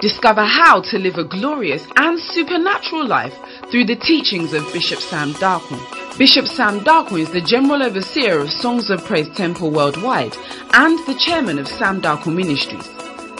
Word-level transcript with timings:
Discover 0.00 0.44
how 0.44 0.80
to 0.80 0.98
live 0.98 1.18
a 1.18 1.24
glorious 1.24 1.86
and 1.96 2.18
supernatural 2.18 3.06
life 3.06 3.34
through 3.70 3.84
the 3.84 3.96
teachings 3.96 4.52
of 4.52 4.72
Bishop 4.72 4.98
Sam 4.98 5.32
Darkman. 5.34 5.80
Bishop 6.18 6.46
Sam 6.46 6.80
Darkman 6.80 7.20
is 7.20 7.30
the 7.30 7.40
General 7.40 7.82
Overseer 7.82 8.40
of 8.40 8.50
Songs 8.50 8.90
of 8.90 9.04
Praise 9.04 9.28
Temple 9.36 9.70
Worldwide 9.70 10.36
and 10.72 10.98
the 11.06 11.14
Chairman 11.14 11.58
of 11.58 11.68
Sam 11.68 12.00
Darkman 12.00 12.34
Ministries. 12.34 12.88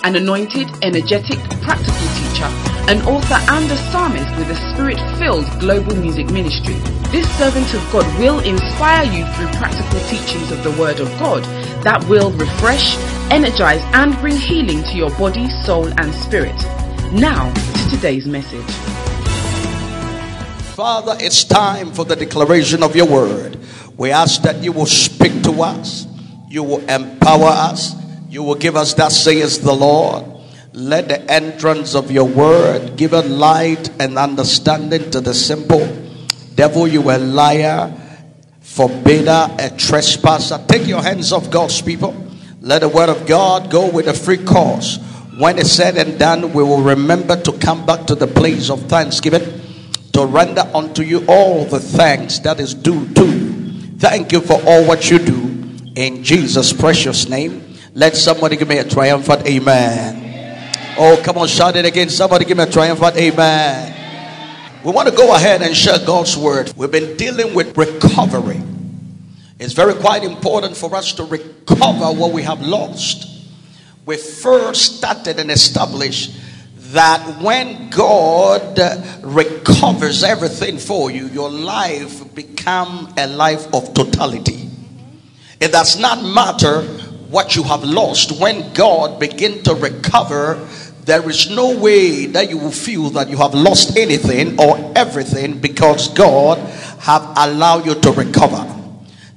An 0.04 0.16
anointed, 0.16 0.68
energetic, 0.82 1.38
practical 1.62 2.08
teacher, 2.18 2.50
an 2.90 3.02
author 3.06 3.38
and 3.52 3.70
a 3.70 3.76
psalmist 3.90 4.36
with 4.36 4.50
a 4.50 4.72
spirit-filled 4.72 5.46
global 5.60 5.94
music 5.96 6.30
ministry. 6.30 6.74
This 7.10 7.28
servant 7.38 7.72
of 7.74 7.92
God 7.92 8.06
will 8.18 8.40
inspire 8.40 9.04
you 9.04 9.24
through 9.34 9.48
practical 9.58 10.00
teachings 10.08 10.50
of 10.50 10.62
the 10.64 10.72
Word 10.72 10.98
of 10.98 11.08
God 11.18 11.46
that 11.84 12.04
will 12.08 12.30
refresh, 12.32 12.96
energize 13.30 13.82
and 13.92 14.16
bring 14.18 14.36
healing 14.36 14.82
to 14.84 14.96
your 14.96 15.10
body, 15.18 15.48
soul 15.64 15.88
and 15.98 16.14
spirit. 16.14 16.54
Now 17.12 17.52
to 17.52 17.90
today's 17.90 18.26
message. 18.26 18.70
Father, 20.74 21.16
it's 21.20 21.44
time 21.44 21.92
for 21.92 22.04
the 22.04 22.16
declaration 22.16 22.82
of 22.82 22.96
your 22.96 23.06
word. 23.06 23.58
We 23.96 24.10
ask 24.10 24.42
that 24.42 24.62
you 24.62 24.72
will 24.72 24.86
speak 24.86 25.42
to 25.42 25.62
us, 25.62 26.06
you 26.48 26.62
will 26.62 26.80
empower 26.88 27.48
us, 27.48 27.94
you 28.28 28.42
will 28.42 28.54
give 28.54 28.76
us 28.76 28.94
that 28.94 29.12
says 29.12 29.60
the 29.60 29.74
Lord. 29.74 30.24
Let 30.72 31.08
the 31.08 31.20
entrance 31.30 31.94
of 31.94 32.10
your 32.10 32.24
word 32.24 32.96
give 32.96 33.12
a 33.12 33.20
light 33.20 33.90
and 34.00 34.16
understanding 34.16 35.10
to 35.10 35.20
the 35.20 35.34
simple. 35.34 35.86
Devil, 36.54 36.88
you 36.88 37.10
a 37.10 37.18
liar, 37.18 37.92
forbidder, 38.72 39.48
a 39.58 39.70
trespasser. 39.76 40.58
Take 40.66 40.86
your 40.86 41.02
hands 41.02 41.32
off 41.32 41.50
God's 41.50 41.82
people. 41.82 42.14
Let 42.60 42.80
the 42.80 42.88
word 42.88 43.10
of 43.10 43.26
God 43.26 43.70
go 43.70 43.90
with 43.90 44.08
a 44.08 44.14
free 44.14 44.42
course. 44.42 44.98
When 45.36 45.58
it's 45.58 45.72
said 45.72 45.96
and 45.96 46.18
done, 46.18 46.52
we 46.52 46.62
will 46.62 46.82
remember 46.82 47.40
to 47.42 47.52
come 47.58 47.84
back 47.84 48.06
to 48.06 48.14
the 48.14 48.26
place 48.26 48.70
of 48.70 48.82
thanksgiving 48.82 49.60
to 50.12 50.26
render 50.26 50.62
unto 50.74 51.02
you 51.02 51.24
all 51.26 51.64
the 51.64 51.80
thanks 51.80 52.38
that 52.40 52.60
is 52.60 52.74
due 52.74 53.06
to. 53.14 53.26
You. 53.26 53.52
Thank 53.98 54.32
you 54.32 54.40
for 54.40 54.60
all 54.66 54.86
what 54.86 55.10
you 55.10 55.18
do 55.18 55.52
in 55.96 56.22
Jesus' 56.22 56.72
precious 56.72 57.28
name. 57.28 57.76
Let 57.94 58.16
somebody 58.16 58.56
give 58.56 58.68
me 58.68 58.78
a 58.78 58.88
triumphant 58.88 59.46
amen. 59.46 60.70
Oh, 60.98 61.20
come 61.22 61.38
on, 61.38 61.48
shout 61.48 61.76
it 61.76 61.84
again. 61.84 62.08
Somebody 62.08 62.44
give 62.44 62.56
me 62.56 62.64
a 62.64 62.70
triumphant 62.70 63.16
amen. 63.16 64.01
We 64.84 64.90
want 64.90 65.08
to 65.08 65.14
go 65.14 65.32
ahead 65.32 65.62
and 65.62 65.76
share 65.76 65.98
God's 66.04 66.36
word. 66.36 66.72
We've 66.76 66.90
been 66.90 67.16
dealing 67.16 67.54
with 67.54 67.78
recovery. 67.78 68.60
It's 69.60 69.74
very 69.74 69.94
quite 69.94 70.24
important 70.24 70.76
for 70.76 70.92
us 70.96 71.12
to 71.14 71.24
recover 71.24 72.06
what 72.06 72.32
we 72.32 72.42
have 72.42 72.60
lost. 72.60 73.28
We 74.06 74.16
first 74.16 74.96
started 74.96 75.38
and 75.38 75.52
established 75.52 76.36
that 76.92 77.40
when 77.40 77.90
God 77.90 78.76
recovers 79.22 80.24
everything 80.24 80.78
for 80.78 81.12
you, 81.12 81.28
your 81.28 81.48
life 81.48 82.34
become 82.34 83.14
a 83.16 83.28
life 83.28 83.72
of 83.72 83.94
totality. 83.94 84.68
It 85.60 85.70
does 85.70 85.96
not 85.96 86.24
matter 86.24 86.82
what 87.30 87.54
you 87.54 87.62
have 87.62 87.84
lost. 87.84 88.40
When 88.40 88.72
God 88.74 89.20
begin 89.20 89.62
to 89.62 89.74
recover, 89.74 90.68
there 91.04 91.28
is 91.28 91.50
no 91.50 91.78
way 91.78 92.26
that 92.26 92.48
you 92.48 92.58
will 92.58 92.70
feel 92.70 93.10
that 93.10 93.28
you 93.28 93.36
have 93.36 93.54
lost 93.54 93.96
anything 93.96 94.58
or 94.60 94.92
everything 94.94 95.58
because 95.58 96.08
God 96.08 96.58
have 97.00 97.22
allowed 97.36 97.86
you 97.86 97.94
to 97.94 98.12
recover. 98.12 98.64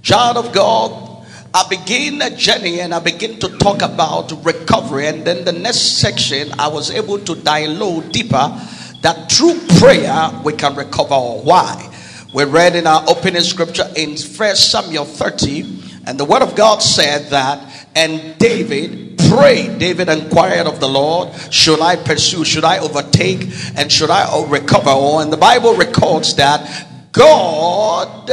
Child 0.02 0.38
of 0.38 0.53
God, 0.53 1.25
I 1.53 1.66
begin 1.69 2.22
a 2.22 2.35
journey 2.35 2.81
and 2.81 2.94
I 2.94 2.99
begin 2.99 3.39
to 3.39 3.49
talk 3.57 3.81
about 3.81 4.45
recovery. 4.45 5.07
And 5.07 5.25
then 5.25 5.45
the 5.45 5.53
next 5.53 5.97
section, 5.97 6.52
I 6.59 6.67
was 6.67 6.91
able 6.91 7.17
to 7.19 7.35
dialogue 7.35 8.11
deeper 8.11 8.59
that 9.02 9.31
through 9.31 9.59
prayer 9.79 10.29
we 10.44 10.53
can 10.53 10.75
recover. 10.75 11.16
Why? 11.16 11.91
We 12.33 12.44
read 12.44 12.75
in 12.75 12.85
our 12.85 13.03
opening 13.07 13.41
scripture 13.44 13.88
in 13.95 14.18
First 14.18 14.69
Samuel 14.69 15.06
30, 15.06 16.03
and 16.06 16.19
the 16.19 16.25
word 16.25 16.41
of 16.41 16.56
God 16.56 16.84
said 16.84 17.29
that, 17.31 17.75
and 17.95 18.38
David 18.38 19.17
prayed. 19.29 19.79
David 19.79 20.09
inquired 20.09 20.67
of 20.67 20.79
the 20.79 20.88
Lord, 20.88 21.33
Should 21.51 21.81
I 21.81 21.95
pursue? 21.95 22.44
Should 22.45 22.63
I 22.63 22.79
overtake? 22.79 23.44
And 23.75 23.91
should 23.91 24.09
I 24.09 24.45
recover? 24.47 24.89
All? 24.89 25.19
And 25.19 25.31
the 25.31 25.38
Bible 25.38 25.75
records 25.75 26.35
that 26.35 27.11
God 27.11 28.29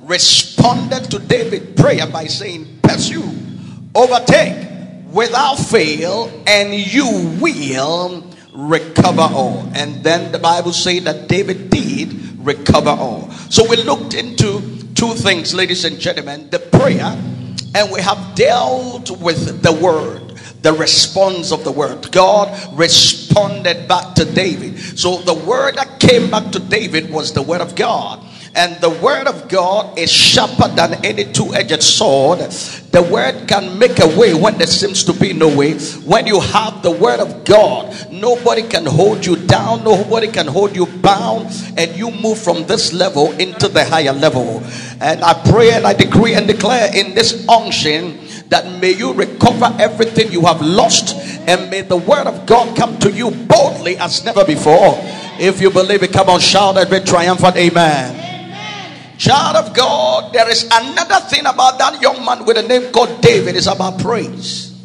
responded 0.00 1.10
to 1.10 1.18
David's 1.18 1.80
prayer 1.80 2.06
by 2.06 2.26
saying, 2.26 2.80
Pursue, 2.82 3.30
overtake 3.94 4.68
without 5.12 5.56
fail, 5.56 6.30
and 6.46 6.72
you 6.74 7.38
will 7.40 8.24
recover 8.52 9.22
all. 9.22 9.70
And 9.74 10.02
then 10.02 10.32
the 10.32 10.38
Bible 10.38 10.72
says 10.72 11.04
that 11.04 11.28
David 11.28 11.70
did 11.70 12.38
recover 12.38 12.90
all. 12.90 13.30
So 13.50 13.68
we 13.68 13.76
looked 13.76 14.14
into 14.14 14.60
two 14.94 15.14
things, 15.14 15.54
ladies 15.54 15.84
and 15.84 15.98
gentlemen 15.98 16.48
the 16.50 16.58
prayer, 16.58 17.16
and 17.74 17.90
we 17.90 18.00
have 18.00 18.34
dealt 18.34 19.10
with 19.10 19.62
the 19.62 19.72
word. 19.72 20.28
The 20.62 20.72
response 20.72 21.50
of 21.50 21.64
the 21.64 21.72
word. 21.72 22.12
God 22.12 22.78
responded 22.78 23.88
back 23.88 24.14
to 24.14 24.24
David. 24.24 24.78
So 24.78 25.16
the 25.18 25.34
word 25.34 25.74
that 25.74 25.98
came 25.98 26.30
back 26.30 26.52
to 26.52 26.60
David 26.60 27.10
was 27.10 27.32
the 27.32 27.42
word 27.42 27.60
of 27.60 27.74
God. 27.74 28.24
And 28.54 28.76
the 28.82 28.90
word 28.90 29.26
of 29.26 29.48
God 29.48 29.98
is 29.98 30.12
sharper 30.12 30.68
than 30.68 31.02
any 31.04 31.24
two 31.24 31.54
edged 31.54 31.82
sword. 31.82 32.40
The 32.92 33.02
word 33.02 33.48
can 33.48 33.78
make 33.78 33.98
a 33.98 34.06
way 34.18 34.34
when 34.34 34.58
there 34.58 34.66
seems 34.66 35.04
to 35.04 35.14
be 35.14 35.32
no 35.32 35.48
way. 35.48 35.78
When 36.04 36.26
you 36.26 36.38
have 36.38 36.82
the 36.82 36.90
word 36.90 37.20
of 37.20 37.44
God, 37.46 38.12
nobody 38.12 38.62
can 38.62 38.84
hold 38.84 39.24
you 39.24 39.36
down, 39.36 39.84
nobody 39.84 40.26
can 40.26 40.46
hold 40.46 40.76
you 40.76 40.84
bound, 40.84 41.48
and 41.78 41.96
you 41.96 42.10
move 42.10 42.38
from 42.38 42.66
this 42.66 42.92
level 42.92 43.32
into 43.40 43.68
the 43.68 43.86
higher 43.86 44.12
level. 44.12 44.62
And 45.00 45.24
I 45.24 45.32
pray 45.50 45.72
and 45.72 45.86
I 45.86 45.94
decree 45.94 46.34
and 46.34 46.46
declare 46.46 46.94
in 46.94 47.14
this 47.14 47.48
unction 47.48 48.18
that 48.48 48.66
may 48.82 48.92
you 48.92 49.14
recover 49.14 49.74
everything 49.78 50.30
you 50.30 50.42
have 50.42 50.60
lost, 50.60 51.16
and 51.48 51.70
may 51.70 51.80
the 51.80 51.96
word 51.96 52.26
of 52.26 52.44
God 52.44 52.76
come 52.76 52.98
to 52.98 53.10
you 53.10 53.30
boldly 53.30 53.96
as 53.96 54.22
never 54.26 54.44
before. 54.44 54.98
If 55.40 55.62
you 55.62 55.70
believe 55.70 56.02
it, 56.02 56.12
come 56.12 56.28
on, 56.28 56.40
shout 56.40 56.76
a 56.76 56.84
bit 56.84 57.06
triumphant, 57.06 57.56
amen. 57.56 58.31
Child 59.22 59.54
of 59.54 59.72
God, 59.72 60.32
there 60.32 60.50
is 60.50 60.64
another 60.64 61.20
thing 61.28 61.46
about 61.46 61.78
that 61.78 62.02
young 62.02 62.24
man 62.24 62.44
with 62.44 62.56
a 62.56 62.62
name 62.64 62.90
called 62.90 63.20
David. 63.20 63.54
It's 63.54 63.68
about 63.68 64.00
praise. 64.00 64.76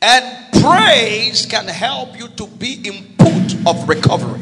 And 0.00 0.50
praise 0.62 1.44
can 1.44 1.68
help 1.68 2.18
you 2.18 2.28
to 2.28 2.46
be 2.46 2.80
input 2.82 3.66
of 3.66 3.86
recovery. 3.86 4.40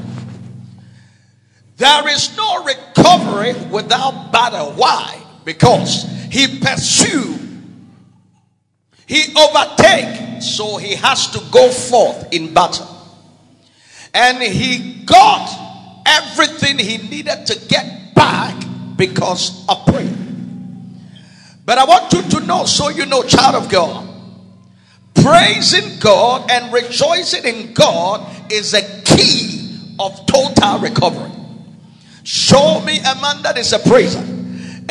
There 1.78 2.09
is 2.10 2.36
no 2.36 2.62
recovery 2.62 3.54
without 3.72 4.30
battle. 4.30 4.70
Why? 4.75 5.20
Because 5.44 6.04
he 6.30 6.60
pursued, 6.60 7.41
he 9.04 9.34
overtake, 9.36 10.42
so 10.42 10.76
he 10.76 10.94
has 10.94 11.28
to 11.32 11.41
go 11.50 11.72
forth 11.72 12.32
in 12.32 12.54
battle. 12.54 12.86
And 14.14 14.41
he 14.41 15.03
got 15.06 15.50
everything 16.06 16.78
he 16.78 16.98
needed 16.98 17.47
to 17.47 17.59
get 17.66 18.09
back 18.20 18.54
because 18.97 19.66
of 19.66 19.86
prayer. 19.86 20.14
But 21.64 21.78
I 21.78 21.84
want 21.84 22.12
you 22.12 22.22
to 22.22 22.47
know, 22.47 22.66
so 22.66 22.91
you 22.91 23.06
know, 23.06 23.22
child 23.22 23.54
of 23.54 23.70
God, 23.70 24.06
praising 25.14 25.98
God 26.00 26.50
and 26.50 26.70
rejoicing 26.70 27.44
in 27.44 27.72
God 27.72 28.53
is 28.53 28.75
a 28.75 28.82
key 29.04 29.94
of 29.98 30.26
total 30.26 30.80
recovery. 30.80 31.30
Show 32.22 32.82
me 32.84 32.98
a 32.98 33.14
man 33.22 33.42
that 33.42 33.56
is 33.56 33.72
a 33.72 33.78
praiser. 33.78 34.20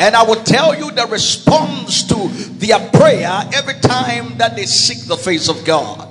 And 0.00 0.16
I 0.16 0.24
will 0.24 0.42
tell 0.42 0.76
you 0.76 0.90
the 0.90 1.06
response 1.06 2.02
to 2.08 2.28
their 2.58 2.80
prayer 2.90 3.42
every 3.52 3.74
time 3.74 4.38
that 4.38 4.56
they 4.56 4.66
seek 4.66 5.06
the 5.06 5.16
face 5.16 5.48
of 5.48 5.64
God. 5.64 6.09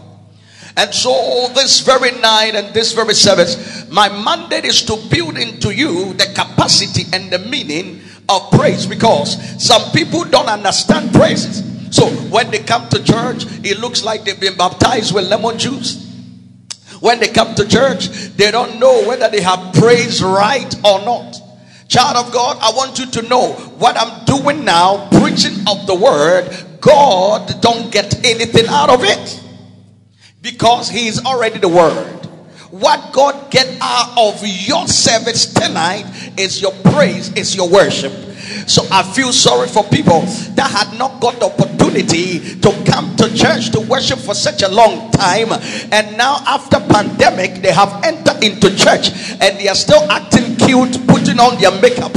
And 0.80 0.96
so, 0.96 1.50
this 1.56 1.82
very 1.82 2.12
night 2.22 2.56
and 2.56 2.74
this 2.74 2.94
very 2.94 3.14
service, 3.14 3.86
my 3.90 4.08
mandate 4.08 4.64
is 4.64 4.82
to 4.84 4.96
build 5.10 5.38
into 5.38 5.76
you 5.76 6.14
the 6.14 6.24
capacity 6.34 7.04
and 7.12 7.30
the 7.30 7.38
meaning 7.38 8.00
of 8.30 8.50
praise 8.52 8.86
because 8.86 9.36
some 9.62 9.92
people 9.92 10.24
don't 10.24 10.48
understand 10.48 11.12
praises. 11.12 11.66
So, 11.94 12.08
when 12.32 12.50
they 12.50 12.60
come 12.60 12.88
to 12.90 13.04
church, 13.04 13.44
it 13.62 13.80
looks 13.80 14.06
like 14.06 14.24
they've 14.24 14.40
been 14.40 14.56
baptized 14.56 15.14
with 15.14 15.28
lemon 15.28 15.60
juice. 15.60 16.08
When 17.02 17.20
they 17.20 17.28
come 17.28 17.56
to 17.56 17.68
church, 17.68 18.08
they 18.38 18.50
don't 18.50 18.80
know 18.80 19.06
whether 19.06 19.28
they 19.28 19.42
have 19.42 19.74
praise 19.74 20.24
right 20.24 20.74
or 20.86 21.04
not. 21.04 21.42
Child 21.90 22.26
of 22.26 22.32
God, 22.32 22.58
I 22.62 22.72
want 22.72 23.00
you 23.00 23.06
to 23.06 23.22
know 23.24 23.52
what 23.80 23.98
I'm 23.98 24.24
doing 24.24 24.64
now, 24.64 25.10
preaching 25.10 25.60
of 25.68 25.86
the 25.88 25.96
word, 25.96 26.48
God 26.80 27.60
don't 27.60 27.92
get 27.92 28.26
anything 28.26 28.68
out 28.68 28.90
of 28.90 29.04
it 29.04 29.44
because 30.42 30.90
he 30.90 31.08
is 31.08 31.24
already 31.26 31.60
the 31.60 31.68
word. 31.68 32.16
What 32.72 33.14
God 33.14 33.52
get 33.52 33.68
out 33.82 34.14
of 34.18 34.42
your 34.46 34.88
service 34.88 35.54
tonight 35.54 36.06
is 36.38 36.62
your 36.62 36.72
praise, 36.94 37.34
is 37.34 37.56
your 37.56 37.68
worship. 37.68 38.12
So 38.68 38.84
I 38.92 39.02
feel 39.02 39.34
sorry 39.34 39.68
for 39.68 39.84
people 39.84 40.22
that 40.54 40.70
had 40.70 40.98
not 40.98 41.20
got 41.20 41.40
the 41.40 41.46
opportunity 41.46 42.60
to 42.62 42.70
come 42.86 43.16
to 43.18 43.34
church 43.36 43.72
to 43.72 43.80
worship 43.80 44.20
for 44.20 44.36
such 44.36 44.62
a 44.62 44.70
long 44.70 45.12
time. 45.12 45.50
And 45.92 46.18
now, 46.18 46.38
after 46.46 46.80
pandemic, 46.80 47.62
they 47.62 47.72
have 47.72 48.04
entered 48.04 48.44
into 48.44 48.70
church 48.76 49.10
and 49.42 49.58
they 49.58 49.68
are 49.68 49.76
still 49.76 50.02
acting 50.12 50.56
cute, 50.56 51.08
putting 51.08 51.40
on 51.40 51.60
their 51.60 51.72
makeup. 51.82 52.14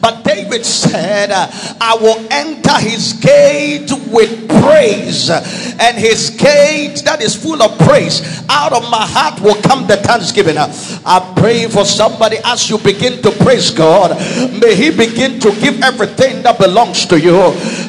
But 0.00 0.24
David 0.24 0.64
said, 0.64 1.30
I 1.32 1.96
will 2.00 2.26
enter 2.30 2.78
his 2.78 3.14
gate 3.14 3.90
with 4.12 4.48
praise, 4.60 5.30
and 5.30 5.96
his 5.96 6.30
gate 6.30 7.02
that 7.04 7.20
is 7.22 7.34
full 7.34 7.62
of 7.62 7.78
praise. 7.78 8.44
Out 8.48 8.72
of 8.72 8.82
my 8.90 9.06
heart 9.06 9.40
will 9.40 9.60
come 9.62 9.86
the 9.86 9.96
thanksgiving. 9.96 10.56
I 10.58 11.34
pray 11.36 11.66
for 11.68 11.84
somebody 11.84 12.36
as 12.44 12.68
you 12.70 12.78
begin 12.78 13.22
to 13.22 13.30
praise 13.30 13.70
God. 13.70 14.16
May 14.60 14.74
He 14.74 14.90
begin 14.90 15.40
to 15.40 15.50
give 15.60 15.82
everything 15.82 16.42
that 16.42 16.58
belongs 16.58 17.06
to 17.06 17.20
you. 17.20 17.36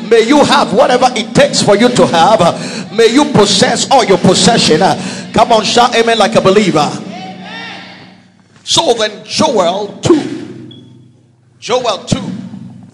May 0.10 0.22
you 0.28 0.44
have 0.44 0.74
whatever 0.74 1.08
it 1.16 1.34
takes 1.36 1.62
for 1.62 1.76
you 1.76 1.90
to 1.90 2.08
have. 2.08 2.94
May 2.96 3.08
you 3.08 3.26
possess 3.32 3.90
all 3.92 4.04
your 4.04 4.18
possession. 4.18 4.80
Come 5.34 5.52
on, 5.52 5.64
shout 5.64 5.96
amen 5.96 6.18
like 6.18 6.36
a 6.36 6.42
believer. 6.42 6.90
So 8.64 8.94
then, 8.96 9.24
Joel 9.24 9.98
2, 10.02 10.27
Joel 11.60 12.06
2, 12.06 12.20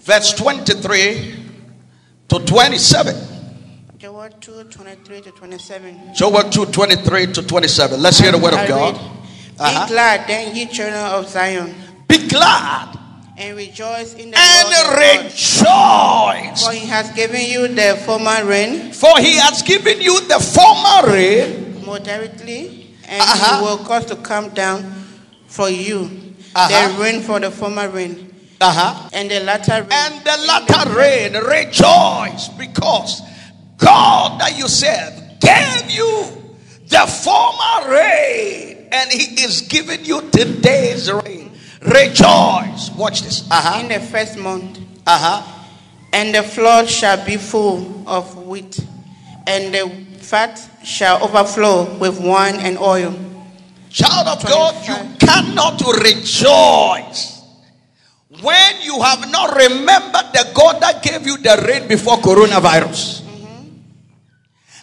verse 0.00 0.32
23 0.34 1.34
to 2.28 2.38
27. 2.38 3.14
Joel 3.98 4.28
2 4.40 4.64
23 4.64 5.20
to 5.22 5.30
27. 5.32 6.14
Joel 6.14 6.50
2 6.50 6.66
23 6.66 7.26
to 7.32 7.42
27. 7.42 8.00
Let's 8.02 8.18
hear 8.18 8.32
the 8.32 8.38
word 8.38 8.54
of 8.54 8.66
God. 8.68 8.94
Uh-huh. 8.96 9.86
Be 9.86 9.92
glad, 9.92 10.26
then, 10.28 10.56
ye 10.56 10.66
children 10.66 10.94
of 10.96 11.28
Zion, 11.28 11.74
Be 12.08 12.26
glad 12.28 12.98
and 13.36 13.56
rejoice 13.56 14.14
in 14.14 14.30
the 14.30 14.38
and 14.38 14.68
Lord 14.68 14.86
God. 14.86 15.24
rejoice, 15.24 16.64
For 16.66 16.72
he 16.72 16.86
has 16.86 17.10
given 17.12 17.40
you 17.42 17.68
the 17.68 18.00
former 18.06 18.44
rain 18.44 18.92
for 18.92 19.18
he 19.18 19.36
has 19.36 19.62
given 19.62 20.00
you 20.00 20.20
the 20.26 20.38
former 20.40 21.12
rain 21.12 21.84
moderately, 21.84 22.94
and 23.06 23.20
Uh-huh. 23.22 23.58
he 23.58 23.64
will 23.64 23.78
cause 23.78 24.06
to 24.06 24.16
come 24.16 24.48
down 24.50 24.82
for 25.46 25.68
you 25.68 26.10
Uh-huh. 26.54 26.68
the 26.96 27.02
rain 27.02 27.22
for 27.22 27.38
the 27.40 27.50
former 27.50 27.88
rain, 27.88 28.33
uh-huh. 28.64 29.10
and 29.12 29.30
the 29.30 29.40
latter 29.40 29.82
rain. 29.82 29.92
and 29.92 30.24
the 30.24 30.36
latter 30.48 30.96
rain. 30.96 31.32
Rejoice 31.34 32.48
because 32.48 33.20
God 33.76 34.40
that 34.40 34.56
you 34.56 34.68
serve 34.68 35.12
gave 35.40 35.90
you 35.90 36.26
the 36.88 37.06
former 37.06 37.90
rain, 37.92 38.88
and 38.90 39.10
he 39.10 39.42
is 39.44 39.62
giving 39.62 40.04
you 40.04 40.22
today's 40.30 41.12
rain. 41.12 41.52
Rejoice. 41.82 42.90
Watch 42.96 43.22
this. 43.22 43.46
Uh-huh. 43.50 43.80
in 43.80 43.88
the 43.88 44.00
first 44.00 44.38
month. 44.38 44.78
Uh-huh. 45.06 45.42
And 46.12 46.34
the 46.34 46.42
flood 46.42 46.88
shall 46.88 47.22
be 47.26 47.36
full 47.36 48.08
of 48.08 48.46
wheat, 48.46 48.78
and 49.46 49.74
the 49.74 49.90
fat 50.18 50.58
shall 50.82 51.22
overflow 51.22 51.92
with 51.98 52.18
wine 52.20 52.56
and 52.56 52.78
oil. 52.78 53.14
Child 53.90 54.28
of 54.28 54.48
God, 54.48 54.74
you 54.88 55.16
cannot 55.18 55.80
rejoice 56.02 57.33
when 58.44 58.82
you 58.82 59.00
have 59.00 59.30
not 59.30 59.56
remembered 59.56 60.32
the 60.32 60.50
God 60.54 60.80
that 60.82 61.02
gave 61.02 61.26
you 61.26 61.38
the 61.38 61.64
rain 61.66 61.88
before 61.88 62.18
coronavirus. 62.18 63.22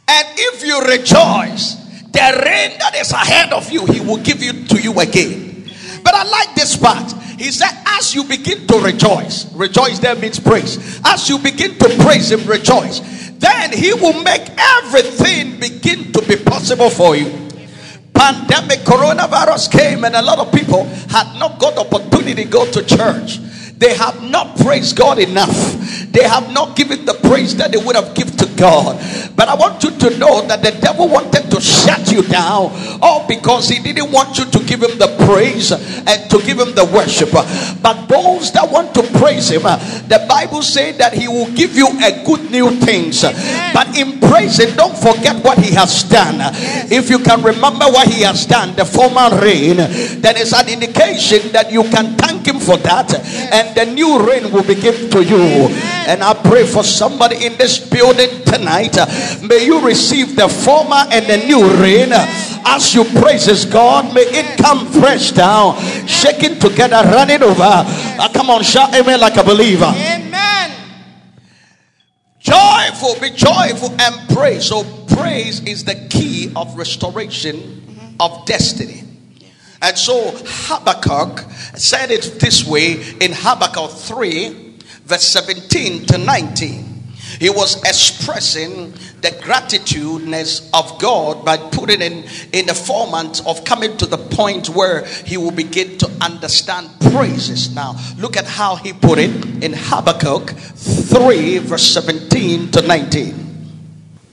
And 0.08 0.28
if 0.36 0.66
you 0.66 0.81
rejoice, 0.81 1.75
the 2.12 2.42
rain 2.44 2.78
that 2.80 2.96
is 2.96 3.12
ahead 3.12 3.54
of 3.54 3.72
you, 3.72 3.86
He 3.86 4.02
will 4.02 4.18
give 4.18 4.42
it 4.42 4.68
to 4.69 4.81
you 4.81 5.00
again. 5.00 5.69
But 6.04 6.16
I 6.16 6.24
like 6.24 6.56
this 6.56 6.75
part. 6.75 7.13
He 7.38 7.52
said, 7.52 7.72
as 7.86 8.13
you 8.13 8.24
begin 8.24 8.68
to 8.68 8.80
rejoice, 8.80 9.52
rejoice 9.54 10.00
there 10.00 10.16
means 10.16 10.40
praise. 10.40 11.00
As 11.06 11.30
you 11.30 11.38
begin 11.38 11.78
to 11.78 11.90
praise 12.04 12.31
Him, 12.31 12.46
rejoice. 12.46 13.00
Then 13.38 13.72
He 13.72 13.94
will 13.94 14.22
make 14.24 14.50
everything 14.57 15.60
begin 15.60 16.12
to 16.12 16.22
be 16.28 16.36
possible 16.36 16.90
for 16.90 17.16
you 17.16 17.50
pandemic 18.13 18.80
coronavirus 18.80 19.72
came 19.72 20.04
and 20.06 20.16
a 20.16 20.22
lot 20.22 20.40
of 20.40 20.52
people 20.52 20.86
had 21.10 21.38
not 21.40 21.60
got 21.60 21.78
opportunity 21.78 22.44
to 22.44 22.50
go 22.50 22.69
to 22.72 22.84
church. 22.84 23.40
They 23.81 23.96
have 23.96 24.22
not 24.22 24.58
praised 24.58 24.96
god 24.96 25.18
enough. 25.18 25.50
They 26.12 26.22
have 26.22 26.54
not 26.54 26.75
given 26.75 27.04
the 27.04 27.16
praise 27.16 27.56
that 27.58 27.72
they 27.72 27.80
would 27.80 27.96
have 27.96 28.13
given 28.13 28.38
to 28.38 28.46
god. 28.56 29.02
But 29.36 29.50
i 29.50 29.56
want 29.56 29.84
you 29.84 29.90
to 29.90 30.18
know 30.19 30.46
that 30.46 30.62
the 30.62 30.69
devil 30.80 31.10
wanted 31.10 31.50
to 31.50 31.60
shut 31.60 32.12
you 32.12 32.22
down 32.22 32.69
all 33.02 33.25
because 33.28 33.68
he 33.69 33.81
didn't 33.81 34.12
want 34.12 34.38
you 34.38 34.46
to 34.46 34.60
give 34.66 34.84
him 34.84 35.00
the 35.00 35.10
praise 35.25 35.72
and 35.72 36.30
to 36.30 36.38
give 36.46 36.60
him 36.60 36.75
the 36.75 36.86
worship. 36.94 37.31
But 37.31 38.06
those 38.06 38.52
that 38.54 38.69
want 38.69 38.94
to 38.94 39.04
praise 39.18 39.50
him 39.50 39.64
the 39.64 40.24
bible 40.30 40.62
says 40.62 40.98
that 40.98 41.14
he 41.14 41.28
will 41.28 41.50
give 41.56 41.75
you 41.75 41.88
a 41.88 42.24
good 42.24 42.52
new 42.52 42.69
things. 42.86 43.24
But 43.24 43.91
in 43.96 44.20
praising 44.20 44.76
don't 44.76 44.98
forget 44.98 45.44
what 45.44 45.58
he 45.58 45.74
has 45.76 46.04
done. 46.04 46.38
If 46.92 47.10
you 47.10 47.20
can 47.20 47.42
remember 47.42 47.86
what 47.86 48.08
he 48.08 48.24
has 48.24 48.46
done 48.46 48.76
the 48.76 48.86
former 48.86 49.30
rain 49.42 49.78
then 49.78 50.38
it's 50.38 50.54
an 50.54 50.70
indication 50.70 51.52
that 51.52 51.72
you 51.72 51.84
can 51.84 52.16
thank 52.18 52.46
him 52.46 52.60
for 52.60 52.78
that 52.78 53.14
and 53.52 53.76
the 53.76 53.86
new 53.94 54.20
rain 54.26 54.52
will 54.52 54.64
be 54.64 54.76
given 54.76 55.10
to 55.12 55.24
you. 55.24 55.42
And 56.08 56.24
i 56.24 56.34
pray 56.34 56.66
for 56.66 56.84
somebody 56.84 57.46
in 57.46 57.58
this 57.58 57.80
building 57.80 58.44
tonight. 58.46 58.98
May 59.42 59.66
you 59.66 59.80
receive 59.86 60.36
the 60.36 60.48
former 60.48 61.06
and 61.12 61.26
the 61.26 61.38
new 61.46 61.62
rain. 61.82 62.12
As 62.64 62.94
you 62.94 63.04
praise 63.04 63.46
his 63.46 63.66
god 63.66 64.14
may 64.14 64.22
it 64.22 64.58
come 64.58 64.86
fresh 64.88 65.32
down. 65.32 65.78
Shaking 66.08 66.60
together. 66.60 67.02
Running 67.06 67.44
over. 67.44 67.64
Ah, 67.64 68.30
come 68.34 68.50
on 68.50 68.64
shout 68.64 68.94
amen 68.96 69.20
like 69.20 69.38
a 69.38 69.44
believer. 69.44 69.86
Amen. 69.86 70.31
Joyful 72.51 73.19
be 73.21 73.30
joyful 73.30 73.89
and 74.01 74.30
praise 74.36 74.65
so 74.65 74.83
praise 75.15 75.62
is 75.62 75.86
the 75.86 75.95
key 76.09 76.51
of 76.56 76.77
restoration 76.77 77.81
of 78.19 78.45
destiny. 78.45 79.03
And 79.81 79.98
so 79.98 80.31
habakkuk 80.45 81.39
said 81.75 82.12
it 82.12 82.39
this 82.39 82.68
way 82.68 83.01
in 83.19 83.31
habakkuk 83.31 83.92
3 83.92 84.75
verse 85.06 85.27
17 85.27 86.06
to 86.07 86.18
19 86.18 86.92
he 87.39 87.50
was 87.50 87.81
expressing 87.83 88.94
the 89.21 89.31
gratitudeness 89.44 90.69
of 90.73 91.00
God 91.00 91.45
by 91.45 91.57
putting 91.57 92.01
in 92.01 92.25
in 92.53 92.65
the 92.65 92.73
format 92.73 93.41
of 93.45 93.63
coming 93.63 93.95
to 93.97 94.06
the 94.06 94.18
point 94.18 94.69
where 94.69 95.06
he 95.25 95.38
will 95.38 95.51
begin 95.51 95.97
to 96.00 96.09
understand 96.21 96.89
praises. 97.12 97.73
Now, 97.75 97.95
look 98.18 98.35
at 98.38 98.45
how 98.45 98.75
he 98.75 98.94
put 98.94 99.19
it 99.19 99.31
in 99.63 99.73
Habakkuk 99.75 100.50
3, 100.51 101.59
verse 101.59 101.83
17 101.94 102.71
to 102.71 102.81
19. 102.81 103.35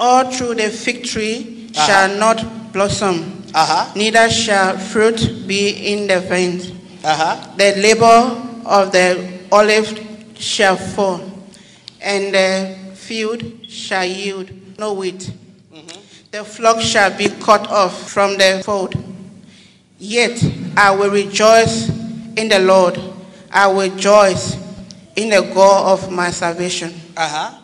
All 0.01 0.31
through 0.31 0.55
the 0.55 0.71
fig 0.71 1.05
tree 1.05 1.55
Uh-huh. 1.77 1.87
shall 1.87 2.19
not 2.19 2.73
blossom, 2.73 3.45
Uh 3.55 3.67
huh. 3.67 3.93
neither 3.95 4.31
shall 4.31 4.79
fruit 4.79 5.47
be 5.47 5.69
in 5.93 6.07
the 6.09 6.21
vines. 6.21 6.73
Uh 7.05 7.15
huh. 7.15 7.37
The 7.57 7.75
labor 7.77 8.19
of 8.65 8.91
the 8.93 9.21
olive 9.53 9.93
shall 10.39 10.77
fall, 10.77 11.21
and 12.01 12.33
the 12.35 12.75
field 12.95 13.43
shall 13.69 14.05
yield 14.07 14.49
no 14.79 14.93
wheat. 14.93 15.33
The 16.31 16.45
flock 16.45 16.81
shall 16.81 17.17
be 17.17 17.29
cut 17.29 17.67
off 17.69 18.11
from 18.11 18.39
the 18.39 18.63
fold. 18.65 18.95
Yet 19.99 20.43
I 20.77 20.95
will 20.95 21.11
rejoice 21.11 21.89
in 22.37 22.49
the 22.49 22.61
Lord. 22.61 23.01
I 23.51 23.67
will 23.67 23.91
rejoice 23.91 24.57
in 25.17 25.31
the 25.31 25.41
God 25.53 25.93
of 25.93 26.13
my 26.13 26.31
salvation. 26.31 26.95
Uh 27.17 27.29
huh. 27.29 27.59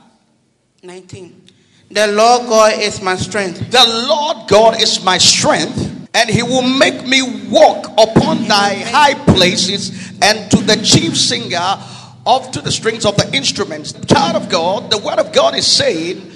19. 0.82 1.42
The 1.90 2.08
Lord 2.08 2.48
God 2.48 2.80
is 2.80 3.00
my 3.00 3.14
strength. 3.14 3.70
The 3.70 4.06
Lord 4.08 4.48
God 4.48 4.82
is 4.82 5.04
my 5.04 5.18
strength, 5.18 6.08
and 6.14 6.28
he 6.28 6.42
will 6.42 6.62
make 6.62 7.06
me 7.06 7.48
walk 7.48 7.86
upon 7.92 8.48
thy 8.48 8.74
high 8.74 9.14
places 9.32 10.12
and 10.20 10.50
to 10.50 10.56
the 10.56 10.76
chief 10.82 11.16
singer 11.16 11.78
of 12.26 12.50
to 12.52 12.60
the 12.60 12.72
strings 12.72 13.04
of 13.04 13.16
the 13.16 13.30
instruments. 13.36 13.92
Child 13.92 14.42
of 14.42 14.48
God, 14.48 14.90
the 14.90 14.98
word 14.98 15.18
of 15.20 15.32
God 15.32 15.54
is 15.54 15.66
saying 15.66 16.32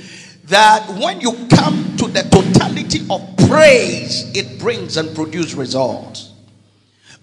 that 0.49 0.89
when 0.89 1.21
you 1.21 1.33
come 1.51 1.97
to 1.97 2.09
the 2.09 2.23
totality 2.23 3.07
of 3.11 3.21
praise, 3.49 4.31
it 4.35 4.59
brings 4.59 4.97
and 4.97 5.15
produces 5.15 5.55
results. 5.55 6.33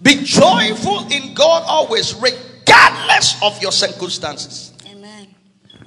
Be 0.00 0.22
joyful 0.22 1.10
in 1.10 1.34
God 1.34 1.64
always, 1.66 2.14
regardless 2.14 3.40
of 3.42 3.60
your 3.60 3.72
circumstances. 3.72 4.72
Amen. 4.90 5.26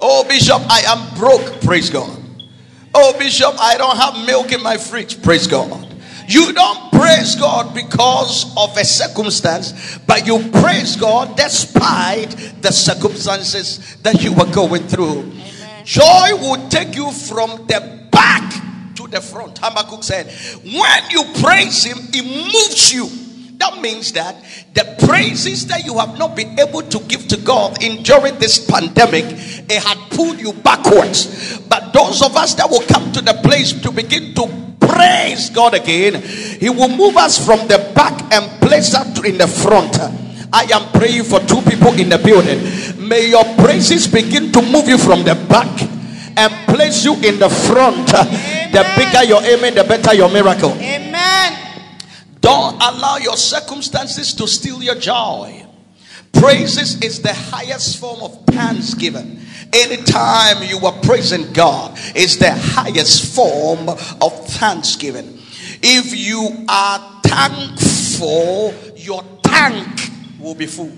Oh, 0.00 0.24
Bishop, 0.24 0.60
I 0.68 0.80
am 0.86 1.18
broke. 1.18 1.60
Praise 1.62 1.90
God. 1.90 2.18
Oh, 2.94 3.16
Bishop, 3.18 3.54
I 3.58 3.76
don't 3.78 3.96
have 3.96 4.26
milk 4.26 4.52
in 4.52 4.62
my 4.62 4.76
fridge. 4.76 5.22
Praise 5.22 5.46
God. 5.46 5.86
You 6.28 6.52
don't 6.52 6.92
praise 6.92 7.34
God 7.36 7.74
because 7.74 8.54
of 8.56 8.76
a 8.76 8.84
circumstance, 8.84 9.98
but 10.06 10.26
you 10.26 10.50
praise 10.50 10.96
God 10.96 11.36
despite 11.36 12.30
the 12.62 12.70
circumstances 12.70 13.96
that 14.02 14.22
you 14.22 14.32
were 14.32 14.46
going 14.52 14.86
through. 14.86 15.32
Joy 15.84 16.36
will 16.40 16.68
take 16.68 16.94
you 16.94 17.10
from 17.10 17.66
the 17.66 18.08
back 18.10 18.94
to 18.96 19.06
the 19.06 19.20
front. 19.20 19.58
Habakkuk 19.58 20.02
said, 20.02 20.26
When 20.64 21.10
you 21.10 21.24
praise 21.42 21.84
Him, 21.84 21.98
it 22.12 22.24
moves 22.24 22.92
you 22.92 23.08
That 23.60 23.82
means 23.82 24.12
that 24.12 24.42
the 24.72 24.96
praises 25.06 25.66
that 25.66 25.84
you 25.84 25.98
have 25.98 26.18
not 26.18 26.34
been 26.34 26.58
able 26.58 26.80
to 26.80 26.98
give 27.00 27.28
to 27.28 27.36
God 27.36 27.82
in 27.84 28.02
during 28.02 28.38
this 28.38 28.58
pandemic, 28.58 29.24
it 29.28 29.84
had 29.84 29.98
pulled 30.16 30.40
you 30.40 30.54
backwards. 30.54 31.60
But 31.68 31.92
those 31.92 32.22
of 32.22 32.36
us 32.38 32.54
that 32.54 32.70
will 32.70 32.80
come 32.80 33.12
to 33.12 33.20
the 33.20 33.34
place 33.44 33.78
to 33.82 33.92
begin 33.92 34.34
to 34.36 34.48
praise 34.80 35.50
God 35.50 35.74
again, 35.74 36.22
He 36.22 36.70
will 36.70 36.88
move 36.88 37.18
us 37.18 37.36
from 37.44 37.68
the 37.68 37.92
back 37.94 38.32
and 38.32 38.48
place 38.62 38.94
us 38.94 39.22
in 39.26 39.36
the 39.36 39.46
front. 39.46 39.92
I 40.52 40.64
am 40.72 40.90
praying 40.92 41.24
for 41.24 41.40
two 41.40 41.62
people 41.62 41.92
in 41.98 42.08
the 42.08 42.18
building. 42.18 43.08
May 43.08 43.30
your 43.30 43.44
praises 43.56 44.06
begin 44.06 44.52
to 44.52 44.62
move 44.62 44.88
you 44.88 44.98
from 44.98 45.22
the 45.22 45.34
back 45.48 45.82
and 46.36 46.52
place 46.74 47.04
you 47.04 47.14
in 47.14 47.38
the 47.38 47.48
front. 47.48 48.12
Amen. 48.14 48.72
The 48.72 48.84
bigger 48.96 49.24
your 49.24 49.42
amen, 49.42 49.74
the 49.74 49.84
better 49.84 50.14
your 50.14 50.30
miracle. 50.30 50.72
Amen. 50.72 51.58
Don't 52.40 52.74
allow 52.82 53.16
your 53.18 53.36
circumstances 53.36 54.34
to 54.34 54.48
steal 54.48 54.82
your 54.82 54.94
joy. 54.94 55.66
Praises 56.32 57.00
is 57.02 57.20
the 57.20 57.34
highest 57.34 57.98
form 57.98 58.22
of 58.22 58.44
thanksgiving. 58.46 59.40
Anytime 59.72 60.62
you 60.62 60.78
are 60.86 60.98
praising 61.02 61.52
God, 61.52 61.98
is 62.14 62.38
the 62.38 62.52
highest 62.52 63.34
form 63.34 63.88
of 63.88 64.46
thanksgiving. 64.48 65.38
If 65.82 66.16
you 66.16 66.64
are 66.68 67.20
thankful, 67.22 68.74
your 68.96 69.22
tank 69.42 70.10
will 70.40 70.54
be 70.54 70.66
full. 70.66 70.92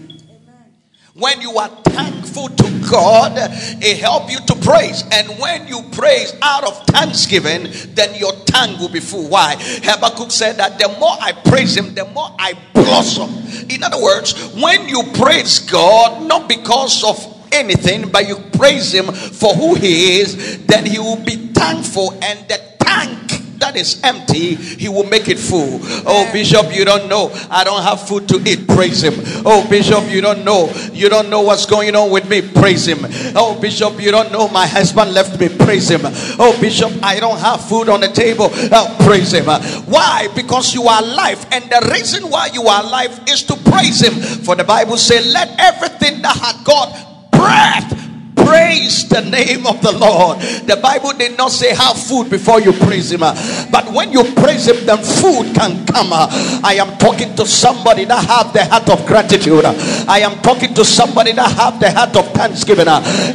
When 1.15 1.43
you 1.43 1.59
are 1.59 1.69
thankful 1.69 2.49
to 2.49 2.89
God, 2.91 3.35
it 3.37 3.99
helps 3.99 4.33
you 4.33 4.39
to 4.47 4.55
praise. 4.67 5.05
And 5.13 5.29
when 5.39 5.69
you 5.69 5.83
praise 5.93 6.35
out 6.41 6.65
of 6.65 6.87
thanksgiving, 6.87 7.69
then 7.95 8.15
your 8.15 8.33
tongue 8.47 8.79
will 8.79 8.89
be 8.89 9.01
full. 9.01 9.29
Why? 9.29 9.57
Habakkuk 9.59 10.31
said 10.31 10.57
that 10.57 10.79
the 10.79 10.89
more 10.99 11.15
I 11.21 11.33
praise 11.33 11.77
him, 11.77 11.95
the 11.95 12.07
more 12.07 12.35
I 12.39 12.55
blossom. 12.73 13.29
In 13.69 13.83
other 13.83 14.03
words, 14.03 14.55
when 14.55 14.89
you 14.89 15.03
praise 15.13 15.59
God, 15.59 16.27
not 16.27 16.49
because 16.49 17.05
of 17.05 17.19
anything, 17.53 18.09
but 18.09 18.27
you 18.27 18.37
praise 18.57 18.95
him 18.95 19.13
for 19.13 19.53
who 19.55 19.75
he 19.75 20.21
is, 20.21 20.65
then 20.65 20.87
he 20.87 20.99
will 20.99 21.23
be 21.23 21.37
thankful 21.53 22.13
and 22.23 22.49
the 22.49 22.59
tank 22.79 23.32
that 23.63 23.77
is 23.77 24.01
empty, 24.03 24.57
he 24.57 24.89
will 24.89 25.05
make 25.05 25.29
it 25.29 25.39
full. 25.39 25.79
Oh, 26.05 26.29
Bishop, 26.33 26.75
you 26.75 26.85
don't 26.85 27.09
know. 27.09 27.31
I 27.49 27.63
don't 27.63 27.83
have 27.83 28.07
food 28.07 28.29
to 28.29 28.43
eat. 28.45 28.67
Praise 28.67 29.03
him. 29.03 29.15
Oh, 29.47 29.67
Bishop, 29.71 30.11
you 30.11 30.21
don't 30.21 30.45
know. 30.45 30.69
You 30.93 31.09
don't 31.09 31.31
know 31.31 31.43
what's 31.43 31.65
going 31.65 31.95
on 31.95 32.11
with 32.11 32.29
me. 32.29 32.43
Praise 32.43 32.87
him. 32.87 32.99
Oh, 33.37 33.57
Bishop, 33.61 34.01
you 34.03 34.11
don't 34.11 34.33
know. 34.33 34.49
My 34.49 34.67
husband 34.67 35.15
left 35.15 35.39
me. 35.39 35.49
Praise 35.49 35.89
him. 35.89 36.01
Oh, 36.43 36.59
Bishop, 36.61 36.93
I 37.03 37.21
don't 37.21 37.39
have 37.39 37.65
food 37.65 37.89
on 37.89 38.01
the 38.01 38.09
table. 38.09 38.49
Oh, 38.53 38.97
praise 39.07 39.33
him. 39.33 39.47
Why? 39.47 40.29
Because 40.35 40.75
you 40.75 40.89
are 40.89 41.01
alive. 41.01 41.47
And 41.53 41.65
the 41.65 41.89
reason 41.93 42.29
why 42.29 42.49
you 42.53 42.67
are 42.67 42.83
alive 42.83 43.19
is 43.29 43.45
to 43.45 43.55
praise 43.71 44.01
him. 44.03 44.15
For 44.45 44.57
the 44.57 44.65
Bible 44.65 44.97
says, 44.97 45.33
let 45.33 45.55
everything 45.61 46.21
that 46.23 46.37
had 46.37 46.65
got 46.65 47.31
breath 47.31 48.12
praise 48.53 49.09
the 49.09 49.23
name 49.23 49.67
of 49.67 49.81
the 49.81 49.93
Lord. 49.93 50.39
The 50.69 50.77
Bible 50.77 51.13
did 51.15 51.39
not 51.39 51.51
say 51.51 51.75
have 51.75 51.97
food 51.97 52.29
before 52.29 52.61
you 52.61 52.73
praise 52.73 53.11
Him, 53.11 53.21
but 53.21 53.89
when 53.93 54.13
you 54.13 54.25
praise 54.37 54.69
Him, 54.69 54.85
then 54.85 54.99
food 54.99 55.55
can 55.57 55.87
come. 55.87 56.13
I 56.13 56.77
am 56.77 56.99
talking 56.99 57.35
to 57.37 57.47
somebody 57.47 58.05
that 58.05 58.25
have 58.27 58.53
the 58.53 58.65
heart 58.65 58.89
of 58.91 59.07
gratitude. 59.07 59.65
I 59.65 60.21
am 60.21 60.41
talking 60.43 60.75
to 60.75 60.85
somebody 60.85 61.33
that 61.33 61.51
have 61.57 61.81
the 61.81 61.91
heart 61.91 62.15
of 62.17 62.29
thanksgiving. 62.33 62.87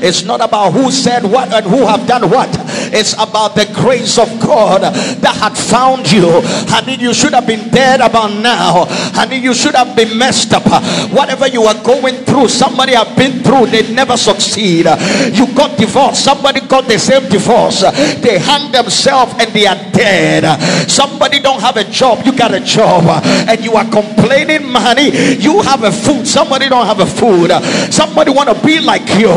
It's 0.06 0.24
not 0.24 0.42
about 0.42 0.74
who 0.74 0.92
said 0.92 1.24
what 1.24 1.52
and 1.52 1.66
who 1.66 1.88
have 1.88 2.06
done 2.06 2.30
what. 2.30 2.50
It's 2.94 3.14
about 3.14 3.56
the 3.56 3.66
grace 3.74 4.20
of 4.20 4.30
God 4.40 4.82
that 4.82 5.36
had 5.36 5.58
found 5.58 6.12
you. 6.12 6.30
Honey, 6.70 6.96
you 6.96 7.14
should 7.14 7.34
have 7.34 7.48
been 7.48 7.70
dead 7.70 8.02
about 8.02 8.34
now. 8.38 8.86
Honey, 9.18 9.38
you 9.38 9.54
should 9.54 9.74
have 9.74 9.96
been 9.96 10.18
messed 10.18 10.54
up. 10.54 10.66
Whatever 11.12 11.48
you 11.48 11.64
are 11.64 11.84
going 11.84 12.16
through, 12.26 12.50
somebody 12.50 12.94
have 12.94 13.18
been 13.18 13.42
through, 13.44 13.68
they 13.68 13.92
never 13.94 14.16
succeed. 14.16 14.86
You 15.34 15.48
got 15.54 15.78
divorced. 15.78 16.24
Somebody 16.24 16.62
got 16.62 16.88
the 16.88 16.98
same 16.98 17.30
divorce. 17.30 17.82
They 18.22 18.40
hang 18.40 18.72
themselves 18.72 19.34
and 19.40 19.52
they 19.54 19.66
are 19.66 19.80
dead. 19.92 20.90
Somebody 20.90 21.40
don't 21.40 21.62
have 21.62 21.78
a 21.78 21.84
job. 21.84 22.26
You 22.26 22.36
got 22.36 22.54
a 22.54 22.60
job. 22.60 23.04
And 23.50 23.64
you 23.64 23.74
are 23.74 23.86
complaining, 23.86 24.72
money. 24.72 25.38
You 25.38 25.62
have 25.62 25.84
a 25.84 25.92
food. 25.92 26.28
Somebody 26.28 26.70
don't 26.70 26.86
have 26.86 27.00
a 27.00 27.06
food. 27.06 27.52
Somebody 27.92 28.32
want 28.32 28.50
to 28.50 28.66
be 28.66 28.80
like 28.80 29.08
you. 29.20 29.34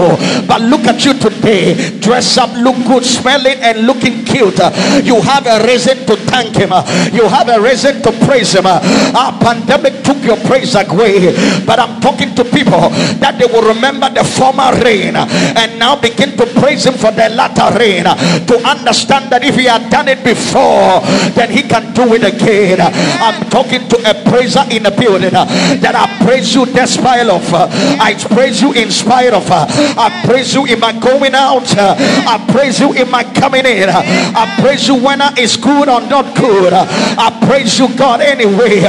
But 0.47 0.62
look 0.62 0.85
at 0.85 1.05
you 1.05 1.15
today. 1.15 1.99
Dress 1.99 2.39
up, 2.39 2.50
look 2.57 2.77
good, 2.87 3.05
smelling 3.05 3.59
and 3.61 3.87
looking 3.87 4.25
cute. 4.25 4.59
You 5.05 5.21
have 5.23 5.47
a 5.47 5.67
reason 5.67 6.07
to 6.07 6.17
thank 6.17 6.57
him. 6.57 6.71
You 7.15 7.29
have 7.29 7.49
a 7.49 7.61
reason 7.61 8.03
to 8.03 8.12
praise 8.27 8.55
him. 8.55 8.67
Our 8.67 9.33
pandemic 9.41 10.03
took 10.05 10.23
your 10.23 10.37
praise 10.39 10.75
away. 10.75 11.35
But 11.65 11.79
I'm 11.79 12.00
talking 12.00 12.35
to 12.35 12.45
people 12.45 12.91
that 13.21 13.37
they 13.39 13.47
will 13.47 13.67
remember 13.75 14.09
the 14.11 14.25
former 14.25 14.73
rain 14.83 15.15
and 15.61 15.79
now 15.79 15.95
begin 15.95 16.37
to 16.37 16.47
praise 16.59 16.85
him 16.87 16.95
for 16.95 17.12
the 17.12 17.29
latter 17.37 17.69
rain 17.79 18.05
to 18.49 18.57
understand 18.64 19.31
that 19.31 19.45
if 19.45 19.55
he 19.57 19.64
had 19.69 19.90
done 19.90 20.09
it 20.09 20.25
before 20.25 21.00
then 21.37 21.50
he 21.50 21.62
can 21.62 21.93
do 21.93 22.14
it 22.14 22.25
again. 22.25 22.81
I'm 22.81 23.38
talking 23.50 23.87
to 23.88 23.97
a 24.09 24.14
praiser 24.25 24.64
in 24.71 24.83
the 24.85 24.90
building 24.90 25.31
that 25.31 25.95
i 25.95 26.07
praise 26.25 26.55
you 26.55 26.64
despite 26.67 27.29
of 27.29 27.45
i 27.52 28.14
praise 28.35 28.61
you 28.62 28.73
in 28.73 28.90
spite 28.90 29.33
of 29.33 29.45
i 29.50 30.09
praise 30.25 30.55
you 30.55 30.64
in 30.67 30.81
my 30.81 30.93
going 30.99 31.35
out 31.35 31.67
i 31.76 32.37
praise 32.52 32.81
you 32.81 32.93
in 32.95 33.11
my 33.11 33.25
coming 33.35 33.67
in 33.67 33.88
i 33.88 34.45
praise 34.61 34.87
you 34.88 34.95
when 34.95 35.21
it's 35.37 35.57
good 35.57 35.88
or 35.88 36.00
not 36.09 36.35
good 36.37 36.73
i 36.73 37.29
praise 37.47 37.79
you 37.79 37.88
god 37.97 38.21
anyway 38.21 38.81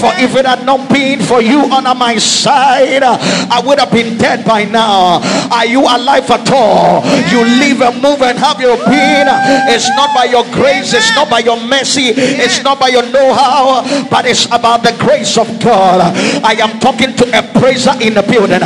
for 0.00 0.10
if 0.22 0.34
it 0.36 0.46
had 0.46 0.64
not 0.64 0.88
been 0.88 1.20
for 1.20 1.42
you 1.42 1.60
on 1.72 1.84
my 1.98 2.16
side 2.16 3.02
i 3.02 3.60
would 3.64 3.78
have 3.78 3.90
been 3.90 4.16
dead 4.18 4.44
by 4.44 4.64
now 4.64 5.20
are 5.50 5.66
you 5.66 5.80
alive 5.80 6.30
at 6.30 6.50
all. 6.52 7.04
You 7.30 7.44
live 7.44 7.82
and 7.82 8.02
move 8.02 8.22
and 8.22 8.38
have 8.38 8.60
your 8.60 8.76
being. 8.88 9.28
It's 9.70 9.88
not 9.96 10.14
by 10.14 10.24
your 10.24 10.44
grace, 10.52 10.92
it's 10.94 11.14
not 11.14 11.30
by 11.30 11.40
your 11.40 11.60
mercy, 11.60 12.12
it's 12.14 12.62
not 12.62 12.80
by 12.80 12.88
your 12.88 13.06
know 13.10 13.32
how, 13.34 13.82
but 14.08 14.26
it's 14.26 14.46
about 14.46 14.82
the 14.82 14.94
grace 14.98 15.36
of 15.38 15.48
God. 15.60 16.00
I 16.44 16.52
am 16.60 16.78
talking 16.80 17.14
to 17.16 17.24
a 17.38 17.42
praiser 17.58 17.94
in 18.00 18.14
the 18.14 18.22
building. 18.22 18.60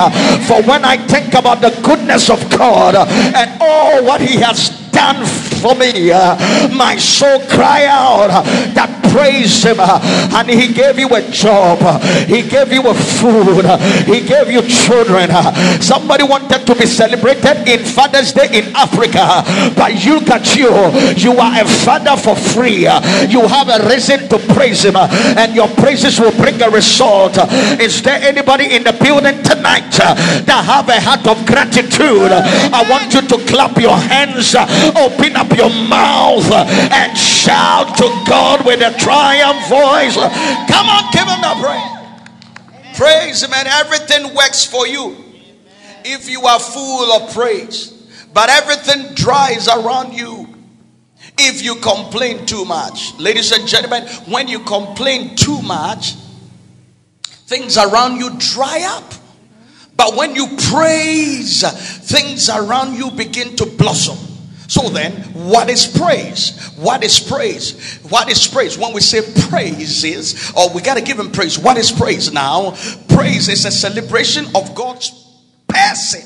For 0.47 0.63
when 0.63 0.85
I 0.85 0.97
think 1.09 1.35
about 1.35 1.61
the 1.61 1.71
goodness 1.83 2.31
of 2.31 2.39
God 2.51 2.95
and 2.97 3.61
all 3.61 4.05
what 4.05 4.21
He 4.21 4.37
has 4.37 4.71
done 4.91 5.25
for 5.61 5.75
me, 5.75 6.11
my 6.75 6.97
soul 6.99 7.41
cry 7.47 7.87
out 7.87 8.29
that 8.75 8.98
praise 9.11 9.63
him 9.65 9.77
uh, 9.79 10.01
and 10.37 10.49
he 10.49 10.73
gave 10.73 10.99
you 10.99 11.09
a 11.15 11.23
job 11.31 11.79
uh, 11.83 11.99
he 12.27 12.43
gave 12.43 12.73
you 12.73 12.83
a 12.87 12.95
food 12.95 13.65
uh, 13.65 13.79
he 14.05 14.21
gave 14.21 14.51
you 14.51 14.63
children 14.63 15.31
somebody 15.81 16.25
wanted 16.25 16.67
to 16.67 16.75
be 16.75 16.87
celebrated 16.87 17.67
in 17.69 17.85
father's 17.85 18.33
day 18.33 18.49
in 18.53 18.75
africa 18.75 19.43
but 19.77 20.05
you 20.05 20.21
got 20.25 20.45
you. 20.57 20.69
You 21.17 21.33
are 21.39 21.63
a 21.63 21.65
father 21.65 22.17
for 22.17 22.37
free 22.37 22.87
you 23.29 23.41
have 23.47 23.69
a 23.69 23.89
reason 23.89 24.29
to 24.29 24.39
praise 24.55 24.85
him 24.85 24.97
and 24.97 25.55
your 25.55 25.69
praises 25.69 26.19
will 26.21 26.33
bring 26.33 26.61
a 26.63 26.71
result. 26.71 27.39
Is 27.81 28.03
there 28.03 28.21
anybody 28.23 28.75
in 28.75 28.85
the 28.85 28.93
building 28.93 29.43
tonight 29.43 29.91
that 29.91 30.63
have 30.65 30.89
a 30.89 31.01
heart 31.01 31.27
of 31.27 31.45
gratitude? 31.47 32.33
I 32.33 32.85
want 32.89 33.15
you 33.15 33.23
to 33.23 33.37
clap 33.47 33.79
your 33.79 33.97
hands 33.97 34.55
open 34.55 35.37
up 35.37 35.51
your 35.57 35.71
mouth 35.89 36.51
and 36.53 37.17
shout 37.17 37.97
to 37.97 38.09
god 38.27 38.65
with 38.65 38.81
a 38.81 38.93
triumph 38.99 39.69
voice. 39.69 40.15
Come 40.17 40.87
on, 40.89 41.11
give 41.13 41.27
him 41.27 41.41
the 41.41 41.55
praise. 41.61 42.97
Praise 42.97 43.43
him, 43.43 43.53
and 43.55 43.69
everything 43.69 44.35
works 44.35 44.65
for 44.65 44.87
you. 44.87 45.17
If 46.05 46.29
you 46.29 46.43
are 46.47 46.59
full 46.59 47.13
of 47.13 47.33
praise, 47.33 47.93
but 48.33 48.51
everything 48.51 49.15
dries 49.15 49.69
around 49.69 50.15
you. 50.15 50.47
If 51.39 51.63
you 51.63 51.77
complain 51.77 52.47
too 52.47 52.65
much, 52.65 53.17
ladies 53.19 53.53
and 53.53 53.67
gentlemen, 53.69 54.07
when 54.27 54.49
you 54.49 54.61
complain 54.61 55.37
too 55.37 55.63
much, 55.63 56.15
things 57.47 57.77
around 57.77 58.19
you 58.19 58.31
dry 58.39 58.85
up. 58.97 59.15
But 59.97 60.17
when 60.17 60.35
you 60.35 60.57
praise, 60.71 61.63
things 62.09 62.49
around 62.49 62.95
you 62.97 63.11
begin 63.11 63.57
to 63.57 63.67
blossom. 63.67 64.28
So 64.69 64.91
then, 64.91 65.13
what 65.33 65.71
is 65.71 65.87
praise? 65.87 66.75
What 66.77 67.03
is 67.03 67.19
praise? 67.19 67.99
What 68.11 68.31
is 68.31 68.47
praise? 68.47 68.77
When 68.77 68.93
we 68.93 69.01
say 69.01 69.23
praise 69.49 70.05
is, 70.05 70.51
or 70.51 70.65
oh, 70.69 70.73
we 70.75 70.83
got 70.83 70.99
to 70.99 71.03
give 71.03 71.19
him 71.19 71.33
praise. 71.33 71.59
What 71.59 71.79
is 71.79 71.91
praise 71.91 72.31
now? 72.31 72.73
Praise 73.09 73.49
is 73.49 73.65
a 73.65 73.71
celebration 73.71 74.45
of 74.55 74.75
God's 74.75 75.11
person, 75.69 76.21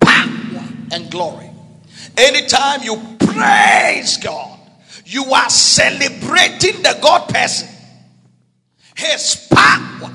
power, 0.00 0.68
and 0.92 1.10
glory. 1.10 1.50
Anytime 2.18 2.82
you 2.82 3.00
praise 3.18 4.18
God, 4.18 4.60
you 5.06 5.32
are 5.32 5.48
celebrating 5.48 6.82
the 6.82 6.98
God 7.00 7.26
person, 7.30 7.68
his 8.94 9.48
power, 9.50 10.12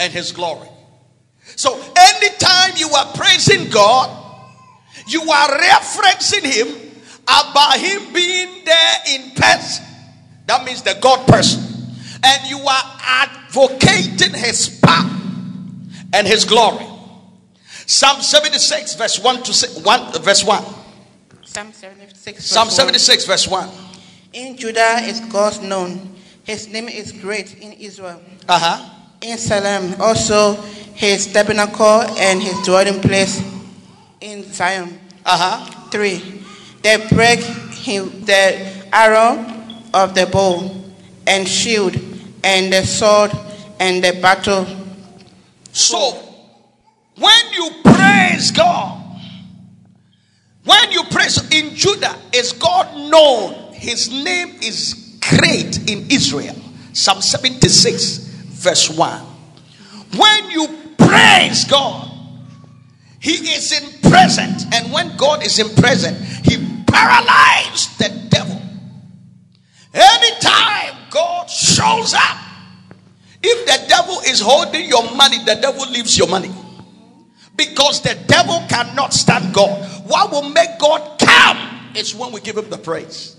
and 0.00 0.12
his 0.12 0.32
glory. 0.32 0.68
So 1.54 1.80
anytime 1.96 2.72
you 2.76 2.88
are 2.88 3.06
praising 3.14 3.70
God, 3.70 4.31
you 5.06 5.22
are 5.22 5.48
referencing 5.48 6.44
him 6.44 6.90
about 7.22 7.78
him 7.78 8.12
being 8.12 8.64
there 8.64 8.94
in 9.08 9.30
person. 9.32 9.84
That 10.46 10.64
means 10.64 10.82
the 10.82 10.98
God 11.00 11.26
person. 11.26 11.72
and 12.22 12.48
you 12.48 12.58
are 12.58 13.00
advocating 13.00 14.34
his 14.34 14.78
power 14.82 15.10
and 16.12 16.26
his 16.26 16.44
glory. 16.44 16.86
Psalm 17.86 18.22
76, 18.22 18.94
verse 18.94 19.18
1 19.18 19.42
to 19.42 19.52
6, 19.52 19.78
1, 19.78 20.22
verse 20.22 20.44
1. 20.44 20.64
Psalm 21.42 21.72
76. 21.72 22.44
Psalm 22.44 22.66
verse 22.68 22.76
76, 22.76 23.26
verse 23.26 23.48
1. 23.48 23.68
1. 23.68 23.78
In 24.34 24.56
Judah 24.56 24.98
is 25.02 25.20
God 25.32 25.62
known. 25.62 26.14
His 26.44 26.68
name 26.68 26.88
is 26.88 27.12
great 27.12 27.60
in 27.60 27.72
Israel. 27.74 28.22
Uh 28.48 28.58
huh. 28.58 28.90
In 29.20 29.36
Salem 29.38 30.00
also 30.00 30.54
his 30.94 31.32
tabernacle 31.32 32.02
and 32.18 32.42
his 32.42 32.58
dwelling 32.64 33.00
place 33.00 33.40
in 34.22 34.44
Zion. 34.52 34.98
Uh 35.26 35.58
huh. 35.60 35.88
3. 35.90 36.42
They 36.82 37.06
break 37.08 37.40
him 37.40 38.24
the 38.24 38.86
arrow 38.92 39.44
of 39.92 40.14
the 40.14 40.26
bow 40.26 40.70
and 41.26 41.46
shield 41.46 41.96
and 42.42 42.72
the 42.72 42.84
sword 42.84 43.30
and 43.78 44.02
the 44.02 44.18
battle. 44.20 44.66
So, 45.72 46.12
when 47.16 47.52
you 47.52 47.70
praise 47.84 48.50
God, 48.50 49.00
when 50.64 50.92
you 50.92 51.02
praise 51.04 51.50
in 51.52 51.74
Judah, 51.74 52.16
is 52.32 52.52
God 52.52 53.10
known? 53.10 53.74
His 53.74 54.10
name 54.10 54.56
is 54.62 55.18
great 55.20 55.90
in 55.90 56.06
Israel. 56.10 56.54
Psalm 56.92 57.20
76, 57.20 58.18
verse 58.18 58.90
1. 58.90 59.20
When 60.16 60.50
you 60.50 60.68
praise 60.98 61.64
God, 61.64 62.11
He 63.22 63.54
is 63.54 63.70
in 63.70 64.10
present. 64.10 64.74
And 64.74 64.92
when 64.92 65.16
God 65.16 65.46
is 65.46 65.60
in 65.60 65.68
present, 65.76 66.18
He 66.44 66.56
paralyzed 66.88 67.98
the 67.98 68.10
devil. 68.28 68.60
Anytime 69.94 70.96
God 71.08 71.48
shows 71.48 72.14
up, 72.14 72.38
if 73.40 73.66
the 73.66 73.88
devil 73.88 74.18
is 74.26 74.40
holding 74.40 74.88
your 74.88 75.14
money, 75.14 75.38
the 75.44 75.54
devil 75.54 75.88
leaves 75.88 76.18
your 76.18 76.26
money. 76.26 76.50
Because 77.54 78.00
the 78.02 78.18
devil 78.26 78.60
cannot 78.68 79.12
stand 79.12 79.54
God. 79.54 79.88
What 80.06 80.32
will 80.32 80.48
make 80.48 80.80
God 80.80 81.20
come 81.20 81.92
is 81.94 82.14
when 82.16 82.32
we 82.32 82.40
give 82.40 82.56
him 82.56 82.70
the 82.70 82.78
praise. 82.78 83.36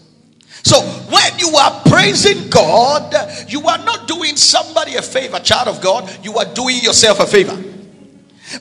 So 0.64 0.80
when 0.80 1.40
you 1.40 1.50
are 1.58 1.82
praising 1.88 2.50
God, 2.50 3.14
you 3.50 3.62
are 3.68 3.80
not 3.80 4.08
doing 4.08 4.38
somebody 4.38 4.96
a 4.96 5.02
favor, 5.02 5.40
child 5.40 5.68
of 5.68 5.82
God, 5.82 6.10
you 6.24 6.38
are 6.38 6.46
doing 6.54 6.78
yourself 6.82 7.20
a 7.20 7.26
favor. 7.26 7.73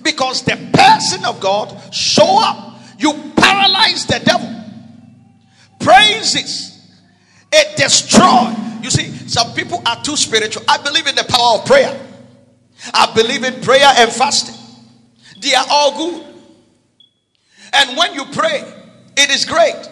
Because 0.03 0.43
the 0.43 0.57
person 0.73 1.25
of 1.25 1.41
God 1.41 1.95
show 1.95 2.39
up, 2.43 2.81
you 2.99 3.13
paralyze 3.37 4.07
the 4.07 4.21
devil. 4.25 4.49
Praises 5.81 6.73
it 7.53 7.77
destroy. 7.77 8.55
You 8.83 8.91
see, 8.91 9.11
some 9.29 9.53
people 9.55 9.83
are 9.87 10.03
too 10.03 10.17
spiritual. 10.17 10.63
I 10.67 10.79
believe 10.79 11.07
in 11.07 11.15
the 11.15 11.25
power 11.25 11.59
of 11.59 11.67
prayer. 11.67 12.01
I 12.95 13.13
believe 13.15 13.45
in 13.45 13.61
prayer 13.61 13.93
and 13.97 14.11
fasting. 14.11 14.57
They 15.39 15.55
are 15.55 15.67
all 15.69 15.97
good. 15.97 16.27
And 17.75 17.97
when 17.97 18.15
you 18.15 18.25
pray, 18.33 18.65
it 19.17 19.31
is 19.31 19.45
great. 19.45 19.89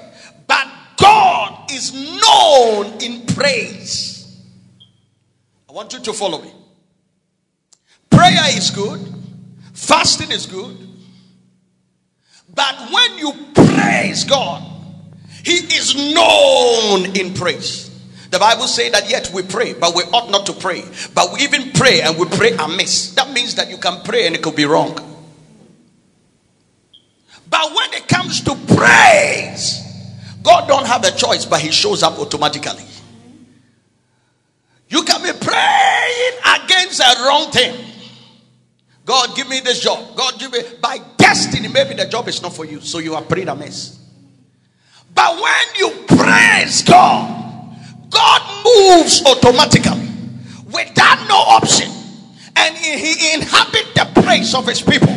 But 0.47 0.67
God 0.97 1.71
is 1.71 1.93
known 1.93 3.01
in 3.01 3.27
praise. 3.27 4.43
I 5.69 5.73
want 5.73 5.93
you 5.93 6.01
to 6.01 6.13
follow 6.13 6.43
me. 6.43 6.53
Prayer 8.09 8.57
is 8.57 8.71
good, 8.71 9.01
fasting 9.91 10.31
is 10.31 10.47
good. 10.47 10.77
But 12.55 12.91
when 12.93 13.19
you 13.19 13.33
praise 13.55 14.23
God, 14.25 14.63
He 15.45 15.57
is 15.75 16.15
known 16.15 17.17
in 17.17 17.35
praise. 17.35 17.89
The 18.31 18.39
Bible 18.39 18.69
says 18.69 18.93
that 18.93 19.11
yet 19.11 19.33
we 19.35 19.43
pray, 19.43 19.73
but 19.75 19.97
we 19.97 20.05
ought 20.05 20.31
not 20.31 20.47
to 20.47 20.53
pray. 20.53 20.85
But 21.13 21.33
we 21.33 21.41
even 21.41 21.73
pray 21.73 22.03
and 22.03 22.17
we 22.17 22.27
pray 22.27 22.53
amiss. 22.53 23.17
That 23.17 23.33
means 23.33 23.57
that 23.57 23.69
you 23.69 23.79
can 23.79 24.03
pray 24.05 24.27
and 24.27 24.37
it 24.37 24.43
could 24.43 24.55
be 24.55 24.65
wrong. 24.65 24.95
But 27.49 27.75
when 27.75 27.93
it 27.95 28.07
comes 28.07 28.43
to 28.43 28.55
praise, 28.77 29.83
God 30.45 30.69
don't 30.69 30.87
have 30.87 31.05
a 31.05 31.11
choice, 31.11 31.45
but 31.45 31.61
He 31.61 31.73
shows 31.73 32.05
up 32.05 32.21
automatically. 32.21 32.85
You 34.89 35.03
can 35.03 35.21
be 35.23 35.33
praying 35.45 36.63
against 36.63 37.01
a 37.01 37.25
wrong 37.27 37.51
thing. 37.51 37.90
God, 39.11 39.35
give 39.35 39.49
me 39.49 39.59
this 39.59 39.81
job. 39.81 40.15
God, 40.15 40.39
give 40.39 40.53
me 40.53 40.61
by 40.81 40.99
destiny. 41.17 41.67
Maybe 41.67 41.95
the 41.95 42.07
job 42.07 42.29
is 42.29 42.41
not 42.43 42.55
for 42.55 42.65
you, 42.65 42.81
so 42.81 43.01
you 43.01 43.17
are 43.17 43.23
praying 43.23 43.49
amiss. 43.49 43.99
But 45.13 45.35
when 45.35 45.67
you 45.77 45.91
praise 46.07 46.85
God, 46.85 47.75
God 48.09 48.65
moves 48.65 49.21
automatically 49.27 50.09
without 50.67 51.27
no 51.29 51.35
option, 51.35 51.91
and 52.55 52.77
He 52.77 53.35
inhabits 53.35 53.95
the 53.95 54.23
praise 54.23 54.55
of 54.55 54.69
His 54.69 54.81
people. 54.81 55.11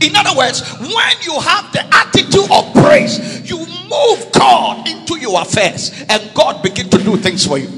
In 0.00 0.14
other 0.14 0.38
words, 0.38 0.62
when 0.78 1.16
you 1.22 1.36
have 1.40 1.72
the 1.72 1.84
attitude 1.92 2.48
of 2.48 2.72
praise, 2.74 3.50
you 3.50 3.58
move 3.58 4.30
God 4.30 4.86
into 4.86 5.18
your 5.18 5.42
affairs, 5.42 5.90
and 6.08 6.32
God 6.32 6.62
begin 6.62 6.88
to 6.90 6.98
do 6.98 7.16
things 7.16 7.44
for 7.44 7.58
you. 7.58 7.68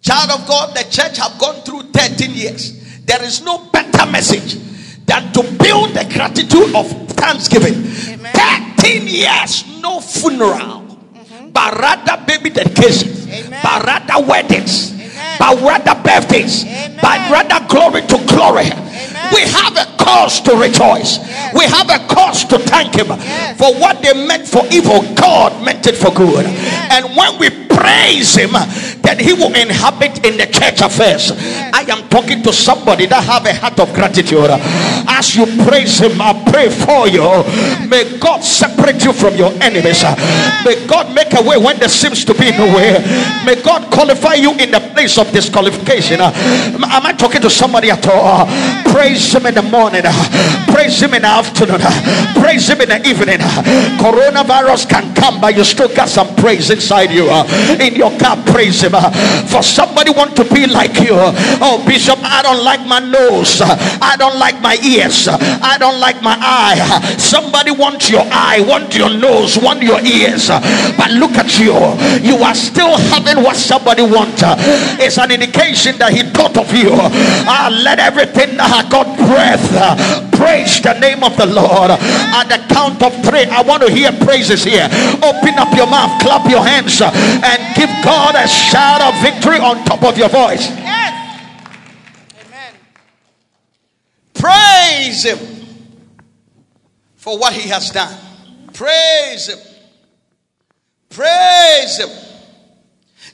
Child 0.00 0.40
of 0.40 0.48
God, 0.48 0.74
the 0.74 0.84
church 0.84 1.18
have 1.18 1.38
gone 1.38 1.56
through 1.56 1.82
13 1.92 2.30
years. 2.30 2.81
There 3.04 3.22
is 3.22 3.42
no 3.42 3.58
better 3.70 4.10
message 4.10 4.54
than 5.06 5.32
to 5.32 5.42
build 5.62 5.90
the 5.90 6.08
gratitude 6.12 6.74
of 6.74 6.86
thanksgiving. 7.12 7.74
Amen. 8.14 8.32
13 8.76 9.06
years, 9.06 9.64
no 9.80 10.00
funeral, 10.00 10.82
but 11.52 11.78
rather 11.78 12.22
baby 12.26 12.50
dedications, 12.50 13.28
Amen. 13.28 13.60
but 13.62 13.84
rather 13.84 14.26
weddings, 14.26 14.92
Amen. 14.92 15.36
but 15.38 15.60
rather 15.60 15.94
birthdays, 16.02 16.64
Amen. 16.64 16.98
but 17.02 17.30
rather 17.30 17.66
glory 17.68 18.02
to 18.02 18.18
glory. 18.26 18.70
We 19.34 19.40
have 19.42 19.76
a 19.76 19.86
cause 20.02 20.40
to 20.42 20.54
rejoice. 20.56 21.18
Yes. 21.18 21.54
We 21.54 21.64
have 21.64 21.88
a 21.88 22.06
cause 22.12 22.44
to 22.46 22.58
thank 22.58 22.94
Him 22.94 23.06
Yes. 23.08 23.56
for 23.56 23.72
what 23.80 24.02
they 24.02 24.12
meant 24.26 24.46
for 24.46 24.62
evil. 24.70 25.00
God 25.14 25.64
meant 25.64 25.86
it 25.86 25.96
for 25.96 26.10
good. 26.12 26.44
And 26.46 27.16
when 27.16 27.38
we 27.38 27.48
praise 27.74 28.34
Him, 28.36 28.52
then 29.02 29.18
He 29.18 29.32
will 29.32 29.54
inhabit 29.54 30.24
in 30.24 30.36
the 30.36 30.46
church 30.46 30.80
affairs. 30.80 31.32
I 31.72 31.84
am 31.88 32.08
talking 32.08 32.42
to 32.42 32.52
somebody 32.52 33.06
that 33.06 33.24
have 33.24 33.46
a 33.46 33.54
heart 33.54 33.78
of 33.80 33.92
gratitude. 33.94 34.50
As 35.08 35.34
you 35.36 35.46
praise 35.64 35.98
Him, 35.98 36.20
I 36.20 36.32
pray 36.50 36.68
for 36.68 37.08
you. 37.08 37.26
May 37.88 38.18
God 38.18 38.42
separate 38.42 39.04
you 39.04 39.12
from 39.12 39.34
your 39.36 39.50
enemies. 39.62 40.02
May 40.64 40.86
God 40.86 41.14
make 41.14 41.34
a 41.34 41.42
way 41.42 41.56
when 41.56 41.78
there 41.78 41.88
seems 41.88 42.24
to 42.24 42.34
be 42.34 42.50
no 42.52 42.66
way. 42.74 42.98
May 43.44 43.60
God 43.62 43.90
qualify 43.92 44.34
you 44.34 44.52
in 44.58 44.70
the 44.70 44.80
place 44.94 45.18
of 45.18 45.30
disqualification. 45.32 46.20
Am 46.20 47.06
I 47.06 47.12
talking 47.12 47.40
to 47.42 47.50
somebody 47.50 47.90
at 47.90 48.06
all? 48.06 48.46
Praise 48.92 49.32
Him 49.34 49.46
in 49.46 49.54
the 49.54 49.62
morning. 49.62 50.02
Praise 50.68 51.00
Him 51.00 51.14
in 51.14 51.22
the 51.22 51.28
afternoon. 51.28 51.80
Praise 52.40 52.68
Him 52.68 52.80
in 52.80 52.88
the 52.88 53.00
evening. 53.08 53.38
Coronavirus 53.98 54.88
can 54.88 55.14
come, 55.14 55.40
but 55.40 55.56
you 55.56 55.64
still 55.64 55.88
got 55.94 56.08
some 56.08 56.34
praise 56.36 56.70
inside 56.70 57.10
you. 57.10 57.28
In 57.80 57.94
your 57.96 58.16
car, 58.18 58.36
praise 58.46 58.82
Him. 58.82 58.92
For 59.48 59.62
somebody 59.62 60.10
want 60.10 60.36
to 60.36 60.44
be 60.44 60.66
like 60.66 60.94
you. 61.00 61.16
Oh, 61.60 61.82
Bishop, 61.86 62.18
I 62.22 62.42
don't 62.42 62.64
like 62.64 62.86
my 62.86 62.98
nose. 62.98 63.60
I 63.60 64.16
don't 64.18 64.38
like 64.38 64.60
my 64.60 64.76
ears. 64.82 65.28
I 65.28 65.76
don't 65.78 66.00
like 66.00 66.22
my 66.22 66.36
eye. 66.40 67.16
Somebody 67.18 67.70
want 67.70 68.10
your 68.10 68.24
eye, 68.30 68.60
want 68.66 68.94
your 68.96 69.10
nose, 69.10 69.58
want 69.58 69.82
your 69.82 70.00
ears. 70.00 70.48
But 70.48 71.10
look 71.12 71.32
at 71.32 71.58
you. 71.58 71.74
You 72.22 72.42
are 72.42 72.54
still 72.54 72.96
having 73.10 73.42
what 73.42 73.56
somebody 73.56 74.02
want. 74.02 74.42
It's 75.00 75.18
an 75.18 75.30
indication 75.30 75.98
that 75.98 76.12
he 76.12 76.22
thought 76.30 76.56
of 76.56 76.72
you. 76.74 76.90
Ah, 76.92 77.70
let 77.72 77.98
everything 77.98 78.56
that 78.56 78.70
has 78.70 78.88
got 78.90 79.06
breath 79.16 79.62
praise 80.42 80.82
the 80.82 80.98
name 80.98 81.22
of 81.22 81.36
the 81.36 81.46
Lord. 81.46 81.90
At 81.90 82.50
the 82.50 82.58
count 82.74 83.02
of 83.02 83.14
three, 83.22 83.46
I 83.46 83.62
want 83.62 83.82
to 83.86 83.90
hear 83.90 84.10
praises 84.26 84.64
here. 84.64 84.90
Open 85.22 85.54
up 85.54 85.70
your 85.76 85.86
mouth, 85.86 86.20
clap 86.20 86.50
your 86.50 86.64
hands, 86.66 86.98
and 87.52 87.76
give 87.76 87.90
God 88.02 88.34
a 88.34 88.48
shout 88.48 89.02
of 89.02 89.20
victory 89.20 89.58
on 89.58 89.84
top 89.84 90.02
of 90.02 90.16
your 90.16 90.30
voice. 90.30 90.68
Yes. 90.70 91.40
Amen. 92.46 92.74
Praise 94.32 95.24
Him 95.24 95.38
for 97.16 97.38
what 97.38 97.52
He 97.52 97.68
has 97.68 97.90
done. 97.90 98.18
Praise 98.72 99.48
Him. 99.48 99.58
Praise 101.10 101.98
Him. 101.98 102.08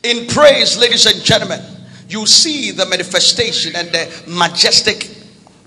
In 0.02 0.26
praise, 0.26 0.76
ladies 0.76 1.06
and 1.06 1.24
gentlemen, 1.24 1.60
you 2.08 2.26
see 2.26 2.72
the 2.72 2.86
manifestation 2.86 3.76
and 3.76 3.88
the 3.88 4.22
majestic 4.26 5.10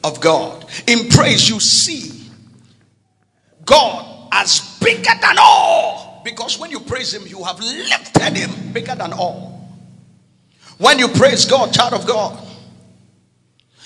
of 0.03 0.19
God. 0.19 0.65
In 0.87 1.07
praise, 1.09 1.47
you 1.49 1.59
see 1.61 2.29
God 3.63 4.27
as 4.33 4.77
bigger 4.81 5.13
than 5.21 5.37
all. 5.39 6.10
Because 6.23 6.59
when 6.59 6.71
you 6.71 6.79
praise 6.79 7.13
Him, 7.13 7.27
you 7.27 7.43
have 7.43 7.59
lifted 7.59 8.37
Him 8.37 8.71
bigger 8.73 8.95
than 8.95 9.13
all. 9.13 9.69
When 10.77 10.99
you 10.99 11.07
praise 11.07 11.45
God, 11.45 11.73
child 11.73 11.93
of 11.93 12.07
God, 12.07 12.39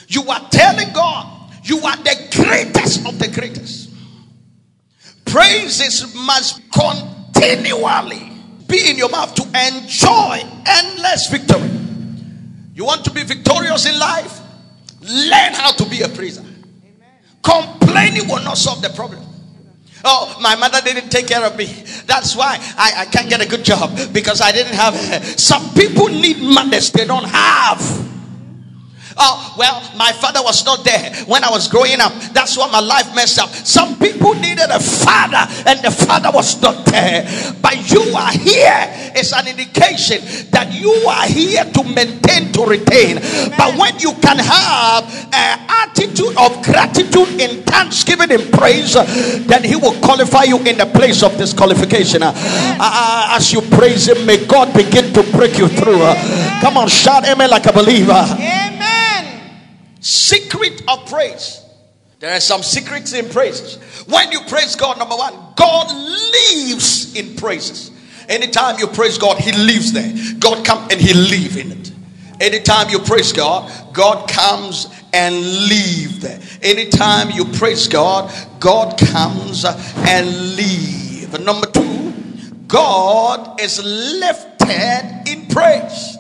you 0.08 0.24
are 0.30 0.50
telling 0.50 0.94
God 0.94 1.52
you 1.64 1.80
are 1.80 1.98
the 1.98 2.30
greatest 2.36 3.08
of 3.08 3.18
the 3.20 3.28
greatest. 3.28 3.90
Praises 5.26 6.14
must 6.16 6.62
continually 6.72 8.32
be 8.68 8.90
in 8.90 8.98
your 8.98 9.10
mouth 9.10 9.34
to 9.36 9.44
enjoy 9.44 10.42
endless 10.66 11.28
victory. 11.30 11.70
You 12.74 12.86
want 12.86 13.04
to 13.06 13.12
be 13.12 13.24
victorious 13.24 13.86
in 13.86 13.98
life? 13.98 14.40
Learn 15.02 15.54
how 15.54 15.72
to 15.72 15.90
be 15.90 16.02
a 16.02 16.10
praiser. 16.10 16.44
Complaining 17.42 18.28
will 18.28 18.44
not 18.44 18.58
solve 18.58 18.82
the 18.82 18.90
problem. 18.90 19.25
Oh, 20.08 20.38
my 20.40 20.56
mother 20.56 20.82
didn't 20.82 21.10
take 21.10 21.28
care 21.28 21.44
of 21.44 21.58
me. 21.58 21.66
That's 22.06 22.36
why 22.36 22.58
I, 22.78 22.94
I 22.98 23.06
can't 23.06 23.28
get 23.28 23.42
a 23.42 23.48
good 23.48 23.66
job 23.66 23.98
because 24.14 24.40
I 24.40 24.52
didn't 24.52 24.76
have. 24.76 24.96
Some 25.40 25.74
people 25.74 26.08
need 26.08 26.38
mothers 26.38 26.92
they 26.92 27.06
don't 27.06 27.26
have. 27.26 28.15
Oh, 29.18 29.56
well, 29.58 29.82
my 29.96 30.12
father 30.12 30.42
was 30.44 30.66
not 30.66 30.84
there 30.84 31.14
when 31.26 31.44
I 31.44 31.50
was 31.50 31.68
growing 31.70 32.02
up. 32.02 32.12
That's 32.34 32.58
why 32.58 32.70
my 32.70 32.82
life 32.82 33.16
messed 33.16 33.40
up. 33.40 33.50
Some 33.50 33.98
people 33.98 34.34
needed 34.36 34.70
a 34.70 34.80
father 34.80 35.48
and 35.66 35.80
the 35.80 35.92
father 35.92 36.32
was 36.34 36.62
not 36.62 36.86
there. 36.86 37.24
But 37.62 37.90
you 37.90 38.02
are 38.16 38.32
here. 38.32 38.92
It's 39.16 39.32
an 39.32 39.48
indication 39.48 40.20
that 40.52 40.74
you 40.74 40.92
are 40.92 41.28
here 41.28 41.64
to 41.64 41.84
maintain, 41.84 42.52
to 42.54 42.66
retain. 42.66 43.18
Amen. 43.18 43.54
But 43.58 43.78
when 43.80 43.98
you 44.00 44.12
can 44.20 44.38
have 44.38 45.08
an 45.32 45.66
attitude 45.70 46.36
of 46.38 46.62
gratitude 46.64 47.40
in 47.40 47.64
thanksgiving 47.64 48.32
and 48.32 48.52
praise, 48.52 48.96
then 49.48 49.64
he 49.64 49.78
will 49.78 49.96
qualify 50.02 50.44
you 50.44 50.58
in 50.60 50.78
the 50.78 50.92
place 50.94 51.24
of 51.24 51.38
disqualification. 51.38 52.22
Uh, 52.22 52.34
uh, 52.36 53.36
as 53.38 53.54
you 53.54 53.62
praise 53.62 54.08
him, 54.10 54.26
may 54.26 54.46
God 54.46 54.74
begin 54.74 55.14
to 55.14 55.24
break 55.32 55.58
you 55.58 55.70
through. 55.70 56.02
Uh, 56.02 56.60
come 56.60 56.76
on, 56.78 56.90
shout 56.90 57.26
amen 57.26 57.50
like 57.50 57.66
a 57.66 57.74
believer. 57.74 58.12
Amen. 58.12 58.65
Secret 60.06 60.84
of 60.88 61.10
praise. 61.10 61.66
There 62.20 62.32
are 62.32 62.40
some 62.40 62.62
secrets 62.62 63.12
in 63.14 63.28
praises. 63.28 63.78
When 64.06 64.32
you 64.32 64.40
praise 64.42 64.76
God, 64.76 65.00
number 65.00 65.16
one, 65.16 65.34
God 65.56 65.88
lives 65.92 67.16
in 67.16 67.36
praises. 67.36 67.90
Anytime 68.30 68.78
you 68.78 68.86
praise 68.86 69.18
God, 69.18 69.40
He 69.40 69.52
lives 69.52 69.94
there. 69.94 70.14
God 70.38 70.64
come 70.64 70.88
and 70.92 71.02
He 71.02 71.12
live 71.16 71.58
in 71.58 71.72
it. 71.72 71.92
Anytime 72.40 72.90
you 72.90 73.00
praise 73.00 73.34
God, 73.34 73.72
God 73.94 74.30
comes 74.30 74.94
and 75.12 75.34
live 75.34 76.22
there. 76.22 76.40
Anytime 76.62 77.32
you 77.32 77.46
praise 77.46 77.88
God, 77.88 78.32
God 78.60 79.00
comes 79.00 79.66
and 79.66 80.56
live. 80.56 81.44
Number 81.44 81.66
two, 81.66 82.14
God 82.68 83.60
is 83.60 83.84
lifted 83.84 85.24
in 85.28 85.48
praise. 85.48 86.20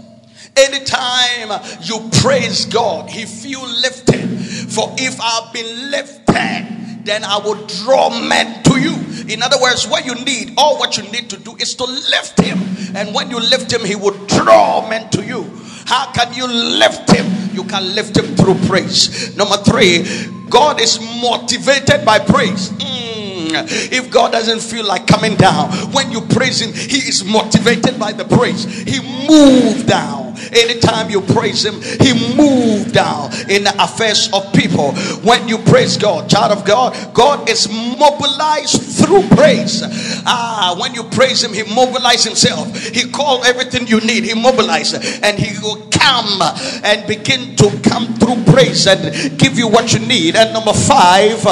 Anytime 0.57 1.61
you 1.81 2.09
praise 2.21 2.65
God, 2.65 3.09
He 3.09 3.25
feel 3.25 3.65
lifted. 3.65 4.29
For 4.71 4.93
if 4.97 5.19
I've 5.21 5.53
been 5.53 5.91
lifted, 5.91 7.05
then 7.05 7.23
I 7.23 7.37
will 7.37 7.65
draw 7.83 8.09
men 8.09 8.63
to 8.63 8.79
you. 8.79 8.95
In 9.27 9.41
other 9.41 9.57
words, 9.61 9.87
what 9.87 10.05
you 10.05 10.15
need, 10.25 10.53
all 10.57 10.77
what 10.77 10.97
you 10.97 11.03
need 11.11 11.29
to 11.29 11.37
do 11.37 11.55
is 11.57 11.75
to 11.75 11.83
lift 11.85 12.39
Him. 12.39 12.59
And 12.95 13.13
when 13.13 13.29
you 13.29 13.39
lift 13.39 13.71
Him, 13.71 13.83
He 13.83 13.95
will 13.95 14.17
draw 14.27 14.87
men 14.89 15.09
to 15.11 15.23
you. 15.23 15.43
How 15.85 16.11
can 16.13 16.33
you 16.33 16.47
lift 16.47 17.11
Him? 17.11 17.25
You 17.53 17.63
can 17.63 17.93
lift 17.93 18.17
Him 18.17 18.35
through 18.35 18.55
praise. 18.67 19.35
Number 19.35 19.57
three, 19.57 20.05
God 20.49 20.81
is 20.81 20.99
motivated 21.21 22.05
by 22.05 22.19
praise. 22.19 22.69
Mm. 22.71 23.24
If 23.51 24.11
God 24.11 24.31
doesn't 24.31 24.61
feel 24.61 24.85
like 24.85 25.07
coming 25.07 25.35
down, 25.35 25.71
when 25.91 26.11
you 26.11 26.21
praise 26.21 26.61
Him, 26.61 26.73
He 26.73 26.97
is 26.97 27.23
motivated 27.23 27.99
by 27.99 28.11
the 28.11 28.25
praise. 28.25 28.65
He 28.65 28.99
moved 29.27 29.87
down. 29.87 30.23
Anytime 30.51 31.09
you 31.09 31.21
praise 31.21 31.65
Him, 31.65 31.81
He 32.01 32.13
moved 32.35 32.93
down 32.93 33.31
in 33.49 33.63
the 33.63 33.73
affairs 33.79 34.29
of 34.33 34.51
people. 34.53 34.93
When 35.23 35.47
you 35.47 35.57
praise 35.57 35.97
God, 35.97 36.29
child 36.29 36.51
of 36.51 36.65
God, 36.65 37.13
God 37.13 37.49
is 37.49 37.67
mobilized 37.69 38.81
through 38.81 39.27
praise. 39.29 39.81
Ah, 40.25 40.75
when 40.79 40.93
you 40.93 41.03
praise 41.03 41.43
Him, 41.43 41.53
He 41.53 41.63
mobilized 41.73 42.25
Himself. 42.25 42.75
He 42.77 43.09
called 43.09 43.45
everything 43.45 43.87
you 43.87 43.99
need, 44.01 44.23
He 44.23 44.33
mobilized, 44.33 44.95
and 45.23 45.39
He 45.39 45.57
will 45.59 45.87
come 45.89 46.41
and 46.83 47.07
begin 47.07 47.55
to 47.55 47.69
come 47.81 48.13
through 48.15 48.43
praise 48.53 48.87
and 48.87 49.37
give 49.39 49.57
you 49.57 49.67
what 49.67 49.93
you 49.93 49.99
need. 49.99 50.35
And 50.35 50.53
number 50.53 50.73
five, 50.73 51.43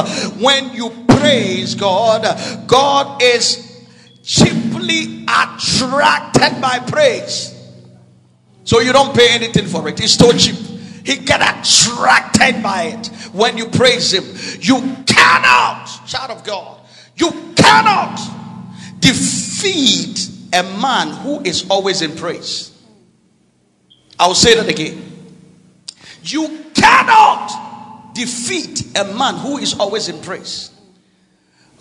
when 0.41 0.73
you 0.73 0.89
praise 1.07 1.73
God, 1.75 1.82
God 1.83 2.67
God 2.67 3.21
is 3.21 3.85
cheaply 4.23 5.25
attracted 5.27 6.61
by 6.61 6.79
praise. 6.87 7.49
So 8.63 8.79
you 8.79 8.93
don't 8.93 9.13
pay 9.13 9.33
anything 9.33 9.65
for 9.65 9.85
it. 9.89 9.99
It's 9.99 10.13
so 10.13 10.31
cheap. 10.31 10.55
He 11.05 11.17
get 11.17 11.41
attracted 11.41 12.63
by 12.63 12.83
it. 12.83 13.07
When 13.33 13.57
you 13.57 13.65
praise 13.65 14.13
him, 14.13 14.23
you 14.61 14.79
cannot, 15.05 15.87
child 16.07 16.31
of 16.31 16.45
God, 16.45 16.79
you 17.17 17.29
cannot 17.55 18.17
defeat 19.01 20.29
a 20.53 20.63
man 20.63 21.09
who 21.09 21.41
is 21.41 21.69
always 21.69 22.01
in 22.01 22.15
praise. 22.15 22.71
I'll 24.17 24.35
say 24.35 24.55
that 24.55 24.69
again. 24.69 25.03
You 26.23 26.63
cannot 26.73 28.13
defeat 28.13 28.95
a 28.95 29.03
man 29.03 29.35
who 29.35 29.57
is 29.57 29.77
always 29.77 30.07
in 30.07 30.21
praise. 30.21 30.72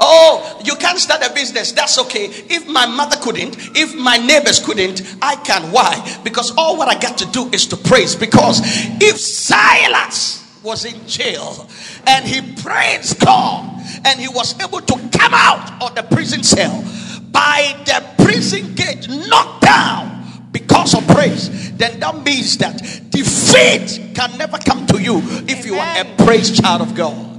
Oh, 0.04 0.60
you 0.64 0.74
can't 0.74 0.98
start 0.98 1.22
a 1.22 1.32
business. 1.32 1.70
That's 1.70 1.96
okay. 2.00 2.24
If 2.26 2.66
my 2.66 2.86
mother 2.86 3.16
couldn't, 3.22 3.56
if 3.76 3.94
my 3.94 4.16
neighbors 4.16 4.58
couldn't, 4.58 5.02
I 5.22 5.36
can. 5.36 5.70
Why? 5.70 6.18
Because 6.24 6.52
all 6.58 6.76
what 6.76 6.88
I 6.88 6.98
got 6.98 7.18
to 7.18 7.26
do 7.26 7.48
is 7.50 7.66
to 7.68 7.76
praise. 7.76 8.16
Because 8.16 8.60
if 9.00 9.16
Silas 9.16 10.42
was 10.64 10.84
in 10.84 11.06
jail 11.06 11.68
and 12.06 12.24
he 12.24 12.40
praised 12.62 13.20
God 13.20 13.80
and 14.04 14.18
he 14.18 14.28
was 14.28 14.60
able 14.60 14.80
to 14.80 15.08
come 15.16 15.34
out 15.34 15.82
of 15.82 15.94
the 15.94 16.02
prison 16.02 16.42
cell 16.42 16.82
by 17.30 17.80
the 17.86 18.24
prison 18.24 18.74
gate 18.74 19.08
knocked 19.08 19.62
down 19.62 20.48
because 20.50 20.94
of 20.94 21.06
praise, 21.08 21.72
then 21.76 22.00
that 22.00 22.24
means 22.24 22.58
that 22.58 22.78
defeat 23.10 24.14
can 24.14 24.36
never 24.36 24.58
come 24.58 24.84
to 24.86 25.00
you 25.00 25.18
if 25.46 25.64
Amen. 25.64 25.66
you 25.66 25.74
are 25.76 26.00
a 26.00 26.24
praise 26.24 26.58
child 26.60 26.82
of 26.82 26.94
God. 26.94 27.31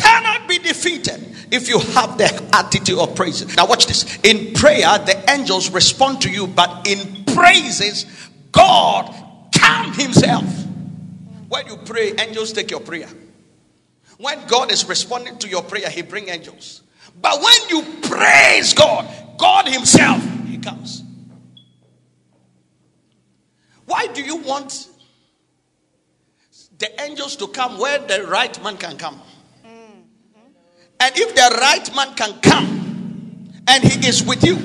Cannot 0.00 0.48
be 0.48 0.58
defeated 0.58 1.26
if 1.50 1.68
you 1.68 1.78
have 1.78 2.16
the 2.18 2.48
attitude 2.52 2.98
of 2.98 3.14
praise. 3.14 3.56
Now, 3.56 3.66
watch 3.66 3.86
this. 3.86 4.18
In 4.22 4.54
prayer, 4.54 4.98
the 4.98 5.24
angels 5.30 5.70
respond 5.70 6.22
to 6.22 6.30
you, 6.30 6.46
but 6.46 6.86
in 6.86 7.24
praises, 7.26 8.06
God 8.52 9.14
calm 9.54 9.92
himself. 9.92 10.44
When 11.48 11.66
you 11.66 11.76
pray, 11.78 12.12
angels 12.12 12.52
take 12.52 12.70
your 12.70 12.80
prayer. 12.80 13.08
When 14.18 14.38
God 14.46 14.70
is 14.70 14.84
responding 14.84 15.38
to 15.38 15.48
your 15.48 15.62
prayer, 15.62 15.88
He 15.88 16.02
bring 16.02 16.28
angels. 16.28 16.82
But 17.20 17.40
when 17.42 17.68
you 17.70 18.00
praise 18.02 18.74
God, 18.74 19.08
God 19.38 19.66
Himself, 19.66 20.22
He 20.46 20.58
comes. 20.58 21.02
Why 23.86 24.06
do 24.08 24.22
you 24.22 24.36
want 24.36 24.88
the 26.78 27.02
angels 27.02 27.34
to 27.36 27.48
come 27.48 27.78
where 27.78 27.98
the 27.98 28.26
right 28.26 28.62
man 28.62 28.76
can 28.76 28.96
come? 28.96 29.20
And 31.00 31.16
if 31.16 31.34
the 31.34 31.58
right 31.60 31.96
man 31.96 32.14
can 32.14 32.38
come 32.40 33.52
and 33.66 33.82
he 33.82 34.06
is 34.06 34.22
with 34.22 34.44
you, 34.44 34.56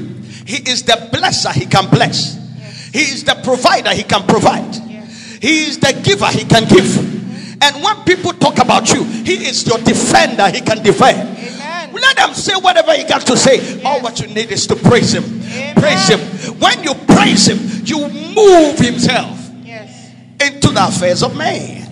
he 0.45 0.69
is 0.69 0.83
the 0.83 1.09
blesser, 1.11 1.53
he 1.53 1.65
can 1.65 1.89
bless. 1.89 2.35
Yes. 2.35 2.89
He 2.93 2.99
is 2.99 3.23
the 3.23 3.35
provider, 3.41 3.91
he 3.91 4.03
can 4.03 4.27
provide. 4.27 4.75
Yes. 4.75 5.37
He 5.41 5.63
is 5.63 5.79
the 5.79 5.93
giver, 6.03 6.27
he 6.27 6.43
can 6.43 6.67
give. 6.67 7.63
And 7.63 7.81
when 7.81 8.03
people 8.03 8.33
talk 8.33 8.59
about 8.59 8.91
you, 8.91 9.03
he 9.03 9.47
is 9.47 9.65
your 9.65 9.77
defender, 9.77 10.49
he 10.49 10.59
can 10.59 10.83
defend. 10.83 11.37
Amen. 11.37 11.93
Let 11.93 12.17
them 12.17 12.33
say 12.33 12.53
whatever 12.55 12.93
he 12.93 13.05
got 13.05 13.25
to 13.27 13.37
say. 13.37 13.81
All 13.83 14.01
what 14.01 14.19
you 14.19 14.27
need 14.27 14.51
is 14.51 14.67
to 14.67 14.75
praise 14.75 15.13
him. 15.13 15.23
Amen. 15.23 15.75
Praise 15.75 16.09
him. 16.09 16.19
When 16.59 16.83
you 16.83 16.93
praise 16.93 17.47
him, 17.47 17.59
you 17.85 18.09
move 18.35 18.77
himself 18.77 19.39
into 20.41 20.67
the 20.67 20.85
affairs 20.85 21.23
of 21.23 21.35
man 21.37 21.84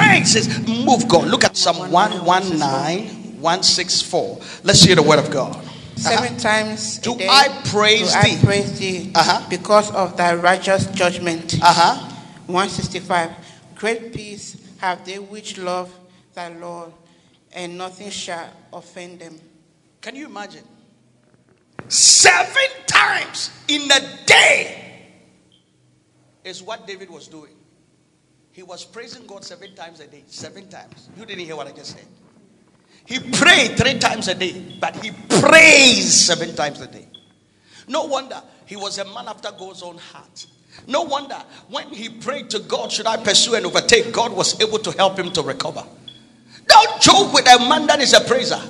praises 0.00 0.68
move 0.68 1.08
God. 1.08 1.28
Look 1.28 1.44
at 1.44 1.56
Psalm 1.56 1.90
119, 1.90 3.40
164. 3.40 4.40
Let's 4.64 4.82
hear 4.82 4.96
the 4.96 5.02
word 5.02 5.18
of 5.18 5.30
God. 5.30 5.54
Seven 5.96 6.28
uh-huh. 6.28 6.38
times 6.38 6.98
do 6.98 7.14
I 7.20 7.48
praise 7.66 8.14
do 8.14 8.22
thee? 8.22 8.38
Praise 8.42 8.78
thee 8.78 9.12
uh-huh. 9.14 9.46
because 9.50 9.90
of 9.92 10.16
thy 10.16 10.34
righteous 10.34 10.86
judgment. 10.86 11.58
Uh-huh. 11.62 12.08
165. 12.46 13.30
Great 13.74 14.12
peace 14.12 14.56
have 14.78 15.04
they 15.04 15.18
which 15.18 15.58
love 15.58 15.94
thy 16.34 16.48
Lord, 16.48 16.92
and 17.52 17.76
nothing 17.76 18.10
shall 18.10 18.48
offend 18.72 19.20
them. 19.20 19.38
Can 20.00 20.16
you 20.16 20.26
imagine? 20.26 20.64
Seven 21.88 22.70
times 22.86 23.50
in 23.68 23.90
a 23.90 24.00
day 24.26 25.10
is 26.44 26.62
what 26.62 26.86
David 26.86 27.10
was 27.10 27.28
doing. 27.28 27.59
He 28.52 28.62
was 28.62 28.84
praising 28.84 29.26
God 29.26 29.44
seven 29.44 29.74
times 29.74 30.00
a 30.00 30.06
day. 30.06 30.24
Seven 30.26 30.68
times. 30.68 31.08
You 31.16 31.24
didn't 31.24 31.44
hear 31.44 31.56
what 31.56 31.66
I 31.66 31.72
just 31.72 31.92
said. 31.92 32.06
He 33.06 33.18
prayed 33.18 33.76
three 33.76 33.98
times 33.98 34.28
a 34.28 34.34
day, 34.34 34.76
but 34.80 34.94
he 34.96 35.10
praised 35.40 36.12
seven 36.12 36.54
times 36.54 36.80
a 36.80 36.86
day. 36.86 37.08
No 37.88 38.04
wonder 38.04 38.40
he 38.66 38.76
was 38.76 38.98
a 38.98 39.04
man 39.04 39.26
after 39.26 39.50
God's 39.50 39.82
own 39.82 39.98
heart. 39.98 40.46
No 40.86 41.02
wonder 41.02 41.36
when 41.68 41.88
he 41.88 42.08
prayed 42.08 42.50
to 42.50 42.60
God, 42.60 42.92
should 42.92 43.06
I 43.06 43.16
pursue 43.16 43.54
and 43.54 43.66
overtake? 43.66 44.12
God 44.12 44.32
was 44.32 44.60
able 44.60 44.78
to 44.78 44.92
help 44.92 45.18
him 45.18 45.32
to 45.32 45.42
recover. 45.42 45.84
Don't 46.66 47.02
joke 47.02 47.32
with 47.32 47.48
a 47.48 47.58
man 47.68 47.86
that 47.88 48.00
is 48.00 48.12
a 48.12 48.20
praiser. 48.20 48.60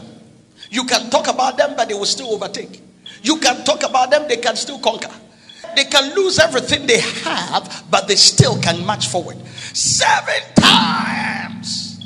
You 0.70 0.84
can 0.84 1.10
talk 1.10 1.28
about 1.28 1.58
them, 1.58 1.74
but 1.76 1.88
they 1.88 1.94
will 1.94 2.06
still 2.06 2.32
overtake. 2.32 2.80
You 3.22 3.36
can 3.38 3.64
talk 3.64 3.82
about 3.82 4.10
them, 4.10 4.26
they 4.28 4.38
can 4.38 4.56
still 4.56 4.78
conquer. 4.78 5.10
They 5.76 5.85
can 5.85 6.14
lose 6.14 6.38
everything 6.38 6.87
they 6.87 7.00
have, 7.00 7.85
but 7.90 8.09
they 8.09 8.16
still 8.16 8.61
can 8.61 8.85
march 8.85 9.09
forward. 9.09 9.37
Seven 9.74 10.40
times. 10.54 12.04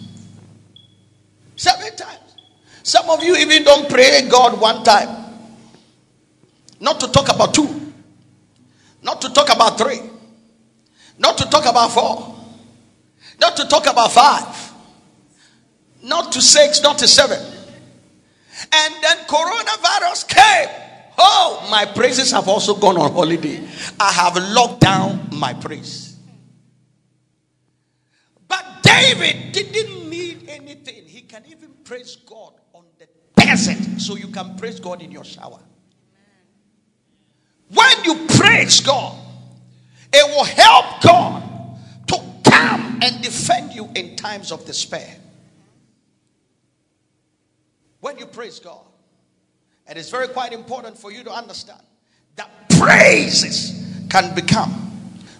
Seven 1.57 1.95
times. 1.97 2.37
Some 2.83 3.09
of 3.11 3.23
you 3.23 3.37
even 3.37 3.65
don't 3.65 3.89
pray 3.89 4.29
God 4.29 4.61
one 4.61 4.85
time. 4.85 5.09
Not 6.81 7.01
to 7.01 7.09
talk 7.09 7.35
about 7.35 7.55
two. 7.55 7.93
Not 9.03 9.21
to 9.23 9.33
talk 9.33 9.55
about 9.55 9.79
three. 9.79 10.01
Not 11.19 11.39
to 11.39 11.49
talk 11.49 11.67
about 11.67 11.93
four. 11.93 12.35
Not 13.41 13.57
to 13.57 13.67
talk 13.67 13.87
about 13.87 14.13
five. 14.13 14.73
Not 16.03 16.33
to 16.33 16.43
six, 16.43 16.83
not 16.83 16.99
to 16.99 17.09
seven. 17.09 17.39
And 18.73 18.95
then 19.03 19.17
coronavirus 19.27 20.29
came. 20.29 20.84
Oh, 21.17 21.67
my 21.71 21.85
praises 21.85 22.31
have 22.33 22.49
also 22.49 22.75
gone 22.75 22.97
on 22.97 23.13
holiday. 23.13 23.67
I 24.01 24.13
have 24.13 24.37
locked 24.37 24.81
down 24.81 25.29
my 25.33 25.55
praise. 25.55 26.17
But 28.49 28.65
David 28.83 29.53
didn't 29.53 30.09
need 30.11 30.49
anything. 30.49 31.07
He 31.07 31.23
can 31.23 31.45
even 31.49 31.71
praise 31.85 32.17
God 32.17 32.55
on 32.73 32.85
the 32.99 33.07
desert. 33.37 34.01
So 34.01 34.17
you 34.17 34.29
can 34.29 34.57
praise 34.57 34.81
God 34.81 35.03
in 35.03 35.11
your 35.13 35.25
shower. 35.25 35.61
When 37.73 38.05
you 38.05 38.27
praise 38.29 38.81
God, 38.81 39.17
it 40.13 40.37
will 40.37 40.45
help 40.45 41.01
God 41.03 41.43
to 42.09 42.21
come 42.45 43.01
and 43.03 43.23
defend 43.23 43.73
you 43.73 43.89
in 43.95 44.17
times 44.17 44.53
of 44.53 44.65
despair. 44.65 45.17
When 48.01 48.19
you 48.19 48.27
praise 48.27 48.59
God, 48.59 48.85
and 49.87 49.99
it's 49.99 50.11
very 50.11 50.29
quite 50.29 50.53
important 50.53 50.97
for 50.97 51.13
you 51.13 51.23
to 51.25 51.31
understand 51.31 51.81
that 52.37 52.51
praises 52.71 54.07
can 54.09 54.35
become. 54.35 54.81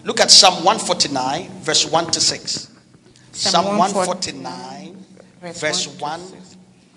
Look 0.03 0.19
at 0.19 0.29
Psalm 0.29 0.63
149, 0.63 1.49
verse 1.61 1.85
1 1.89 2.11
to 2.11 2.19
6. 2.21 2.71
Psalm 3.31 3.77
149, 3.77 5.05
verse 5.41 5.87
1 5.99 6.21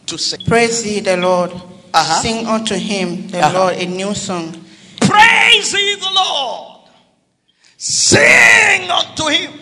to 0.06 0.18
6. 0.18 0.42
Praise 0.44 0.86
ye 0.86 1.00
the 1.00 1.16
Lord. 1.16 1.50
Uh-huh. 1.50 2.20
Sing 2.20 2.46
unto 2.46 2.74
him, 2.74 3.28
the 3.28 3.40
uh-huh. 3.40 3.58
Lord, 3.58 3.76
a 3.76 3.86
new 3.86 4.14
song. 4.14 4.52
Praise 5.00 5.72
ye 5.72 5.94
the 5.96 6.10
Lord. 6.14 6.90
Sing 7.78 8.90
unto 8.90 9.28
him 9.28 9.58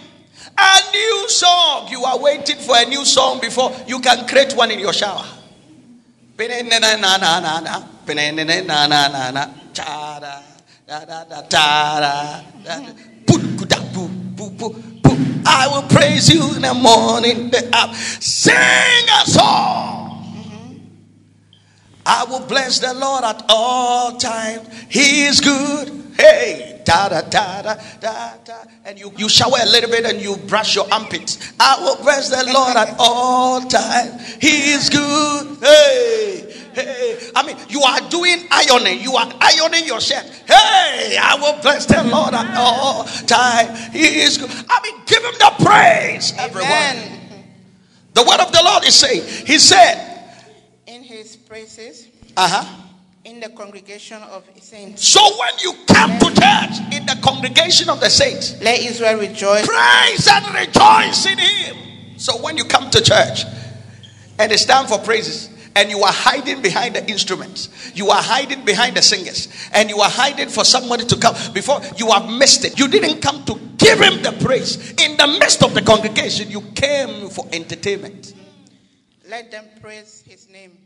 a 0.59 0.91
new 0.91 1.29
song. 1.29 1.89
You 1.89 2.05
are 2.05 2.19
waiting 2.19 2.57
for 2.57 2.77
a 2.77 2.85
new 2.87 3.05
song 3.05 3.41
before 3.41 3.73
you 3.87 4.01
can 4.01 4.27
create 4.27 4.55
one 4.55 4.71
in 4.71 4.79
your 4.79 4.93
shower. 4.93 5.25
I 15.47 15.69
will 15.69 15.89
praise 15.89 16.29
you 16.29 16.55
in 16.55 16.63
the 16.63 16.75
morning. 16.75 17.51
Sing 18.21 18.55
a 18.55 19.31
song. 19.31 20.13
I 22.05 22.25
will 22.25 22.47
bless 22.47 22.79
the 22.81 22.95
Lord 22.95 23.25
at 23.25 23.43
all 23.49 24.17
times. 24.17 24.69
He 24.89 25.25
is 25.25 25.41
good. 25.41 26.06
Hey, 26.17 26.81
da 26.85 27.09
da 27.09 27.21
da 27.23 27.63
da 27.63 27.75
da 28.01 28.37
da. 28.45 28.55
And 28.85 28.99
you, 28.99 29.13
you 29.17 29.29
shower 29.29 29.59
a 29.61 29.67
little 29.67 29.91
bit 29.91 30.05
and 30.05 30.21
you 30.21 30.37
brush 30.49 30.75
your 30.75 30.87
armpits. 30.93 31.53
I 31.61 31.79
will 31.81 31.97
bless 32.03 32.31
the 32.31 32.51
Lord 32.53 32.77
at 32.77 32.95
all 32.99 33.61
times. 33.61 34.35
He 34.37 34.73
is 34.73 34.89
good. 34.89 35.59
Hey, 35.61 36.53
hey. 36.75 37.31
I 37.35 37.47
mean, 37.47 37.57
you 37.69 37.83
are 37.83 38.01
doing 38.09 38.47
ironing. 38.51 39.01
You 39.01 39.17
are 39.17 39.31
ironing 39.41 39.87
your 39.87 40.01
shirt. 40.01 40.25
Hey, 40.47 41.19
I 41.21 41.37
will 41.41 41.61
bless 41.61 41.87
the 41.87 42.03
Lord 42.05 42.35
at 42.35 42.57
all 42.57 43.05
times. 43.27 43.87
He 43.93 44.21
is 44.21 44.39
good. 44.39 44.51
I 44.69 44.81
mean, 44.83 45.03
give 45.07 45.23
him 45.23 45.35
the 45.39 45.65
praise, 45.65 46.33
everyone. 46.39 46.71
Amen. 46.71 47.23
The 48.15 48.23
word 48.23 48.41
of 48.41 48.51
the 48.53 48.63
Lord 48.65 48.85
is 48.85 48.95
saying, 48.95 49.23
He 49.47 49.59
said, 49.59 50.33
In 50.87 51.03
his 51.03 51.37
praises 51.37 52.09
uh-huh. 52.37 52.86
In 53.27 53.41
the 53.41 53.49
congregation 53.51 54.23
of 54.23 54.45
saints. 54.61 55.07
So 55.07 55.21
when 55.21 55.59
you 55.59 55.75
come 55.89 56.17
to 56.21 56.27
church 56.27 56.95
in 56.95 57.05
the 57.07 57.19
congregation 57.23 57.91
of 57.91 57.99
the 57.99 58.09
saints, 58.09 58.61
let 58.63 58.79
Israel 58.79 59.19
rejoice. 59.19 59.67
Praise 59.67 60.29
and 60.31 60.55
rejoice 60.55 61.27
in 61.27 61.37
Him. 61.37 61.77
So 62.19 62.41
when 62.41 62.57
you 62.57 62.65
come 62.65 62.89
to 62.91 63.03
church 63.03 63.43
and 64.39 64.53
it's 64.53 64.65
time 64.65 64.87
for 64.87 64.99
praises, 64.99 65.51
and 65.75 65.91
you 65.91 66.03
are 66.05 66.13
hiding 66.13 66.63
behind 66.63 66.97
the 66.97 67.07
instruments. 67.07 67.93
You 67.95 68.09
are 68.09 68.23
hiding 68.23 68.65
behind 68.65 68.97
the 68.97 69.03
singers. 69.03 69.49
And 69.75 69.91
you 69.91 69.99
are 70.01 70.09
hiding 70.09 70.49
for 70.49 70.65
somebody 70.65 71.05
to 71.05 71.17
come. 71.19 71.35
Before 71.53 71.83
you 71.99 72.11
have 72.13 72.31
missed 72.31 72.65
it. 72.65 72.79
You 72.79 72.89
didn't 72.89 73.21
come 73.21 73.45
to 73.45 73.61
give 73.77 74.01
him 74.01 74.23
the 74.23 74.33
praise. 74.43 74.93
In 74.93 75.19
the 75.19 75.27
midst 75.39 75.63
of 75.63 75.75
the 75.75 75.83
congregation, 75.83 76.51
you 76.51 76.63
came 76.75 77.29
for 77.29 77.47
entertainment. 77.53 78.33
Let 79.29 79.51
them 79.51 79.67
praise 79.83 80.25
his 80.27 80.49
name. 80.49 80.86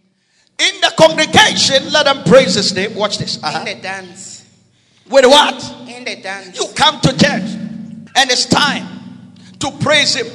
In 0.61 0.81
the 0.83 0.92
congregation, 0.99 1.90
let 1.90 2.05
them 2.05 2.23
praise 2.25 2.55
his 2.55 2.75
name. 2.75 2.94
Watch 2.94 3.18
this. 3.18 3.42
Uh-huh. 3.42 3.61
In 3.61 3.77
the 3.77 3.83
dance. 3.83 4.46
With 5.09 5.25
what? 5.25 5.88
In 5.88 6.05
the 6.05 6.16
dance. 6.16 6.59
You 6.59 6.66
come 6.75 7.01
to 7.01 7.09
church 7.09 7.51
and 8.14 8.31
it's 8.31 8.44
time 8.46 8.87
to 9.61 9.70
praise 9.81 10.14
him 10.14 10.27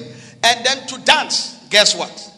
and 0.44 0.66
then 0.66 0.88
to 0.88 0.98
dance. 1.06 1.60
Guess 1.70 1.96
what? 1.96 2.32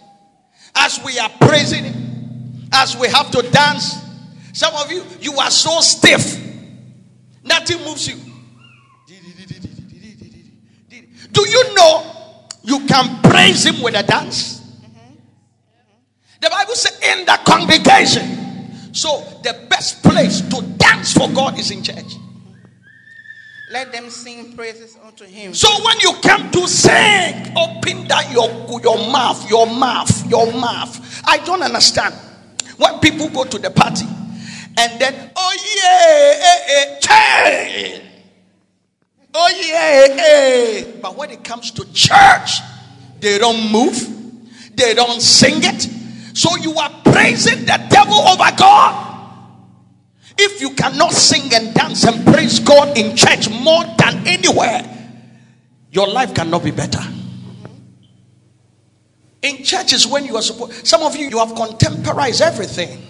As 0.75 0.99
we 1.05 1.17
are 1.17 1.29
praising 1.41 1.85
him, 1.85 2.67
as 2.73 2.97
we 2.97 3.07
have 3.07 3.31
to 3.31 3.41
dance, 3.51 3.95
some 4.53 4.73
of 4.75 4.91
you, 4.91 5.03
you 5.21 5.37
are 5.37 5.49
so 5.49 5.79
stiff, 5.79 6.37
nothing 7.43 7.83
moves 7.85 8.07
you. 8.07 8.15
Do 11.31 11.49
you 11.49 11.75
know 11.75 12.45
you 12.63 12.85
can 12.85 13.21
praise 13.21 13.65
him 13.65 13.81
with 13.81 13.95
a 13.95 14.03
dance? 14.03 14.56
The 16.41 16.49
Bible 16.49 16.75
says 16.75 16.99
in 17.01 17.25
the 17.25 17.39
congregation. 17.45 18.93
So 18.93 19.23
the 19.43 19.55
best 19.69 20.03
place 20.03 20.41
to 20.41 20.61
dance 20.77 21.13
for 21.13 21.29
God 21.29 21.59
is 21.59 21.71
in 21.71 21.83
church. 21.83 22.15
Let 23.69 23.91
them 23.91 24.09
sing 24.09 24.55
praises 24.55 24.97
unto 25.03 25.25
him. 25.25 25.53
So 25.53 25.67
when 25.83 25.99
you 25.99 26.13
come 26.21 26.49
to 26.51 26.67
sing, 26.67 27.57
open 27.57 28.07
that 28.07 28.31
your, 28.31 28.49
your 28.81 28.97
mouth, 29.11 29.49
your 29.49 29.67
mouth, 29.67 30.29
your 30.29 30.53
mouth. 30.53 31.21
I 31.25 31.37
don't 31.39 31.61
understand. 31.61 32.15
When 32.77 32.99
people 32.99 33.29
go 33.29 33.43
to 33.43 33.57
the 33.57 33.69
party 33.69 34.05
and 34.77 35.01
then, 35.01 35.31
oh 35.35 35.53
yeah, 35.75 36.69
eh, 36.69 36.97
eh, 37.09 37.99
oh 39.33 39.49
yeah, 39.59 40.23
eh. 40.23 40.83
But 41.01 41.17
when 41.17 41.31
it 41.31 41.43
comes 41.43 41.71
to 41.71 41.91
church, 41.93 42.61
they 43.19 43.37
don't 43.37 43.71
move, 43.71 44.75
they 44.75 44.93
don't 44.93 45.21
sing 45.21 45.55
it, 45.57 45.89
so 46.37 46.55
you 46.57 46.71
are 46.75 46.91
praising 47.03 47.65
the 47.65 47.83
devil 47.89 48.13
over 48.13 48.55
God. 48.55 49.05
If 50.37 50.61
you 50.61 50.69
cannot 50.75 51.11
sing 51.11 51.51
and 51.51 51.73
dance 51.73 52.03
and 52.03 52.23
praise 52.27 52.59
God 52.59 52.95
in 52.95 53.15
church 53.15 53.49
more 53.49 53.83
than 53.97 54.27
anywhere, 54.27 54.83
your 55.89 56.07
life 56.07 56.35
cannot 56.35 56.63
be 56.63 56.69
better. 56.69 57.01
In 59.41 59.63
churches, 59.63 60.05
when 60.05 60.25
you 60.25 60.35
are 60.35 60.43
supposed, 60.43 60.85
some 60.85 61.01
of 61.01 61.15
you, 61.15 61.27
you 61.27 61.39
have 61.39 61.55
contemporized 61.55 62.43
everything. 62.43 63.01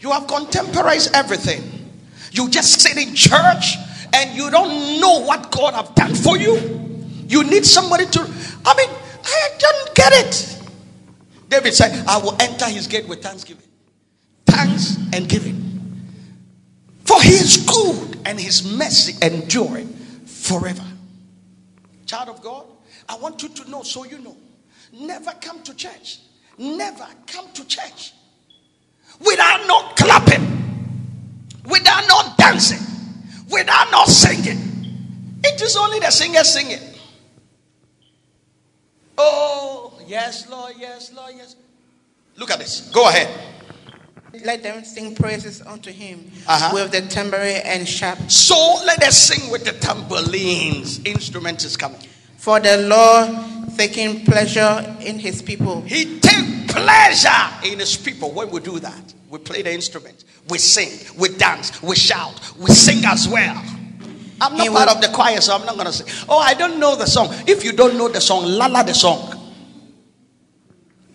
You 0.00 0.12
have 0.12 0.26
contemporized 0.26 1.14
everything. 1.14 1.90
You 2.30 2.48
just 2.48 2.80
sit 2.80 2.96
in 2.96 3.14
church 3.14 3.76
and 4.14 4.34
you 4.34 4.50
don't 4.50 4.98
know 4.98 5.20
what 5.26 5.50
God 5.50 5.74
have 5.74 5.94
done 5.94 6.14
for 6.14 6.38
you. 6.38 6.56
You 7.28 7.44
need 7.44 7.66
somebody 7.66 8.06
to. 8.06 8.20
I 8.64 8.76
mean, 8.78 8.88
I 9.26 9.48
don't 9.58 9.94
get 9.94 10.12
it. 10.24 10.61
David 11.52 11.74
said, 11.74 12.06
I 12.08 12.16
will 12.16 12.34
enter 12.40 12.64
his 12.64 12.86
gate 12.86 13.06
with 13.06 13.22
thanksgiving. 13.22 13.68
Thanks 14.46 14.96
and 15.12 15.28
giving. 15.28 15.60
For 17.04 17.20
he 17.20 17.34
is 17.34 17.58
good 17.58 18.18
and 18.24 18.40
his 18.40 18.64
mercy 18.64 19.14
enduring 19.20 19.88
forever. 20.24 20.82
Child 22.06 22.30
of 22.30 22.42
God, 22.42 22.64
I 23.06 23.16
want 23.16 23.42
you 23.42 23.50
to 23.50 23.70
know 23.70 23.82
so 23.82 24.04
you 24.04 24.18
know. 24.20 24.34
Never 24.94 25.30
come 25.42 25.62
to 25.64 25.74
church. 25.74 26.20
Never 26.56 27.06
come 27.26 27.52
to 27.52 27.66
church 27.66 28.14
without 29.20 29.66
not 29.66 29.94
clapping, 29.96 30.42
without 31.66 32.08
not 32.08 32.38
dancing, 32.38 32.80
without 33.50 33.90
not 33.90 34.08
singing. 34.08 34.58
It 35.44 35.60
is 35.60 35.76
only 35.76 36.00
the 36.00 36.10
singer 36.10 36.44
singing. 36.44 36.80
Oh, 39.18 39.61
Yes, 40.12 40.46
Lord. 40.50 40.74
Yes, 40.78 41.10
Lord. 41.14 41.32
Yes. 41.34 41.56
Look 42.36 42.50
at 42.50 42.58
this. 42.58 42.90
Go 42.90 43.08
ahead. 43.08 43.28
Let 44.44 44.62
them 44.62 44.84
sing 44.84 45.14
praises 45.14 45.62
unto 45.62 45.90
him 45.90 46.30
uh-huh. 46.46 46.70
with 46.74 46.92
the 46.92 47.00
tambourine 47.00 47.62
and 47.64 47.88
sharp. 47.88 48.18
So 48.30 48.54
let 48.84 49.02
us 49.02 49.16
sing 49.16 49.50
with 49.50 49.64
the 49.64 49.72
tambourines. 49.72 51.02
Instrument 51.06 51.64
is 51.64 51.78
coming. 51.78 52.02
For 52.36 52.60
the 52.60 52.76
Lord 52.76 53.74
taking 53.78 54.26
pleasure 54.26 54.84
in 55.00 55.18
his 55.18 55.40
people. 55.40 55.80
He 55.80 56.20
take 56.20 56.68
pleasure 56.68 57.48
in 57.64 57.78
his 57.78 57.96
people 57.96 58.32
when 58.32 58.50
we 58.50 58.60
do 58.60 58.78
that. 58.80 59.14
We 59.30 59.38
play 59.38 59.62
the 59.62 59.72
instrument, 59.72 60.24
we 60.50 60.58
sing, 60.58 60.90
we 61.18 61.30
dance, 61.30 61.82
we 61.82 61.96
shout, 61.96 62.38
we 62.58 62.70
sing 62.72 63.02
as 63.06 63.26
well. 63.26 63.56
I'm 64.42 64.56
not 64.56 64.60
He 64.60 64.68
part 64.68 64.88
will- 64.88 64.96
of 64.96 65.00
the 65.00 65.08
choir, 65.08 65.40
so 65.40 65.54
I'm 65.54 65.64
not 65.64 65.76
going 65.76 65.86
to 65.86 65.92
say, 65.92 66.26
Oh, 66.28 66.38
I 66.38 66.52
don't 66.52 66.78
know 66.78 66.96
the 66.96 67.06
song. 67.06 67.28
If 67.46 67.64
you 67.64 67.72
don't 67.72 67.96
know 67.96 68.08
the 68.08 68.20
song, 68.20 68.44
lala 68.44 68.84
the 68.84 68.92
song. 68.92 69.31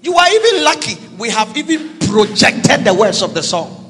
You 0.01 0.15
are 0.15 0.29
even 0.29 0.63
lucky. 0.63 0.97
We 1.17 1.29
have 1.29 1.55
even 1.57 1.97
projected 1.99 2.85
the 2.85 2.93
words 2.93 3.21
of 3.21 3.33
the 3.33 3.43
song. 3.43 3.83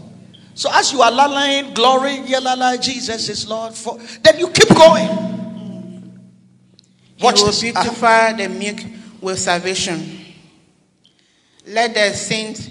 So 0.53 0.69
as 0.73 0.91
you 0.91 1.01
are 1.01 1.11
lalaing, 1.11 1.75
glory, 1.75 2.21
yeah, 2.25 2.39
lala, 2.39 2.77
Jesus 2.79 3.29
is 3.29 3.47
Lord. 3.47 3.73
For 3.73 3.99
then 4.23 4.39
you 4.39 4.49
keep 4.49 4.69
going. 4.69 5.09
Watch 7.21 7.39
he 7.39 7.43
will 7.43 7.51
this. 7.51 7.63
Uh-huh. 7.63 7.83
beautify 7.83 8.33
the 8.33 8.49
meek 8.49 8.85
with 9.21 9.37
salvation. 9.37 10.25
Let 11.67 11.93
the 11.93 12.11
saints 12.13 12.69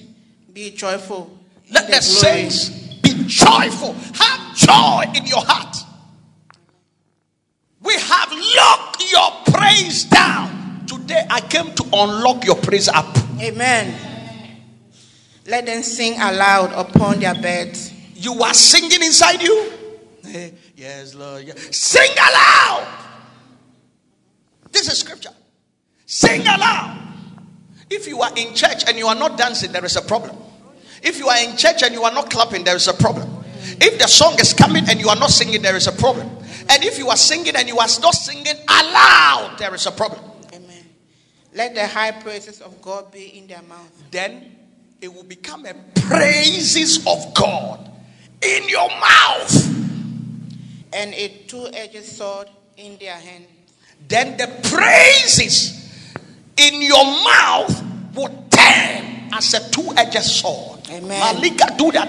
be 0.53 0.71
joyful. 0.71 1.39
Let 1.71 1.87
the 1.87 1.93
glory. 1.93 2.03
saints 2.03 2.71
be 3.03 3.25
joyful. 3.27 3.93
Have 4.15 4.57
joy 4.57 5.05
in 5.15 5.27
your 5.27 5.45
heart. 5.45 5.77
We 7.83 7.95
have 7.95 8.33
locked 8.57 9.13
your 9.13 9.31
praise 9.55 10.05
down. 10.05 10.56
Today 11.07 11.25
I 11.31 11.41
came 11.41 11.73
to 11.73 11.85
unlock 11.93 12.45
your 12.45 12.57
praise 12.57 12.89
up. 12.89 13.07
Amen. 13.41 13.95
Let 15.47 15.67
them 15.67 15.85
sing 15.85 16.15
aloud 16.21 16.73
upon 16.73 17.21
their 17.21 17.35
beds. 17.35 17.93
You 18.17 18.43
are 18.43 18.53
singing 18.55 19.03
inside 19.03 19.41
you. 19.43 19.73
Yes, 20.77 21.15
Lord. 21.15 21.45
yeah. 21.45 21.55
Sing 21.71 22.11
aloud. 22.13 22.87
This 24.71 24.93
is 24.93 24.99
scripture. 24.99 25.31
Sing 26.05 26.43
aloud. 26.43 26.99
If 27.89 28.07
you 28.07 28.21
are 28.21 28.31
in 28.37 28.55
church 28.55 28.85
and 28.87 28.99
you 28.99 29.07
are 29.07 29.15
not 29.15 29.39
dancing, 29.39 29.73
there 29.73 29.85
is 29.87 29.97
a 29.97 30.03
problem. 30.03 30.37
If 31.03 31.19
you 31.19 31.29
are 31.29 31.39
in 31.39 31.57
church 31.57 31.83
and 31.83 31.95
you 31.95 32.03
are 32.03 32.13
not 32.13 32.29
clapping, 32.29 32.65
there 32.65 32.77
is 32.77 32.89
a 32.89 32.93
problem. 32.93 33.43
If 33.81 33.99
the 33.99 34.07
song 34.07 34.39
is 34.39 34.53
coming 34.53 34.85
and 34.91 35.01
you 35.01 35.09
are 35.09 35.17
not 35.17 35.31
singing, 35.31 35.63
there 35.63 35.77
is 35.77 35.87
a 35.87 35.93
problem. 35.93 36.29
And 36.69 36.85
if 36.85 36.99
you 36.99 37.09
are 37.09 37.17
singing 37.17 37.57
and 37.57 37.67
you 37.69 37.79
are 37.79 37.89
not 38.03 38.15
singing 38.15 38.57
aloud, 38.69 39.57
there 39.59 39.75
is 39.75 39.87
a 39.87 39.93
problem. 39.93 40.21
Let 41.57 41.75
the 41.75 41.87
high 41.87 42.13
praises 42.13 42.61
of 42.61 42.83
God 42.83 43.11
be 43.11 43.39
in 43.39 43.47
their 43.47 43.63
mouth. 43.63 43.91
Then 44.11 44.53
it 45.01 45.13
will 45.13 45.25
become 45.25 45.65
a 45.65 45.75
praises 46.03 46.99
of 47.07 47.33
God 47.35 47.91
in 48.43 48.69
your 48.69 48.89
mouth. 48.91 49.67
and 50.93 51.15
a 51.15 51.29
two-edged 51.49 52.05
sword 52.05 52.49
in 52.77 52.97
their 52.99 53.15
hand. 53.17 53.47
then 54.09 54.37
the 54.37 54.47
praises 54.71 55.73
in 56.57 56.81
your 56.83 57.05
mouth 57.05 57.85
will 58.15 58.29
turn 58.51 59.29
as 59.33 59.55
a 59.55 59.71
two-edged 59.71 60.23
sword. 60.23 60.81
Amen. 60.91 61.21
Malika 61.21 61.75
do 61.77 61.91
that. 61.93 62.07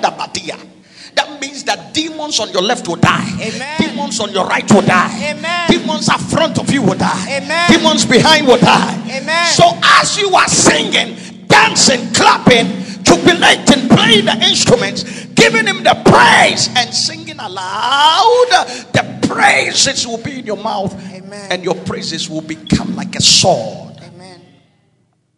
That 1.18 1.42
means 1.42 1.64
that 1.64 1.96
demons 1.96 2.40
on 2.40 2.52
your 2.52 2.62
left 2.62 2.88
will 2.88 3.02
die. 3.02 3.28
Amen. 3.42 3.82
Demons 3.82 4.20
on 4.20 4.32
your 4.32 4.46
right 4.46 4.72
will 4.72 4.84
die. 4.84 5.34
Amen. 5.34 5.68
Demons 5.68 6.08
up 6.10 6.22
front 6.22 6.60
of 6.60 6.72
you 6.72 6.84
will 6.84 6.98
die. 6.98 7.42
Amen. 7.42 7.72
Demons 7.72 8.06
behind 8.06 8.46
will 8.46 8.60
die. 8.60 9.02
Amen. 9.10 9.48
So 9.48 9.66
as 10.00 10.16
you 10.16 10.30
are 10.36 10.48
singing, 10.48 11.18
dancing, 11.48 12.14
clapping, 12.14 12.68
jubilating, 13.02 13.90
playing 13.90 14.26
the 14.26 14.38
instruments, 14.46 15.26
giving 15.34 15.66
him 15.66 15.82
the 15.82 15.98
praise 16.06 16.70
and 16.78 16.94
singing 16.94 17.40
aloud, 17.40 18.68
the 18.94 19.28
praises 19.28 20.06
will 20.06 20.22
be 20.22 20.38
in 20.38 20.46
your 20.46 20.58
mouth. 20.58 20.94
Amen. 21.12 21.52
And 21.52 21.64
your 21.64 21.76
praises 21.76 22.30
will 22.30 22.42
become 22.42 22.96
like 22.96 23.16
a 23.16 23.22
sword 23.22 23.98
Amen. 24.04 24.40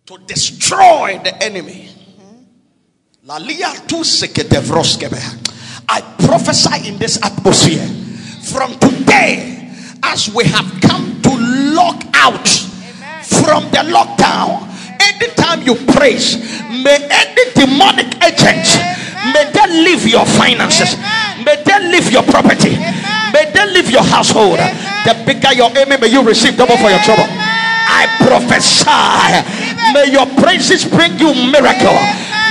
to 0.07 0.17
destroy 0.27 1.21
the 1.23 1.41
enemy. 1.41 1.87
Mm-hmm. 3.23 4.03
Seketevroskebe. 4.03 5.48
I 5.89 6.01
prophesy 6.25 6.87
in 6.87 6.97
this 6.97 7.17
atmosphere 7.23 7.85
from 8.53 8.77
today 8.77 9.73
as 10.03 10.29
we 10.33 10.45
have 10.45 10.69
come 10.81 11.19
to 11.23 11.31
lock 11.73 12.03
out 12.13 12.47
from 13.25 13.65
the 13.73 13.81
lockdown. 13.89 14.69
Anytime 15.01 15.63
you 15.65 15.73
praise, 15.97 16.37
may 16.69 17.01
any 17.09 17.43
demonic 17.57 18.21
agent 18.21 18.69
may 19.33 19.51
they 19.51 19.67
leave 19.83 20.07
your 20.07 20.25
finances, 20.25 20.95
may 21.43 21.57
they 21.65 21.91
leave 21.91 22.11
your 22.11 22.23
property, 22.23 22.77
may 23.33 23.51
they 23.51 23.65
leave 23.73 23.89
your 23.89 24.03
household. 24.03 24.59
The 25.05 25.17
bigger 25.25 25.53
your 25.53 25.71
aim, 25.75 25.89
may 25.89 26.07
you 26.07 26.21
receive 26.21 26.55
double 26.55 26.77
for 26.77 26.89
your 26.89 26.99
trouble. 27.01 27.25
I 27.25 28.05
prophesy. 28.21 29.41
May 29.93 30.11
your 30.13 30.27
praises 30.37 30.85
bring 30.85 31.17
you 31.17 31.33
miracle. 31.33 31.97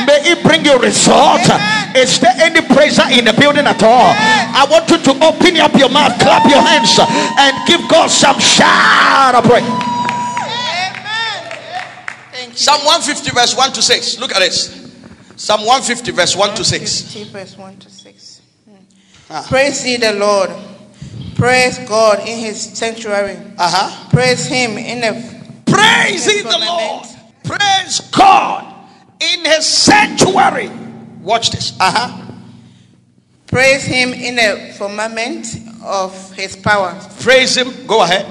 May 0.07 0.21
it 0.33 0.43
bring 0.45 0.65
you 0.65 0.79
result. 0.79 1.43
Is 1.97 2.21
there 2.21 2.35
any 2.39 2.61
praiser 2.61 3.05
in 3.11 3.25
the 3.25 3.33
building 3.33 3.67
at 3.67 3.83
all? 3.83 4.13
I 4.15 4.67
want 4.71 4.91
you 4.91 4.99
to 4.99 5.13
open 5.25 5.57
up 5.59 5.75
your 5.75 5.89
mouth, 5.89 6.19
clap 6.21 6.49
your 6.49 6.61
hands, 6.61 6.99
and 6.99 7.67
give 7.67 7.89
God 7.89 8.09
some 8.11 8.39
shout 8.39 9.35
of 9.35 9.45
praise. 9.45 9.65
Amen. 9.65 10.93
Thank 12.33 12.51
you. 12.51 12.57
Psalm 12.57 12.85
150, 12.85 13.31
verse 13.31 13.57
1 13.57 13.73
to 13.73 13.83
6. 13.83 14.19
Look 14.19 14.33
at 14.33 14.41
this. 14.41 14.75
Psalm 15.37 15.61
150, 15.61 16.13
verse 16.13 16.37
1 16.37 16.55
to 16.57 16.65
6. 16.65 17.15
verse 17.27 17.57
1 17.57 17.77
to 17.79 17.91
6. 17.91 18.41
Hmm. 18.65 18.75
Ah. 19.31 19.47
Praise 19.49 19.87
ye 19.87 19.97
the 19.97 20.13
Lord. 20.13 20.51
Praise 21.35 21.79
God 21.89 22.21
in 22.21 22.39
his 22.39 22.61
sanctuary. 22.61 23.37
Uh 23.57 23.71
huh. 23.71 24.11
Praise 24.11 24.47
him 24.47 24.77
in 24.77 25.01
the 25.01 25.13
Praise 25.71 26.27
ye 26.27 26.43
the 26.43 26.59
Lord. 26.59 27.07
Praise 27.45 28.01
God 28.11 28.68
in 29.21 29.45
his 29.45 29.67
sanctuary. 29.67 30.71
Watch 31.23 31.51
this. 31.51 31.77
Uh 31.81 31.91
huh. 31.93 32.25
praise 33.47 33.85
him 33.85 34.13
in 34.13 34.37
the 34.37 34.75
firmament 34.79 35.47
of 35.85 36.33
his 36.35 36.57
power. 36.57 36.99
Praise 37.21 37.57
him. 37.57 37.87
Go 37.87 38.03
ahead. 38.03 38.27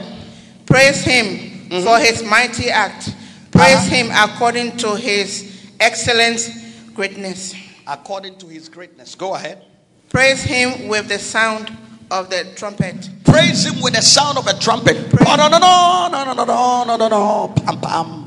Praise 0.66 1.02
him 1.02 1.54
Mm-hmm. 1.68 1.84
for 1.84 2.00
his 2.00 2.24
mighty 2.24 2.70
act. 2.70 3.14
Praise 3.52 3.76
Uh-huh. 3.76 3.90
him 3.96 4.10
according 4.16 4.78
to 4.78 4.96
his 4.96 5.68
excellent 5.82 6.50
greatness. 6.94 7.54
According 7.86 8.38
to 8.38 8.48
his 8.48 8.70
greatness. 8.70 9.16
Go 9.16 9.36
ahead. 9.36 9.66
Praise 10.10 10.42
him 10.44 10.88
with 10.88 11.10
the 11.10 11.20
sound 11.20 11.70
of 12.10 12.30
the 12.30 12.46
trumpet. 12.56 13.10
Praise 13.26 13.66
him 13.66 13.82
with 13.82 13.96
the 13.96 14.02
sound 14.02 14.38
of 14.38 14.48
a 14.48 14.54
trumpet. 14.60 14.96
Oh, 15.28 15.36
no, 15.36 15.50
no, 15.50 15.58
no, 15.60 16.08
no, 16.10 16.24
no, 16.24 16.34
no, 16.34 16.46
no, 16.46 16.84
no, 16.86 16.96
no, 16.96 17.08
no. 17.10 17.54
Pam, 17.66 17.82
pam. 17.82 18.27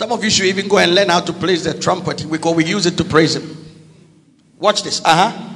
Some 0.00 0.12
of 0.12 0.24
you 0.24 0.30
should 0.30 0.46
even 0.46 0.66
go 0.66 0.78
and 0.78 0.94
learn 0.94 1.10
how 1.10 1.20
to 1.20 1.30
play 1.30 1.56
the 1.56 1.74
trumpet 1.74 2.24
because 2.30 2.56
we 2.56 2.64
use 2.64 2.86
it 2.86 2.96
to 2.96 3.04
praise 3.04 3.36
him. 3.36 3.54
Watch 4.58 4.82
this. 4.82 5.02
Uh 5.04 5.30
huh. 5.30 5.48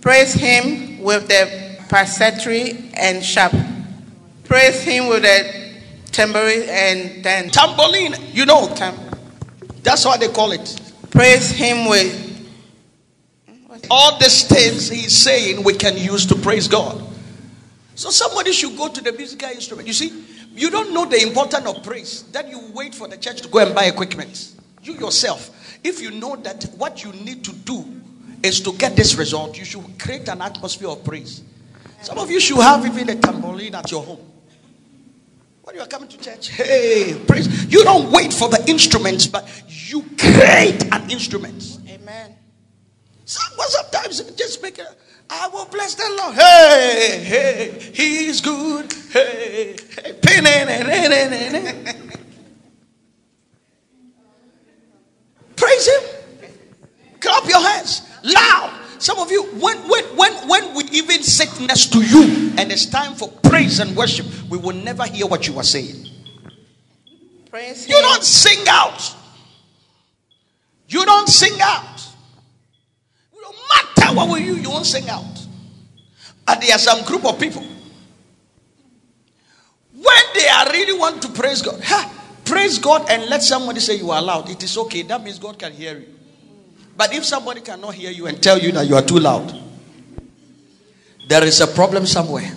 Praise 0.00 0.32
him 0.32 1.02
with 1.02 1.26
the 1.26 2.06
psaltery 2.06 2.88
and 2.94 3.20
sharp. 3.24 3.52
Praise 4.44 4.80
him 4.84 5.08
with 5.08 5.22
the 5.22 5.80
tambourine 6.12 6.68
and 6.68 7.24
dance. 7.24 7.52
Tambourine. 7.52 8.14
You 8.30 8.46
know, 8.46 8.72
Tam- 8.76 8.94
that's 9.82 10.04
what 10.04 10.20
they 10.20 10.28
call 10.28 10.52
it. 10.52 10.80
Praise 11.10 11.50
him 11.50 11.88
with 11.88 12.46
All 13.90 14.20
these 14.20 14.46
things 14.46 14.88
he's 14.88 15.16
saying 15.16 15.64
we 15.64 15.74
can 15.74 15.96
use 15.96 16.26
to 16.26 16.36
praise 16.36 16.68
God. 16.68 17.02
So 17.96 18.10
somebody 18.10 18.52
should 18.52 18.76
go 18.76 18.86
to 18.86 19.00
the 19.00 19.10
musical 19.10 19.48
instrument. 19.48 19.88
You 19.88 19.94
see, 19.94 20.12
you 20.54 20.70
don't 20.70 20.92
know 20.92 21.04
the 21.06 21.22
importance 21.22 21.66
of 21.66 21.82
praise. 21.82 22.24
Then 22.32 22.48
you 22.48 22.60
wait 22.74 22.94
for 22.94 23.08
the 23.08 23.16
church 23.16 23.42
to 23.42 23.48
go 23.48 23.60
and 23.60 23.74
buy 23.74 23.84
equipment. 23.84 24.52
You 24.82 24.94
yourself, 24.94 25.78
if 25.84 26.00
you 26.00 26.10
know 26.10 26.36
that 26.36 26.64
what 26.76 27.04
you 27.04 27.12
need 27.12 27.44
to 27.44 27.52
do 27.52 27.84
is 28.42 28.60
to 28.62 28.72
get 28.72 28.96
this 28.96 29.14
result, 29.16 29.58
you 29.58 29.64
should 29.64 29.84
create 29.98 30.28
an 30.28 30.40
atmosphere 30.40 30.88
of 30.88 31.04
praise. 31.04 31.42
Some 32.02 32.18
of 32.18 32.30
you 32.30 32.40
should 32.40 32.60
have 32.60 32.84
even 32.86 33.10
a 33.10 33.14
tambourine 33.16 33.74
at 33.74 33.90
your 33.90 34.02
home. 34.02 34.20
When 35.62 35.76
you 35.76 35.82
are 35.82 35.86
coming 35.86 36.08
to 36.08 36.18
church, 36.18 36.48
hey, 36.48 37.20
praise. 37.26 37.66
You 37.72 37.84
don't 37.84 38.10
wait 38.10 38.32
for 38.32 38.48
the 38.48 38.64
instruments, 38.66 39.26
but 39.26 39.46
you 39.68 40.02
create 40.18 40.82
an 40.92 41.10
instrument. 41.10 41.78
Amen. 41.88 42.34
Some- 43.24 43.52
sometimes 43.68 44.20
just 44.32 44.62
make 44.62 44.78
it. 44.78 44.86
I 45.32 45.48
will 45.48 45.66
bless 45.66 45.94
the 45.94 46.08
Lord. 46.18 46.34
Hey, 46.34 47.22
hey, 47.24 47.78
He's 47.92 48.40
good. 48.40 48.92
Hey, 49.12 49.76
hey, 50.02 50.12
praise 55.56 55.88
Him. 55.88 56.02
Clap 57.20 57.48
your 57.48 57.60
hands 57.60 58.02
loud. 58.24 58.76
Some 58.98 59.18
of 59.18 59.30
you, 59.30 59.44
when 59.44 59.78
when 59.88 60.04
when 60.16 60.32
when 60.48 60.74
we 60.74 60.84
even 60.90 61.22
sit 61.22 61.60
next 61.60 61.92
to 61.92 62.00
you, 62.02 62.52
and 62.58 62.72
it's 62.72 62.86
time 62.86 63.14
for 63.14 63.28
praise 63.28 63.78
and 63.80 63.96
worship, 63.96 64.26
we 64.50 64.58
will 64.58 64.74
never 64.76 65.06
hear 65.06 65.26
what 65.26 65.46
you 65.46 65.56
are 65.58 65.64
saying. 65.64 66.06
Praise 67.50 67.84
him. 67.84 67.92
You 67.92 67.96
him. 67.98 68.02
don't 68.02 68.24
sing 68.24 68.64
out. 68.68 69.14
You 70.88 71.04
don't 71.04 71.28
sing 71.28 71.58
out. 71.62 71.89
What 74.14 74.28
we 74.28 74.44
you, 74.44 74.54
you 74.54 74.70
won't 74.70 74.86
sing 74.86 75.08
out. 75.08 75.24
And 76.48 76.62
there 76.62 76.74
are 76.74 76.78
some 76.78 77.04
group 77.04 77.24
of 77.24 77.38
people. 77.38 77.62
When 79.92 80.24
they 80.34 80.48
are 80.48 80.70
really 80.70 80.98
want 80.98 81.22
to 81.22 81.28
praise 81.28 81.62
God, 81.62 81.82
praise 82.44 82.78
God 82.78 83.08
and 83.10 83.26
let 83.26 83.42
somebody 83.42 83.80
say 83.80 83.96
you 83.96 84.10
are 84.10 84.22
loud, 84.22 84.48
it 84.48 84.62
is 84.62 84.76
okay. 84.78 85.02
That 85.02 85.22
means 85.22 85.38
God 85.38 85.58
can 85.58 85.72
hear 85.72 85.98
you. 85.98 86.06
But 86.96 87.14
if 87.14 87.24
somebody 87.24 87.60
cannot 87.60 87.94
hear 87.94 88.10
you 88.10 88.26
and 88.26 88.42
tell 88.42 88.58
you 88.58 88.72
that 88.72 88.86
you 88.86 88.94
are 88.94 89.02
too 89.02 89.18
loud, 89.18 89.58
there 91.28 91.44
is 91.44 91.60
a 91.60 91.66
problem 91.66 92.06
somewhere. 92.06 92.52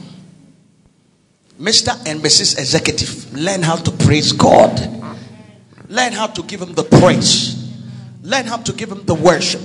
Mr. 1.60 1.96
and 2.08 2.20
Mrs. 2.22 2.58
Executive, 2.58 3.34
learn 3.34 3.62
how 3.62 3.76
to 3.76 3.92
praise 3.92 4.32
God. 4.32 4.76
Learn 5.88 6.12
how 6.14 6.28
to 6.28 6.44
give 6.44 6.62
Him 6.62 6.74
the 6.74 6.84
praise. 6.84 7.72
Learn 8.24 8.46
how 8.46 8.58
to 8.58 8.74
give 8.74 8.92
Him 8.92 9.06
the 9.06 9.14
worship. 9.14 9.62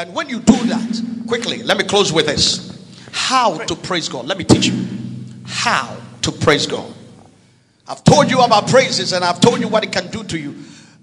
And 0.00 0.14
when 0.14 0.30
you 0.30 0.40
do 0.40 0.56
that, 0.68 1.24
quickly, 1.28 1.62
let 1.62 1.76
me 1.76 1.84
close 1.84 2.10
with 2.10 2.24
this. 2.24 2.90
How 3.12 3.58
to 3.58 3.76
praise 3.76 4.08
God. 4.08 4.24
Let 4.24 4.38
me 4.38 4.44
teach 4.44 4.66
you 4.66 4.86
how 5.44 5.94
to 6.22 6.32
praise 6.32 6.66
God. 6.66 6.90
I've 7.86 8.02
told 8.02 8.30
you 8.30 8.40
about 8.40 8.66
praises 8.66 9.12
and 9.12 9.22
I've 9.22 9.40
told 9.40 9.60
you 9.60 9.68
what 9.68 9.84
it 9.84 9.92
can 9.92 10.06
do 10.10 10.24
to 10.24 10.38
you. 10.38 10.54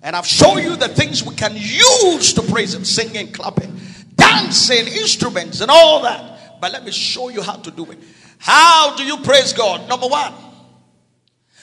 And 0.01 0.15
I've 0.15 0.25
shown 0.25 0.63
you 0.63 0.75
the 0.75 0.87
things 0.87 1.23
we 1.23 1.35
can 1.35 1.53
use 1.53 2.33
to 2.33 2.41
praise 2.41 2.73
Him 2.73 2.83
singing, 2.85 3.31
clapping, 3.31 3.79
dancing, 4.15 4.87
instruments, 4.87 5.61
and 5.61 5.69
all 5.69 6.01
that. 6.01 6.59
But 6.59 6.71
let 6.71 6.83
me 6.83 6.91
show 6.91 7.29
you 7.29 7.43
how 7.43 7.57
to 7.57 7.69
do 7.69 7.91
it. 7.91 7.99
How 8.39 8.95
do 8.95 9.05
you 9.05 9.17
praise 9.17 9.53
God? 9.53 9.87
Number 9.87 10.07
one, 10.07 10.33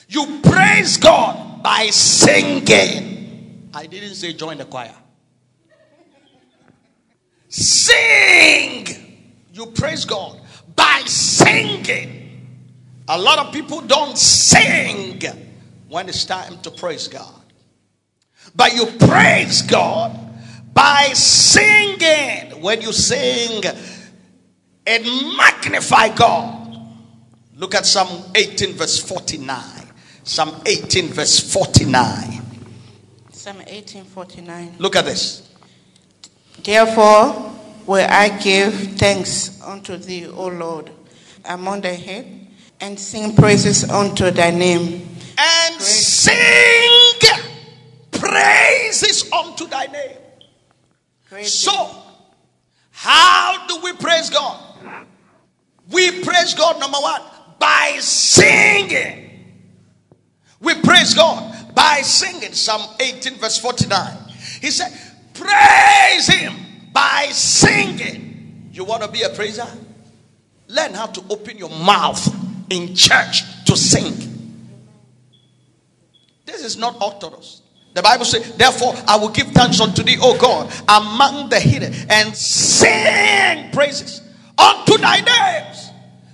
you 0.07 0.39
praise 0.41 0.95
God 0.95 1.61
by 1.61 1.87
singing. 1.87 3.71
I 3.73 3.87
didn't 3.87 4.15
say 4.15 4.31
join 4.31 4.57
the 4.57 4.65
choir. 4.65 4.95
Sing. 7.55 8.85
You 9.53 9.67
praise 9.67 10.03
God 10.03 10.41
by 10.75 11.03
singing. 11.05 12.51
A 13.07 13.17
lot 13.17 13.39
of 13.39 13.53
people 13.53 13.79
don't 13.79 14.17
sing 14.17 15.21
when 15.87 16.09
it's 16.09 16.25
time 16.25 16.57
to 16.63 16.71
praise 16.71 17.07
God. 17.07 17.33
But 18.53 18.75
you 18.75 18.87
praise 19.07 19.61
God 19.61 20.19
by 20.73 21.11
singing. 21.13 22.61
When 22.61 22.81
you 22.81 22.91
sing 22.91 23.63
and 24.85 25.05
magnify 25.37 26.09
God. 26.09 26.77
Look 27.55 27.73
at 27.73 27.85
Psalm 27.85 28.31
18, 28.35 28.73
verse 28.73 28.99
49. 28.99 29.63
Psalm 30.25 30.61
18, 30.65 31.07
verse 31.07 31.53
49. 31.53 32.41
Psalm 33.31 33.61
18, 33.65 34.03
49. 34.03 34.75
Look 34.77 34.97
at 34.97 35.05
this. 35.05 35.54
Therefore 36.63 37.53
will 37.85 38.07
I 38.09 38.29
give 38.39 38.73
thanks 38.97 39.61
unto 39.61 39.97
thee, 39.97 40.27
O 40.27 40.47
Lord, 40.47 40.89
among 41.45 41.81
the 41.81 41.93
head, 41.93 42.47
and 42.81 42.99
sing 42.99 43.35
praises 43.35 43.89
unto 43.89 44.31
thy 44.31 44.51
name. 44.51 45.07
And 45.37 45.81
sing 45.81 47.31
praises 48.11 49.31
unto 49.31 49.67
thy 49.67 49.85
name. 49.87 50.17
Praise 51.29 51.53
So, 51.53 52.03
how 52.91 53.67
do 53.67 53.81
we 53.81 53.93
praise 53.93 54.29
God? 54.29 54.61
We 55.91 56.23
praise 56.23 56.53
God, 56.53 56.79
number 56.79 56.97
one, 56.97 57.21
by 57.59 57.97
singing. 57.99 59.25
We 60.59 60.81
praise 60.81 61.13
God 61.13 61.75
by 61.75 62.01
singing. 62.01 62.53
Psalm 62.53 62.81
18, 62.99 63.35
verse 63.35 63.59
49. 63.59 64.17
He 64.61 64.71
said, 64.71 64.91
Praise 65.35 66.27
Him 66.27 66.53
by 66.91 67.27
singing. 67.31 68.69
You 68.71 68.83
want 68.83 69.03
to 69.03 69.09
be 69.09 69.21
a 69.21 69.29
praiser? 69.29 69.67
Learn 70.67 70.93
how 70.93 71.05
to 71.05 71.23
open 71.29 71.57
your 71.57 71.69
mouth 71.69 72.27
in 72.71 72.95
church 72.95 73.43
to 73.65 73.77
sing. 73.77 74.13
This 76.45 76.63
is 76.63 76.77
not 76.77 77.01
orthodox. 77.01 77.61
The 77.93 78.01
Bible 78.01 78.25
says, 78.25 78.55
Therefore, 78.57 78.93
I 79.07 79.15
will 79.15 79.29
give 79.29 79.47
thanks 79.47 79.79
unto 79.79 80.03
thee, 80.03 80.17
O 80.21 80.37
God, 80.37 80.71
among 80.89 81.49
the 81.49 81.59
hidden, 81.59 81.93
and 82.09 82.35
sing 82.35 83.71
praises 83.71 84.21
unto 84.57 84.97
thy 84.97 85.21
names. 85.21 85.91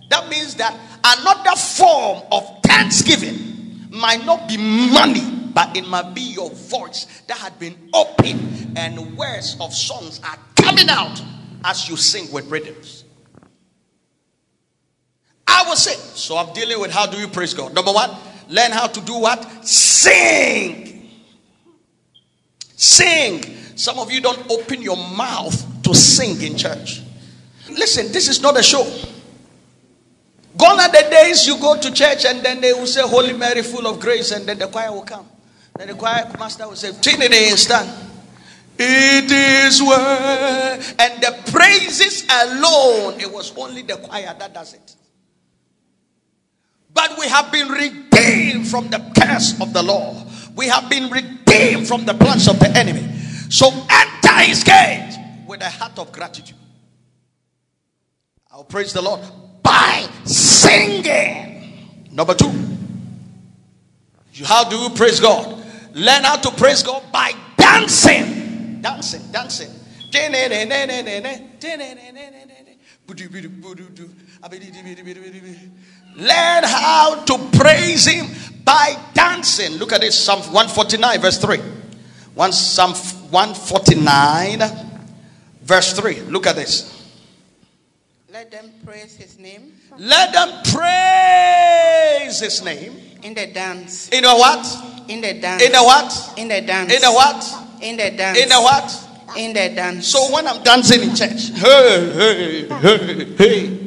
That 0.09 0.27
means 0.27 0.55
that 0.55 0.75
another 1.03 1.55
form 1.55 2.23
of 2.31 2.63
thanksgiving 2.63 3.87
might 3.91 4.25
not 4.25 4.47
be 4.47 4.57
money, 4.57 5.40
but 5.53 5.75
it 5.75 5.87
might 5.87 6.13
be 6.13 6.21
your 6.21 6.49
voice 6.49 7.05
that 7.27 7.37
had 7.37 7.57
been 7.59 7.77
opened, 7.93 8.77
and 8.77 9.17
words 9.17 9.57
of 9.59 9.73
songs 9.73 10.21
are 10.23 10.37
coming 10.55 10.89
out 10.89 11.21
as 11.63 11.89
you 11.89 11.97
sing 11.97 12.31
with 12.31 12.49
rhythms. 12.49 13.05
I 15.47 15.63
will 15.67 15.75
say, 15.75 15.93
so 15.93 16.37
I'm 16.37 16.53
dealing 16.53 16.79
with 16.79 16.91
how 16.91 17.05
do 17.05 17.17
you 17.17 17.27
praise 17.27 17.53
God. 17.53 17.73
Number 17.73 17.91
one, 17.91 18.09
learn 18.49 18.71
how 18.71 18.87
to 18.87 19.01
do 19.01 19.19
what? 19.19 19.65
Sing. 19.65 21.09
Sing. 22.75 23.43
Some 23.75 23.99
of 23.99 24.11
you 24.11 24.21
don't 24.21 24.49
open 24.49 24.81
your 24.81 24.97
mouth 24.97 25.83
to 25.83 25.93
sing 25.93 26.41
in 26.41 26.57
church. 26.57 27.01
Listen, 27.69 28.11
this 28.11 28.27
is 28.27 28.41
not 28.41 28.57
a 28.59 28.63
show. 28.63 28.83
Gone 30.57 30.79
are 30.79 30.91
the 30.91 31.07
days 31.09 31.47
you 31.47 31.57
go 31.59 31.79
to 31.79 31.91
church 31.93 32.25
and 32.25 32.43
then 32.43 32.59
they 32.61 32.73
will 32.73 32.87
say, 32.87 33.01
Holy 33.01 33.33
Mary, 33.33 33.61
full 33.61 33.87
of 33.87 33.99
grace, 33.99 34.31
and 34.31 34.45
then 34.45 34.59
the 34.59 34.67
choir 34.67 34.91
will 34.91 35.03
come. 35.03 35.27
Then 35.81 35.87
the 35.87 35.95
choir 35.95 36.31
master 36.37 36.67
will 36.67 36.75
say, 36.75 36.91
Trinity 37.01 37.57
stand. 37.57 37.89
It 38.77 39.31
is 39.31 39.81
well. 39.81 40.79
And 40.99 41.23
the 41.23 41.35
praises 41.51 42.23
alone, 42.29 43.19
it 43.19 43.31
was 43.31 43.51
only 43.57 43.81
the 43.81 43.95
choir 43.95 44.31
that 44.37 44.53
does 44.53 44.75
it. 44.75 44.95
But 46.93 47.17
we 47.17 47.27
have 47.27 47.51
been 47.51 47.69
redeemed 47.69 48.67
from 48.67 48.89
the 48.89 48.99
curse 49.19 49.59
of 49.59 49.73
the 49.73 49.81
law. 49.81 50.23
We 50.55 50.67
have 50.67 50.87
been 50.87 51.09
redeemed 51.09 51.87
from 51.87 52.05
the 52.05 52.13
plans 52.13 52.47
of 52.47 52.59
the 52.59 52.69
enemy. 52.77 53.17
So 53.49 53.71
enter 53.89 54.37
his 54.45 54.63
gate 54.63 55.17
with 55.47 55.63
a 55.63 55.69
heart 55.71 55.97
of 55.97 56.11
gratitude. 56.11 56.59
I'll 58.51 58.65
praise 58.65 58.93
the 58.93 59.01
Lord 59.01 59.21
by 59.63 60.07
singing. 60.25 62.05
Number 62.11 62.35
two, 62.35 62.51
how 64.43 64.69
do 64.69 64.75
you 64.75 64.91
praise 64.91 65.19
God? 65.19 65.60
Learn 65.93 66.23
how 66.23 66.37
to 66.37 66.51
praise 66.51 66.83
God 66.83 67.03
by 67.11 67.33
dancing. 67.57 68.81
Dancing, 68.81 69.31
dancing. 69.31 69.69
Learn 76.15 76.63
how 76.63 77.23
to 77.23 77.37
praise 77.57 78.05
Him 78.05 78.27
by 78.63 78.97
dancing. 79.13 79.77
Look 79.77 79.91
at 79.93 80.01
this 80.01 80.17
Psalm 80.23 80.39
149, 80.39 81.21
verse 81.21 81.37
3. 81.37 81.57
One 82.35 82.51
Psalm 82.51 82.93
149, 82.93 84.59
verse 85.63 85.93
3. 85.93 86.21
Look 86.21 86.47
at 86.47 86.55
this. 86.55 86.97
Let 88.31 88.49
them 88.49 88.71
praise 88.85 89.17
his 89.17 89.37
name 89.37 89.73
Let 89.97 90.31
them 90.31 90.49
praise 90.63 92.39
His 92.39 92.63
name. 92.63 92.93
in 93.23 93.33
the 93.33 93.47
dance. 93.47 94.09
In 94.09 94.23
a 94.23 94.33
what? 94.33 94.65
In 95.11 95.19
the 95.19 95.33
dance. 95.33 95.61
In 95.61 95.75
a 95.75 95.83
what? 95.83 96.33
In 96.37 96.47
the 96.47 96.61
dance. 96.61 96.93
In 96.93 97.01
the 97.01 97.11
what? 97.11 97.81
In 97.81 97.97
the 97.97 98.11
dance. 98.11 98.37
In 98.39 98.49
the 98.49 98.61
what? 98.61 99.37
In 99.37 99.53
the 99.53 99.75
dance. 99.75 100.07
So 100.07 100.33
when 100.33 100.47
I'm 100.47 100.63
dancing 100.63 101.01
in 101.01 101.13
church, 101.13 101.49
hey, 101.49 102.13
hey, 102.13 102.67
hey, 102.67 103.35
hey. 103.35 103.77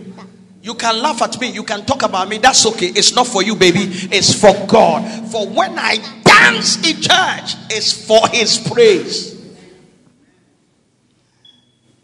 You 0.60 0.74
can 0.74 1.00
laugh 1.00 1.22
at 1.22 1.40
me, 1.40 1.50
you 1.50 1.62
can 1.62 1.86
talk 1.86 2.02
about 2.02 2.28
me. 2.28 2.36
That's 2.38 2.66
okay. 2.66 2.88
It's 2.88 3.14
not 3.14 3.26
for 3.26 3.42
you, 3.42 3.56
baby. 3.56 3.80
It's 4.12 4.38
for 4.38 4.52
God. 4.66 5.30
For 5.30 5.48
when 5.48 5.78
I 5.78 5.96
dance 6.24 6.76
in 6.86 7.00
church, 7.00 7.56
it's 7.70 8.06
for 8.06 8.28
His 8.28 8.58
praise. 8.58 9.34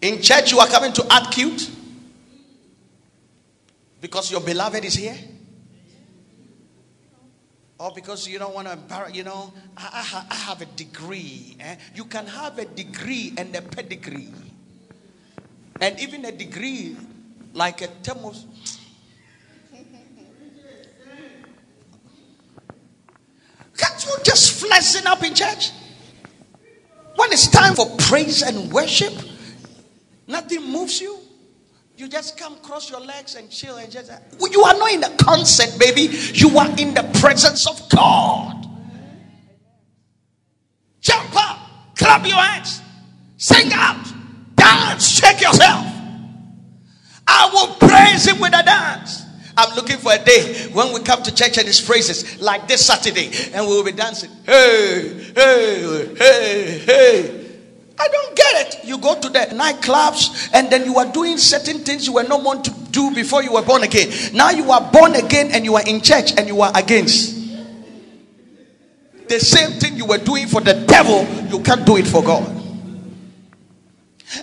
In 0.00 0.22
church, 0.22 0.50
you 0.50 0.60
are 0.60 0.66
coming 0.66 0.94
to 0.94 1.06
act 1.10 1.32
cute 1.32 1.70
because 4.00 4.30
your 4.30 4.40
beloved 4.40 4.82
is 4.82 4.94
here. 4.94 5.16
Or 7.80 7.90
because 7.94 8.28
you 8.28 8.38
don't 8.38 8.54
want 8.54 8.66
to 8.66 8.74
embarrass, 8.74 9.14
you 9.14 9.24
know, 9.24 9.54
I, 9.74 10.04
I, 10.12 10.26
I 10.30 10.34
have 10.34 10.60
a 10.60 10.66
degree. 10.66 11.56
eh? 11.58 11.76
You 11.94 12.04
can 12.04 12.26
have 12.26 12.58
a 12.58 12.66
degree 12.66 13.32
and 13.38 13.56
a 13.56 13.62
pedigree. 13.62 14.28
And 15.80 15.98
even 15.98 16.26
a 16.26 16.30
degree 16.30 16.94
like 17.54 17.80
a 17.80 17.86
thermos. 17.86 18.44
Can't 23.78 24.04
you 24.04 24.12
just 24.24 24.60
flexing 24.60 25.06
up 25.06 25.24
in 25.24 25.34
church? 25.34 25.70
When 27.16 27.32
it's 27.32 27.46
time 27.48 27.74
for 27.74 27.86
praise 27.96 28.42
and 28.42 28.70
worship, 28.70 29.14
nothing 30.26 30.70
moves 30.70 31.00
you. 31.00 31.19
You 32.00 32.08
just 32.08 32.38
come 32.38 32.56
cross 32.60 32.88
your 32.88 33.00
legs 33.00 33.34
and 33.34 33.50
chill 33.50 33.76
and 33.76 33.92
just. 33.92 34.10
You 34.50 34.62
are 34.62 34.72
not 34.72 34.90
in 34.90 35.04
a 35.04 35.14
concert, 35.18 35.78
baby. 35.78 36.08
You 36.32 36.48
are 36.56 36.66
in 36.78 36.94
the 36.94 37.02
presence 37.20 37.66
of 37.66 37.78
God. 37.90 38.66
Jump 41.02 41.36
up, 41.36 41.58
clap 41.96 42.26
your 42.26 42.38
hands, 42.38 42.80
sing 43.36 43.70
out, 43.74 44.02
dance, 44.54 45.08
shake 45.10 45.42
yourself. 45.42 45.84
I 47.28 47.50
will 47.52 47.74
praise 47.74 48.26
him 48.26 48.40
with 48.40 48.54
a 48.54 48.62
dance. 48.62 49.22
I'm 49.58 49.76
looking 49.76 49.98
for 49.98 50.12
a 50.14 50.24
day 50.24 50.70
when 50.72 50.94
we 50.94 51.00
come 51.00 51.22
to 51.22 51.34
church 51.34 51.58
and 51.58 51.68
it's 51.68 51.82
praises 51.82 52.40
like 52.40 52.66
this 52.66 52.86
Saturday 52.86 53.30
and 53.52 53.66
we 53.66 53.74
will 53.74 53.84
be 53.84 53.92
dancing. 53.92 54.30
Hey, 54.46 55.32
hey, 55.34 56.14
hey, 56.16 56.78
hey. 56.78 57.39
I 58.00 58.08
don't 58.08 58.34
get 58.34 58.66
it. 58.66 58.84
You 58.84 58.96
go 58.96 59.20
to 59.20 59.28
the 59.28 59.40
nightclubs 59.52 60.50
and 60.54 60.70
then 60.70 60.86
you 60.86 60.96
are 60.96 61.12
doing 61.12 61.36
certain 61.36 61.80
things 61.80 62.06
you 62.06 62.14
were 62.14 62.24
not 62.24 62.42
meant 62.42 62.64
to 62.64 62.70
do 62.90 63.14
before 63.14 63.42
you 63.42 63.52
were 63.52 63.62
born 63.62 63.82
again. 63.82 64.10
Now 64.32 64.50
you 64.50 64.70
are 64.70 64.90
born 64.90 65.14
again 65.16 65.50
and 65.52 65.66
you 65.66 65.76
are 65.76 65.86
in 65.86 66.00
church 66.00 66.32
and 66.38 66.48
you 66.48 66.62
are 66.62 66.72
against. 66.74 67.36
The 69.28 69.38
same 69.38 69.78
thing 69.78 69.96
you 69.96 70.06
were 70.06 70.18
doing 70.18 70.48
for 70.48 70.62
the 70.62 70.74
devil, 70.88 71.26
you 71.50 71.62
can't 71.62 71.84
do 71.84 71.98
it 71.98 72.06
for 72.06 72.22
God 72.22 72.56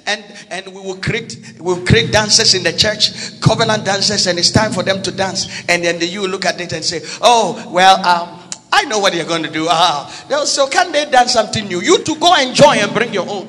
and 0.06 0.24
and 0.50 0.68
we 0.68 0.82
will 0.82 0.98
create 0.98 1.56
we 1.60 1.74
will 1.74 1.86
create 1.86 2.12
dances 2.12 2.54
in 2.54 2.64
the 2.64 2.74
church 2.74 3.40
covenant 3.40 3.86
dances 3.86 4.28
and 4.28 4.38
it's 4.38 4.52
time 4.52 4.72
for 4.72 4.84
them 4.84 5.02
to 5.02 5.12
dance 5.12 5.64
and 5.70 5.84
then 5.84 6.00
you 6.02 6.28
look 6.28 6.46
at 6.46 6.60
it 6.60 6.74
and 6.74 6.84
say 6.84 7.00
oh 7.22 7.70
well 7.74 8.06
um, 8.06 8.37
i 8.78 8.84
know 8.86 9.00
what 9.00 9.14
you're 9.14 9.26
going 9.34 9.44
to 9.44 9.50
do 9.50 9.68
ah 9.70 10.08
so 10.46 10.68
can 10.68 10.92
they 10.92 11.06
dance 11.10 11.34
something 11.34 11.68
new 11.68 11.82
you 11.82 11.98
to 12.04 12.16
go 12.16 12.34
enjoy 12.36 12.76
and 12.84 12.94
bring 12.94 13.14
your 13.14 13.28
own 13.30 13.48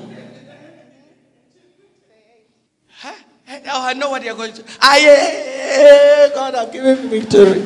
huh? 2.88 3.12
oh 3.48 3.86
i 3.90 3.92
know 3.94 4.10
what 4.10 4.22
you're 4.24 4.36
going 4.36 4.52
to 4.52 4.62
do 4.62 4.68
Aye, 4.80 6.30
god 6.34 6.54
has 6.54 6.70
given 6.70 7.08
victory 7.08 7.62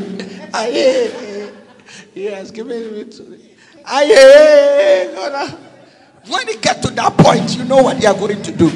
Aye, 0.55 1.51
he 2.15 2.25
has 2.25 2.51
given 2.51 2.95
victory 2.95 3.41
Aye, 3.85 5.11
god 5.15 5.59
when 6.27 6.47
they 6.47 6.57
get 6.57 6.83
to 6.83 6.91
that 6.91 7.17
point, 7.17 7.57
you 7.57 7.65
know 7.65 7.83
what 7.83 8.01
they 8.01 8.07
are 8.07 8.15
going 8.15 8.43
to 8.43 8.53
do. 8.53 8.71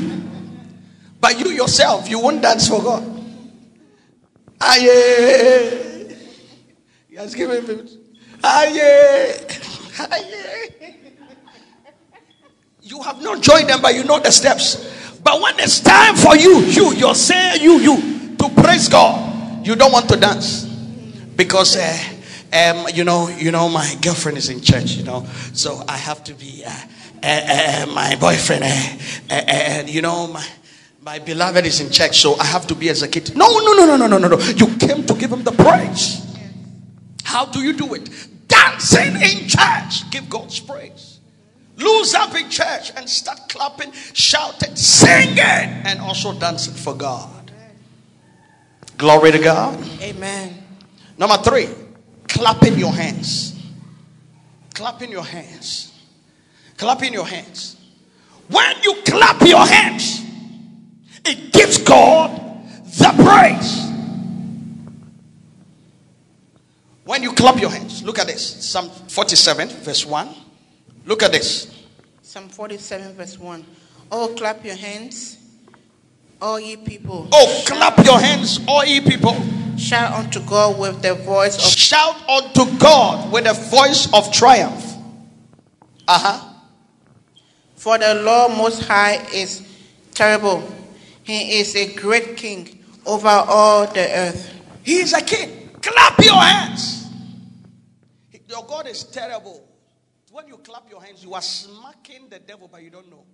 But 1.20 1.38
you 1.38 1.50
yourself, 1.50 2.08
you 2.08 2.18
won't 2.18 2.42
dance 2.42 2.68
for 2.68 2.82
God. 2.82 3.04
Aye. 4.60 6.16
He 7.08 7.16
has 7.16 7.34
given 7.34 7.66
me. 7.66 8.05
Aye. 8.46 9.40
Aye. 9.98 10.94
You 12.82 13.02
have 13.02 13.20
not 13.20 13.42
joined 13.42 13.68
them, 13.68 13.82
but 13.82 13.94
you 13.94 14.04
know 14.04 14.20
the 14.20 14.30
steps. 14.30 15.18
But 15.22 15.42
when 15.42 15.58
it's 15.58 15.80
time 15.80 16.14
for 16.14 16.36
you, 16.36 16.60
you, 16.60 17.14
saying 17.14 17.60
you, 17.60 17.78
you, 17.80 18.36
to 18.36 18.48
praise 18.62 18.88
God, 18.88 19.66
you 19.66 19.74
don't 19.74 19.90
want 19.90 20.08
to 20.10 20.16
dance 20.16 20.64
because, 21.34 21.76
uh, 21.76 21.98
um, 22.52 22.86
you 22.94 23.02
know, 23.02 23.28
you 23.28 23.50
know, 23.50 23.68
my 23.68 23.96
girlfriend 24.00 24.38
is 24.38 24.48
in 24.48 24.60
church, 24.60 24.92
you 24.92 25.02
know, 25.02 25.26
so 25.52 25.82
I 25.88 25.96
have 25.96 26.22
to 26.24 26.34
be. 26.34 26.62
Uh, 26.64 26.72
uh, 27.22 27.86
my 27.92 28.14
boyfriend, 28.16 28.62
and 29.30 29.88
you 29.88 30.00
know, 30.00 30.28
my, 30.28 30.46
my 31.02 31.18
beloved 31.18 31.66
is 31.66 31.80
in 31.80 31.90
church, 31.90 32.20
so 32.20 32.36
I 32.38 32.44
have 32.44 32.66
to 32.68 32.74
be 32.74 32.88
executed. 32.88 33.36
No, 33.36 33.48
no, 33.48 33.72
no, 33.72 33.86
no, 33.86 33.96
no, 33.96 34.06
no, 34.06 34.18
no, 34.18 34.28
no. 34.28 34.38
You 34.38 34.66
came 34.76 35.04
to 35.06 35.14
give 35.14 35.32
him 35.32 35.42
the 35.42 35.50
praise. 35.50 36.22
How 37.24 37.44
do 37.46 37.60
you 37.60 37.72
do 37.72 37.94
it? 37.94 38.08
Dancing 38.56 39.16
in 39.16 39.48
church. 39.48 40.10
Give 40.10 40.28
God's 40.28 40.60
praise. 40.60 41.20
Lose 41.76 42.14
up 42.14 42.34
in 42.34 42.48
church 42.48 42.92
and 42.96 43.08
start 43.08 43.38
clapping, 43.48 43.92
shouting, 43.92 44.74
singing, 44.74 45.38
and 45.38 46.00
also 46.00 46.32
dancing 46.38 46.74
for 46.74 46.94
God. 46.94 47.52
Glory 48.96 49.32
to 49.32 49.38
God. 49.38 49.78
Amen. 50.00 50.62
Number 51.18 51.36
three, 51.38 51.68
clapping 52.28 52.78
your 52.78 52.92
hands. 52.92 53.52
Clapping 54.74 55.10
your 55.10 55.24
hands. 55.24 55.92
Clapping 56.78 57.12
your 57.12 57.26
hands. 57.26 57.76
When 58.48 58.76
you 58.82 59.02
clap 59.04 59.42
your 59.42 59.66
hands, 59.66 60.22
it 61.24 61.52
gives 61.52 61.78
God 61.78 62.30
the 62.84 63.12
praise. 63.22 63.85
When 67.06 67.22
you 67.22 67.32
clap 67.32 67.60
your 67.60 67.70
hands, 67.70 68.02
look 68.02 68.18
at 68.18 68.26
this. 68.26 68.66
Psalm 68.68 68.90
47, 68.90 69.68
verse 69.68 70.04
1. 70.04 70.28
Look 71.04 71.22
at 71.22 71.30
this. 71.30 71.84
Psalm 72.20 72.48
47, 72.48 73.14
verse 73.14 73.38
1. 73.38 73.64
Oh, 74.10 74.34
clap 74.36 74.64
your 74.64 74.74
hands, 74.74 75.38
all 76.42 76.58
ye 76.58 76.76
people. 76.76 77.28
Oh, 77.30 77.62
clap 77.64 78.04
your 78.04 78.18
hands, 78.18 78.58
all 78.66 78.84
ye 78.84 79.00
people. 79.00 79.36
Shout 79.78 80.14
unto 80.14 80.40
God 80.46 80.80
with 80.80 81.00
the 81.00 81.14
voice 81.14 81.54
of. 81.54 81.70
Shout 81.70 82.28
unto 82.28 82.76
God 82.76 83.32
with 83.32 83.44
the 83.44 83.52
voice 83.52 84.12
of 84.12 84.32
triumph. 84.32 84.94
Uh 86.08 86.18
huh. 86.18 86.52
For 87.76 87.98
the 87.98 88.14
Lord 88.14 88.56
Most 88.56 88.82
High 88.82 89.24
is 89.32 89.62
terrible. 90.12 90.68
He 91.22 91.60
is 91.60 91.76
a 91.76 91.94
great 91.94 92.36
king 92.36 92.84
over 93.06 93.28
all 93.28 93.86
the 93.86 94.10
earth. 94.12 94.52
He 94.82 94.96
is 94.96 95.12
a 95.12 95.22
king. 95.22 95.55
Clap 95.86 96.24
your 96.24 96.34
hands. 96.34 97.06
Your 98.48 98.64
God 98.66 98.88
is 98.88 99.04
terrible. 99.04 99.66
When 100.32 100.48
you 100.48 100.56
clap 100.58 100.90
your 100.90 101.02
hands, 101.02 101.22
you 101.22 101.34
are 101.34 101.42
smacking 101.42 102.28
the 102.28 102.40
devil, 102.40 102.68
but 102.70 102.82
you 102.82 102.90
don't 102.90 103.08
know. 103.08 103.24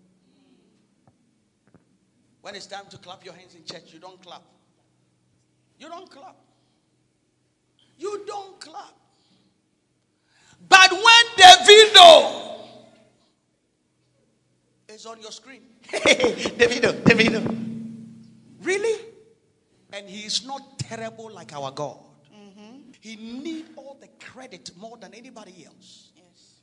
When 2.42 2.54
it's 2.54 2.66
time 2.66 2.84
to 2.90 2.98
clap 2.98 3.24
your 3.24 3.34
hands 3.34 3.54
in 3.54 3.64
church, 3.64 3.92
you 3.92 4.00
don't 4.00 4.20
clap. 4.20 4.42
You 5.78 5.88
don't 5.88 6.10
clap. 6.10 6.36
You 7.98 8.22
don't 8.26 8.60
clap. 8.60 8.94
But 10.68 10.92
when 10.92 11.02
the 11.36 11.42
Davido 11.42 12.52
is 14.88 15.06
on 15.06 15.20
your 15.22 15.32
screen. 15.32 15.62
Davido, 15.84 16.92
Davido. 17.02 17.42
Really? 18.62 19.00
And 19.92 20.08
he 20.08 20.26
is 20.26 20.46
not 20.46 20.78
terrible 20.78 21.30
like 21.32 21.52
our 21.52 21.70
God. 21.70 21.98
He 23.02 23.16
need 23.16 23.64
all 23.74 23.96
the 24.00 24.06
credit 24.24 24.70
more 24.76 24.96
than 24.96 25.12
anybody 25.12 25.66
else. 25.66 26.12
Yes. 26.14 26.60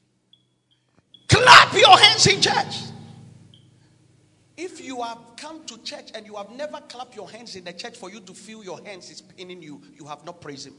Clap 1.28 1.74
your 1.74 1.98
hands 1.98 2.28
in 2.28 2.40
church. 2.40 2.78
If 4.56 4.82
you 4.82 5.02
have 5.02 5.18
come 5.36 5.66
to 5.66 5.78
church 5.84 6.12
and 6.16 6.26
you 6.26 6.36
have 6.36 6.50
never 6.52 6.80
clapped 6.80 7.14
your 7.18 7.30
hands 7.30 7.58
in 7.58 7.66
the 7.66 7.74
church 7.74 7.98
for 7.98 8.10
you 8.10 8.22
to 8.22 8.34
feel 8.34 8.64
your 8.64 8.82
hands 8.86 9.10
is 9.10 9.20
paining 9.20 9.62
you, 9.62 9.82
you 10.00 10.06
have 10.06 10.24
not 10.24 10.40
praised 10.40 10.68
him. 10.68 10.76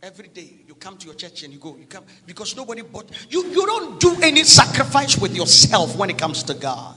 Every 0.00 0.28
day 0.28 0.60
you 0.68 0.76
come 0.76 0.96
to 0.96 1.06
your 1.06 1.16
church 1.16 1.42
and 1.42 1.52
you 1.52 1.58
go, 1.58 1.76
you 1.76 1.86
come 1.86 2.04
because 2.24 2.56
nobody 2.56 2.82
bought 2.82 3.10
you. 3.28 3.44
You 3.46 3.66
don't 3.66 3.98
do 3.98 4.16
any 4.22 4.44
sacrifice 4.44 5.18
with 5.18 5.34
yourself 5.34 5.96
when 5.96 6.08
it 6.08 6.18
comes 6.18 6.44
to 6.44 6.54
God. 6.54 6.96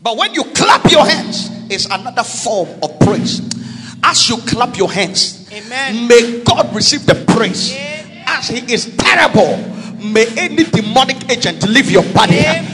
But 0.00 0.16
when 0.16 0.34
you 0.34 0.44
clap 0.44 0.88
your 0.88 1.04
hands, 1.04 1.48
it's 1.68 1.86
another 1.86 2.22
form 2.22 2.68
of 2.80 3.00
praise. 3.00 3.40
As 4.04 4.28
you 4.28 4.36
clap 4.36 4.76
your 4.76 4.92
hands, 4.92 5.43
Amen. 5.54 6.08
may 6.08 6.42
God 6.42 6.74
receive 6.74 7.06
the 7.06 7.14
praise. 7.14 7.72
Amen. 7.72 8.24
As 8.26 8.48
He 8.48 8.72
is 8.72 8.94
terrible, 8.96 9.56
may 10.02 10.26
any 10.36 10.64
demonic 10.64 11.30
agent 11.30 11.62
leave 11.68 11.90
your 11.90 12.02
body. 12.12 12.38
Amen. 12.38 12.66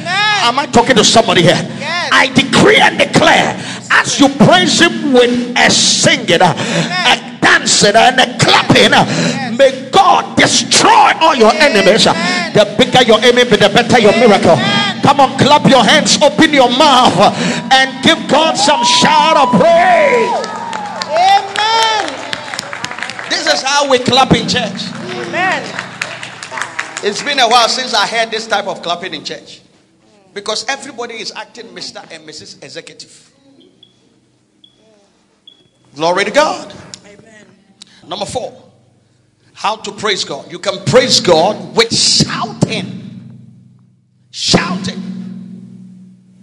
Am 0.42 0.58
I 0.58 0.66
talking 0.66 0.96
to 0.96 1.04
somebody 1.04 1.42
here? 1.42 1.60
Yes. 1.78 2.08
I 2.12 2.32
decree 2.32 2.80
and 2.80 2.96
declare 2.98 3.54
as 3.92 4.18
you 4.18 4.28
praise 4.30 4.80
Him 4.80 5.12
with 5.12 5.52
a 5.58 5.70
singing, 5.70 6.40
a 6.40 7.38
dancing 7.40 7.94
and 7.94 8.18
a 8.18 8.38
clapping. 8.38 8.92
May 9.56 9.90
God 9.90 10.36
destroy 10.36 11.12
all 11.20 11.34
your 11.34 11.52
enemies. 11.52 12.04
The 12.04 12.64
bigger 12.78 13.02
your 13.04 13.20
enemy, 13.20 13.56
the 13.60 13.68
better 13.68 14.00
your 14.00 14.12
miracle. 14.16 14.56
Come 15.04 15.20
on, 15.20 15.38
clap 15.38 15.68
your 15.68 15.84
hands, 15.84 16.16
open 16.22 16.52
your 16.54 16.70
mouth, 16.70 17.12
and 17.72 18.02
give 18.02 18.18
God 18.28 18.56
some 18.56 18.82
shout 18.84 19.36
of 19.36 19.50
praise. 19.60 20.32
Amen. 21.12 22.02
This 23.28 23.39
is 23.52 23.62
how 23.62 23.90
we 23.90 23.98
clap 23.98 24.32
in 24.32 24.48
church. 24.48 24.82
Amen. 25.26 25.62
It's 27.02 27.22
been 27.22 27.38
a 27.38 27.48
while 27.48 27.68
since 27.68 27.94
I 27.94 28.06
heard 28.06 28.30
this 28.30 28.46
type 28.46 28.66
of 28.66 28.82
clapping 28.82 29.14
in 29.14 29.24
church. 29.24 29.62
Because 30.34 30.64
everybody 30.68 31.14
is 31.14 31.32
acting 31.32 31.66
Mr. 31.68 32.02
and 32.12 32.28
Mrs. 32.28 32.62
Executive. 32.62 33.32
Glory 35.94 36.24
to 36.24 36.30
God. 36.30 36.72
Amen. 37.04 37.46
Number 38.06 38.26
four, 38.26 38.70
how 39.54 39.76
to 39.76 39.92
praise 39.92 40.24
God. 40.24 40.50
You 40.52 40.58
can 40.58 40.84
praise 40.84 41.20
God 41.20 41.76
with 41.76 41.94
shouting. 41.94 42.98
Shouting. 44.30 45.02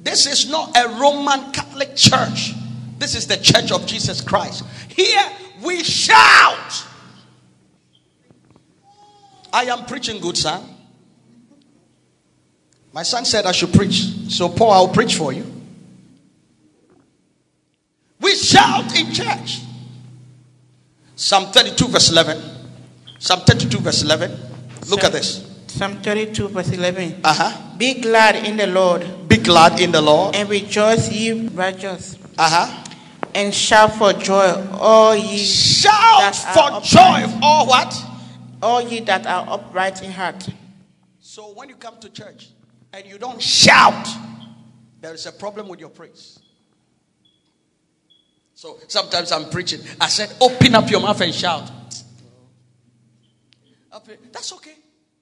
This 0.02 0.26
is 0.26 0.50
not 0.50 0.76
a 0.76 0.90
Roman 1.00 1.52
Catholic 1.52 1.96
church. 1.96 2.54
This 2.98 3.16
is 3.16 3.28
the 3.28 3.38
church 3.38 3.72
of 3.72 3.86
Jesus 3.86 4.22
Christ. 4.22 4.66
Here 4.90 5.30
we 5.64 5.84
shout. 5.84 6.87
I 9.52 9.66
am 9.66 9.86
preaching 9.86 10.22
good, 10.22 10.38
son. 10.38 10.64
My 12.94 13.04
son 13.04 13.26
said 13.26 13.46
I 13.46 13.52
should 13.52 13.74
preach. 13.74 14.04
So, 14.30 14.50
Paul, 14.50 14.72
I'll 14.72 14.88
preach 14.88 15.16
for 15.16 15.32
you. 15.32 15.46
We 18.20 18.36
shout 18.36 18.98
in 18.98 19.14
church. 19.14 19.62
Psalm 21.16 21.52
32, 21.52 21.88
verse 21.88 22.12
11. 22.12 22.42
Psalm 23.20 23.42
32, 23.42 23.78
verse 23.80 24.04
11. 24.04 24.32
Look 24.32 25.02
Psalm, 25.02 25.06
at 25.06 25.12
this. 25.12 25.62
Psalm 25.68 26.02
32, 26.02 26.48
verse 26.50 26.72
11. 26.72 27.22
Uh 27.24 27.34
huh. 27.34 27.78
Be 27.78 28.02
glad 28.02 28.36
in 28.48 28.58
the 28.58 28.68
Lord. 28.68 29.06
Be 29.28 29.38
glad 29.38 29.80
in 29.80 29.92
the 29.92 30.02
Lord. 30.02 30.36
And 30.36 30.50
rejoice, 30.50 31.12
ye 31.12 31.48
righteous. 31.50 32.18
Uh 32.38 32.50
huh. 32.50 32.84
and 33.34 33.54
shout 33.54 33.94
for 33.94 34.14
joy, 34.14 34.68
all 34.74 35.16
ye 35.16 35.38
Shout 35.38 35.94
that 36.20 36.58
are 36.58 36.82
for 36.82 36.86
joy. 36.86 37.40
All 37.44 37.68
what? 37.68 37.94
All 38.62 38.82
ye 38.82 39.00
that 39.02 39.26
are 39.26 39.46
upright 39.50 40.02
in 40.04 40.12
heart. 40.12 40.48
So 41.20 41.54
when 41.54 41.70
you 41.70 41.76
come 41.76 42.00
to 42.00 42.10
church 42.10 42.50
and 42.94 43.06
you 43.06 43.18
don't 43.18 43.42
shout, 43.42 44.08
there 45.02 45.14
is 45.14 45.26
a 45.26 45.32
problem 45.32 45.68
with 45.68 45.80
your 45.80 45.90
praise. 45.90 46.40
So 48.54 48.80
sometimes 48.88 49.32
I'm 49.32 49.50
preaching. 49.50 49.82
I 50.02 50.08
said, 50.08 50.34
open 50.42 50.74
up 50.74 50.90
your 50.90 51.02
mouth 51.02 51.22
and 51.22 51.34
shout. 51.34 51.70
That's 54.32 54.54
okay. 54.54 54.76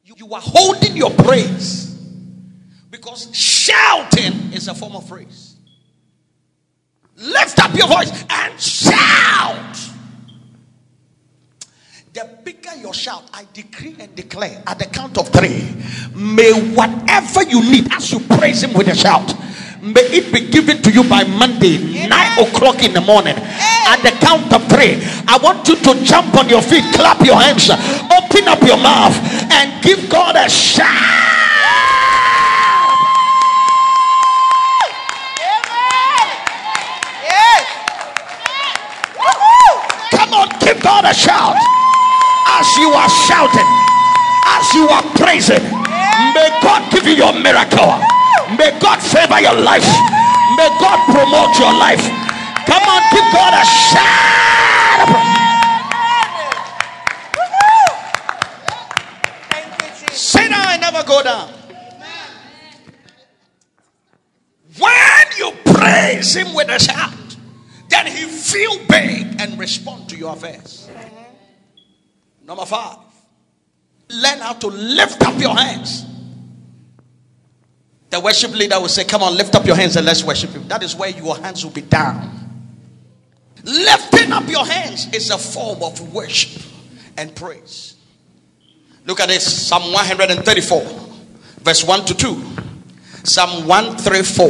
You, 0.03 0.15
you 0.17 0.33
are 0.33 0.41
holding 0.41 0.95
your 0.95 1.11
praise. 1.11 1.93
Because 2.89 3.35
shouting 3.35 4.53
is 4.53 4.67
a 4.67 4.73
form 4.75 4.95
of 4.95 5.07
praise. 5.09 5.55
Lift 7.17 7.59
up 7.59 7.75
your 7.75 7.87
voice 7.87 8.25
and 8.29 8.61
shout. 8.61 9.74
The 12.15 12.29
bigger 12.45 12.73
your 12.77 12.93
shout, 12.93 13.23
I 13.33 13.45
decree 13.51 13.93
and 13.99 14.15
declare 14.15 14.63
at 14.65 14.79
the 14.79 14.85
count 14.85 15.17
of 15.17 15.27
three, 15.27 15.67
may 16.15 16.53
whatever 16.73 17.43
you 17.43 17.59
need 17.61 17.91
as 17.91 18.09
you 18.09 18.21
praise 18.21 18.63
Him 18.63 18.71
with 18.71 18.87
a 18.87 18.95
shout, 18.95 19.35
may 19.81 19.99
it 20.15 20.31
be 20.31 20.49
given 20.49 20.81
to 20.83 20.91
you 20.93 21.03
by 21.03 21.25
Monday, 21.25 22.07
nine 22.07 22.39
o'clock 22.39 22.81
in 22.85 22.93
the 22.93 23.01
morning. 23.01 23.35
At 23.35 23.99
the 23.99 24.11
count 24.23 24.47
of 24.53 24.63
three, 24.71 25.03
I 25.27 25.37
want 25.43 25.67
you 25.67 25.75
to 25.75 26.05
jump 26.05 26.33
on 26.35 26.47
your 26.47 26.61
feet, 26.61 26.85
clap 26.93 27.19
your 27.19 27.35
hands, 27.35 27.69
open 27.69 28.47
up 28.47 28.63
your 28.63 28.77
mouth, 28.77 29.19
and 29.51 29.83
give 29.83 30.09
God 30.09 30.37
a 30.37 30.49
shout. 30.49 30.87
Come 40.11 40.33
on, 40.33 40.47
give 40.61 40.81
God 40.81 41.03
a 41.03 41.13
shout. 41.13 41.74
As 42.47 42.67
you 42.77 42.89
are 42.89 43.09
shouting, 43.27 43.69
as 44.45 44.73
you 44.73 44.87
are 44.87 45.03
praising, 45.17 45.63
may 46.33 46.49
God 46.61 46.91
give 46.91 47.05
you 47.05 47.13
your 47.13 47.33
miracle. 47.33 47.99
May 48.57 48.77
God 48.79 49.01
favor 49.01 49.41
your 49.41 49.55
life. 49.59 49.87
May 50.55 50.69
God 50.79 50.99
promote 51.09 51.57
your 51.59 51.73
life. 51.73 52.05
Come 52.65 52.83
on, 52.83 53.01
give 53.11 53.25
God 53.33 53.53
a 53.53 53.65
shout. 53.65 55.09
Say 60.11 60.47
now 60.47 60.61
I 60.63 60.77
never 60.77 61.03
go 61.03 61.23
down. 61.23 61.49
When 64.77 65.27
you 65.37 65.51
praise 65.65 66.35
him 66.35 66.53
with 66.53 66.69
a 66.69 66.79
shout, 66.79 67.37
then 67.89 68.07
he 68.07 68.25
feel 68.25 68.77
big 68.87 69.41
and 69.41 69.57
respond 69.59 70.09
to 70.09 70.17
your 70.17 70.33
affairs. 70.33 70.89
Number 72.45 72.65
five, 72.65 72.97
learn 74.09 74.39
how 74.39 74.53
to 74.53 74.67
lift 74.67 75.21
up 75.23 75.39
your 75.39 75.55
hands. 75.55 76.05
The 78.09 78.19
worship 78.19 78.51
leader 78.51 78.79
will 78.79 78.87
say, 78.87 79.03
Come 79.03 79.23
on, 79.23 79.35
lift 79.35 79.55
up 79.55 79.65
your 79.65 79.75
hands 79.75 79.95
and 79.95 80.05
let's 80.05 80.23
worship 80.23 80.51
him. 80.51 80.67
That 80.67 80.83
is 80.83 80.95
where 80.95 81.09
your 81.09 81.35
hands 81.37 81.63
will 81.65 81.71
be 81.71 81.81
down. 81.81 82.31
Lifting 83.63 84.31
up 84.31 84.47
your 84.47 84.65
hands 84.65 85.07
is 85.13 85.31
a 85.31 85.37
form 85.37 85.81
of 85.81 86.13
worship 86.13 86.61
and 87.17 87.35
praise. 87.35 87.95
Look 89.05 89.19
at 89.19 89.27
this 89.27 89.67
Psalm 89.67 89.91
134, 89.91 90.81
verse 91.61 91.83
1 91.83 92.05
to 92.05 92.13
2. 92.13 92.43
Psalm 93.23 93.67
134, 93.67 94.49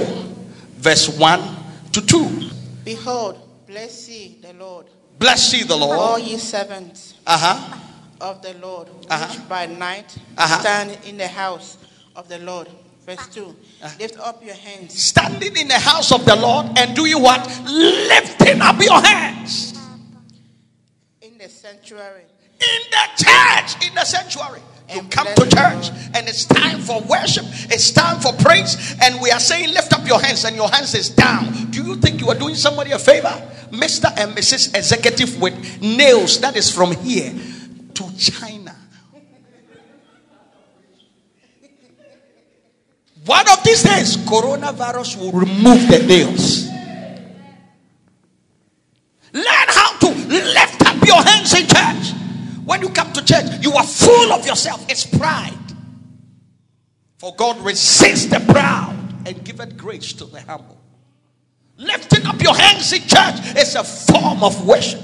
verse 0.76 1.08
1 1.18 1.56
to 1.94 2.02
2. 2.06 2.50
Behold, 2.84 3.40
bless 3.68 4.10
ye 4.10 4.38
the 4.42 4.54
Lord, 4.54 4.88
Bless 5.18 5.54
ye 5.54 5.64
the 5.64 5.76
Lord. 5.76 5.98
all 5.98 6.20
ye 6.20 6.38
servants 6.38 7.14
Uh 7.26 7.38
huh. 7.38 7.80
Of 8.26 8.42
the 8.42 8.54
Lord, 8.56 8.88
which 8.98 9.08
Uh-huh. 9.10 9.40
by 9.48 9.66
night 9.68 10.18
Uh-huh. 10.38 10.60
stand 10.60 10.98
in 11.06 11.18
the 11.18 11.28
house 11.28 11.78
of 12.16 12.28
the 12.28 12.40
Lord. 12.40 12.68
Verse 13.06 13.28
2 13.34 13.56
Uh-huh. 13.84 13.90
Lift 14.00 14.18
up 14.20 14.44
your 14.44 14.56
hands 14.56 14.98
Standing 15.02 15.56
in 15.56 15.68
the 15.68 15.78
house 15.80 16.12
of 16.12 16.26
the 16.26 16.36
Lord 16.36 16.66
and 16.78 16.96
do 16.96 17.06
you 17.06 17.20
what? 17.20 17.40
Lifting 17.66 18.62
up 18.62 18.82
your 18.82 19.00
hands 19.00 19.74
in 21.22 21.38
the 21.38 21.48
sanctuary. 21.50 22.24
in 22.60 22.82
the 22.90 23.24
church, 23.24 23.86
in 23.88 23.94
the 23.94 24.04
sanctuary. 24.06 24.62
You 24.94 25.02
come 25.10 25.28
to 25.36 25.46
church 25.50 25.90
and 26.16 26.28
it's 26.28 26.46
time 26.46 26.80
for 26.80 27.02
worship, 27.02 27.46
it's 27.70 27.92
time 27.92 28.20
for 28.20 28.32
praise, 28.34 28.96
and 29.02 29.20
we 29.22 29.30
are 29.32 29.40
saying, 29.40 29.74
Lift 29.74 29.94
up 29.94 30.06
your 30.08 30.22
hands, 30.22 30.46
and 30.46 30.56
your 30.56 30.70
hands 30.70 30.94
is 30.96 31.10
down. 31.10 31.72
Do 31.72 31.84
you 31.84 31.96
think 31.98 32.22
you 32.22 32.30
are 32.30 32.36
doing 32.38 32.56
somebody 32.56 32.92
a 32.92 33.00
favor? 33.00 33.34
Mr. 33.72 34.06
and 34.18 34.36
Mrs. 34.38 34.74
Executive 34.76 35.42
with 35.42 35.54
nails 35.82 36.40
that 36.42 36.56
is 36.56 36.72
from 36.72 36.92
here 37.04 37.34
to 37.96 38.18
China. 38.18 38.76
One 43.26 43.50
of 43.50 43.64
these 43.64 43.82
days, 43.82 44.18
coronavirus 44.18 45.18
will 45.20 45.32
remove 45.32 45.88
the 45.90 46.06
nails. 46.06 46.68
Learn 49.34 49.68
how 49.68 49.98
to 49.98 50.08
lift 50.30 50.86
up 50.86 51.06
your 51.06 51.24
hands 51.24 51.54
in 51.54 51.68
church. 51.68 52.14
When 52.66 52.82
you 52.82 52.90
come 52.90 53.12
to 53.14 53.26
church, 53.26 53.46
you 53.62 53.74
are 53.74 53.84
full 53.84 54.32
of 54.32 54.46
yourself. 54.46 54.86
It's 54.90 55.06
pride. 55.06 55.54
For 57.18 57.36
God 57.36 57.60
resists 57.66 58.28
the 58.28 58.40
proud 58.52 58.96
and 59.26 59.44
giveth 59.44 59.76
grace 59.76 60.14
to 60.14 60.26
the 60.26 60.42
humble. 60.42 60.80
Lifting 61.78 62.26
up 62.28 62.42
your 62.42 62.56
hands 62.56 62.94
in 62.94 63.02
church 63.02 63.58
is 63.58 63.76
a 63.76 63.84
form 63.84 64.44
of 64.44 64.66
worship. 64.68 65.02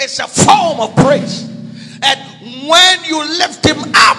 It's 0.00 0.18
a 0.18 0.26
form 0.26 0.80
of 0.80 0.96
praise. 0.96 1.51
And 2.02 2.68
when 2.68 3.04
you 3.04 3.18
lift 3.38 3.64
him 3.64 3.78
up, 3.94 4.18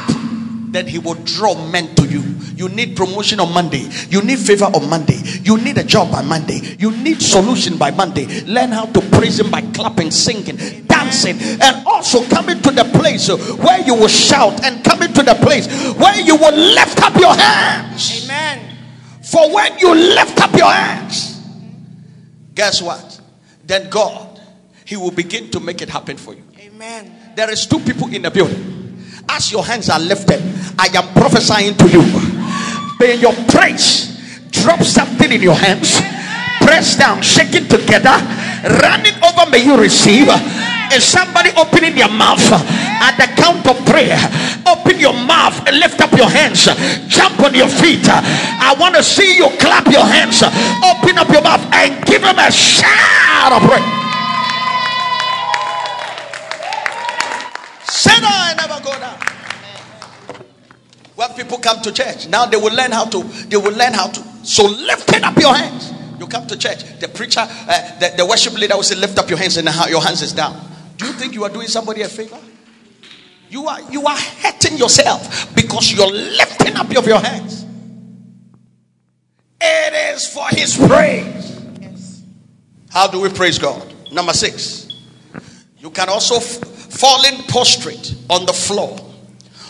then 0.71 0.87
he 0.87 0.97
will 0.97 1.15
draw 1.23 1.53
men 1.69 1.93
to 1.95 2.07
you. 2.07 2.21
You 2.55 2.69
need 2.69 2.95
promotion 2.95 3.39
on 3.39 3.53
Monday. 3.53 3.89
You 4.09 4.21
need 4.21 4.39
favor 4.39 4.65
on 4.65 4.89
Monday. 4.89 5.21
You 5.43 5.57
need 5.57 5.77
a 5.77 5.83
job 5.83 6.11
by 6.11 6.21
Monday. 6.21 6.75
You 6.79 6.91
need 6.91 7.21
solution 7.21 7.77
by 7.77 7.91
Monday. 7.91 8.25
Learn 8.45 8.69
how 8.69 8.85
to 8.85 9.01
praise 9.17 9.39
him 9.39 9.51
by 9.51 9.61
clapping, 9.73 10.11
singing, 10.11 10.85
dancing, 10.85 11.37
and 11.61 11.85
also 11.85 12.23
coming 12.29 12.61
to 12.61 12.71
the 12.71 12.85
place 12.97 13.29
where 13.29 13.81
you 13.81 13.95
will 13.95 14.07
shout 14.07 14.63
and 14.63 14.83
coming 14.83 15.11
to 15.13 15.23
the 15.23 15.35
place 15.35 15.67
where 15.95 16.19
you 16.21 16.35
will 16.35 16.55
lift 16.55 17.01
up 17.01 17.15
your 17.19 17.33
hands. 17.35 18.23
Amen. 18.23 18.77
For 19.21 19.53
when 19.53 19.79
you 19.79 19.93
lift 19.93 20.39
up 20.41 20.55
your 20.55 20.71
hands, 20.71 21.41
guess 22.55 22.81
what? 22.81 23.19
Then 23.65 23.89
God, 23.89 24.39
He 24.85 24.95
will 24.95 25.11
begin 25.11 25.49
to 25.51 25.59
make 25.59 25.81
it 25.81 25.89
happen 25.89 26.17
for 26.17 26.33
you. 26.33 26.43
Amen. 26.59 27.22
There 27.35 27.49
is 27.49 27.65
two 27.65 27.79
people 27.79 28.13
in 28.13 28.21
the 28.21 28.29
building. 28.29 29.01
As 29.27 29.51
your 29.51 29.65
hands 29.65 29.89
are 29.89 29.99
lifted, 29.99 30.37
I 30.77 30.85
am 30.93 31.13
prophesying 31.13 31.73
to 31.77 31.87
you. 31.89 32.05
May 32.99 33.15
your 33.15 33.33
praise 33.49 34.45
drop 34.51 34.83
something 34.83 35.31
in 35.31 35.41
your 35.41 35.55
hands. 35.55 35.97
Press 36.61 36.95
down, 36.95 37.23
shake 37.23 37.55
it 37.55 37.69
together, 37.69 38.13
run 38.85 39.01
it 39.01 39.17
over. 39.25 39.49
May 39.49 39.65
you 39.65 39.77
receive. 39.81 40.29
Is 40.93 41.03
somebody 41.03 41.49
opening 41.57 41.95
their 41.95 42.09
mouth 42.09 42.45
at 43.01 43.17
the 43.17 43.25
count 43.41 43.65
of 43.65 43.83
prayer? 43.83 44.19
Open 44.69 44.99
your 44.99 45.13
mouth 45.13 45.57
and 45.65 45.79
lift 45.79 45.99
up 46.01 46.11
your 46.13 46.29
hands. 46.29 46.69
Jump 47.09 47.39
on 47.39 47.55
your 47.55 47.67
feet. 47.67 48.05
I 48.05 48.75
want 48.79 48.93
to 48.93 49.01
see 49.01 49.37
you 49.37 49.49
clap 49.57 49.89
your 49.89 50.05
hands. 50.05 50.43
Open 50.43 51.17
up 51.17 51.29
your 51.33 51.41
mouth 51.41 51.65
and 51.73 52.05
give 52.05 52.21
him 52.21 52.37
a 52.37 52.51
shout 52.51 53.53
of 53.53 53.67
praise. 53.67 54.02
Say 58.03 58.19
no, 58.19 58.27
I 58.29 58.53
never 58.57 58.83
go 58.83 58.91
down. 58.99 59.17
When 61.15 61.29
people 61.35 61.57
come 61.59 61.81
to 61.83 61.91
church, 61.93 62.27
now 62.27 62.45
they 62.45 62.57
will 62.57 62.73
learn 62.75 62.91
how 62.91 63.05
to. 63.05 63.23
They 63.47 63.55
will 63.55 63.71
learn 63.71 63.93
how 63.93 64.07
to. 64.07 64.19
So 64.45 64.65
lifting 64.65 65.23
up 65.23 65.37
your 65.37 65.55
hands. 65.55 65.93
You 66.19 66.27
come 66.27 66.45
to 66.47 66.57
church. 66.57 66.83
The 66.99 67.07
preacher, 67.07 67.39
uh, 67.39 67.99
the, 67.99 68.13
the 68.17 68.25
worship 68.25 68.55
leader 68.55 68.75
will 68.75 68.83
say, 68.83 68.95
"Lift 68.95 69.17
up 69.17 69.29
your 69.29 69.39
hands," 69.39 69.55
and 69.55 69.69
your 69.89 70.01
hands 70.01 70.21
is 70.21 70.33
down. 70.33 70.53
Do 70.97 71.05
you 71.05 71.13
think 71.13 71.33
you 71.33 71.45
are 71.45 71.49
doing 71.49 71.67
somebody 71.67 72.01
a 72.01 72.09
favor? 72.09 72.37
You 73.49 73.67
are. 73.67 73.79
You 73.89 74.05
are 74.05 74.17
hurting 74.17 74.77
yourself 74.77 75.55
because 75.55 75.93
you're 75.93 76.11
lifting 76.11 76.75
up 76.75 76.93
of 76.97 77.07
your 77.07 77.19
hands. 77.19 77.65
It 79.61 79.93
is 80.13 80.27
for 80.27 80.45
His 80.49 80.75
praise. 80.75 81.57
Yes. 81.79 82.21
How 82.89 83.07
do 83.07 83.21
we 83.21 83.29
praise 83.29 83.57
God? 83.57 83.93
Number 84.11 84.33
six, 84.33 84.89
you 85.79 85.89
can 85.89 86.09
also 86.09 86.35
f- 86.35 86.72
falling 86.93 87.43
prostrate 87.47 88.15
on 88.29 88.45
the 88.45 88.53
floor 88.53 88.97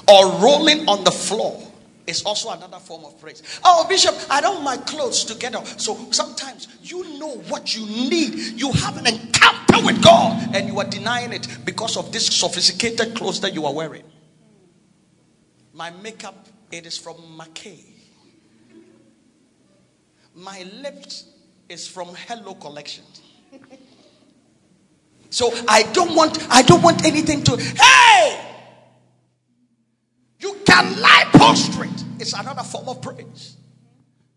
or 0.08 0.32
rolling 0.40 0.88
on 0.88 1.04
the 1.04 1.12
floor 1.12 1.60
is 2.06 2.24
also 2.24 2.52
another 2.52 2.80
form 2.80 3.06
of 3.06 3.20
praise. 3.20 3.42
Oh, 3.64 3.86
Bishop, 3.88 4.14
I 4.30 4.42
don't 4.42 4.64
want 4.64 4.80
my 4.80 4.86
clothes 4.86 5.24
together. 5.24 5.64
So 5.78 5.96
sometimes 6.12 6.68
you 6.82 7.18
know 7.18 7.38
what 7.48 7.76
you 7.76 7.86
need. 7.86 8.36
You 8.60 8.72
have 8.74 8.98
an 8.98 9.08
encounter 9.08 9.86
with 9.86 10.04
God 10.04 10.54
and 10.54 10.68
you 10.68 10.80
are 10.80 10.86
denying 10.86 11.32
it 11.32 11.48
because 11.64 11.96
of 11.96 12.12
this 12.12 12.28
sophisticated 12.28 13.16
clothes 13.16 13.40
that 13.42 13.54
you 13.54 13.66
are 13.66 13.74
wearing. 13.74 14.04
My 15.74 15.92
makeup, 15.92 16.48
it 16.72 16.86
is 16.86 16.98
from 16.98 17.16
Mackay. 17.38 17.80
My 20.36 20.64
lips 20.82 21.26
is 21.70 21.88
from 21.88 22.10
Hello 22.28 22.54
Collection. 22.56 23.06
So 25.34 25.52
I 25.68 25.82
don't 25.94 26.16
want 26.16 26.38
I 26.52 26.62
don't 26.62 26.84
want 26.84 27.04
anything 27.06 27.44
to 27.46 27.58
hey 27.58 28.40
you 30.40 30.56
can 30.64 31.02
lie 31.02 31.26
prostrate. 31.34 32.04
It's 32.20 32.34
another 32.34 32.62
form 32.62 32.88
of 32.88 33.02
praise. 33.02 33.58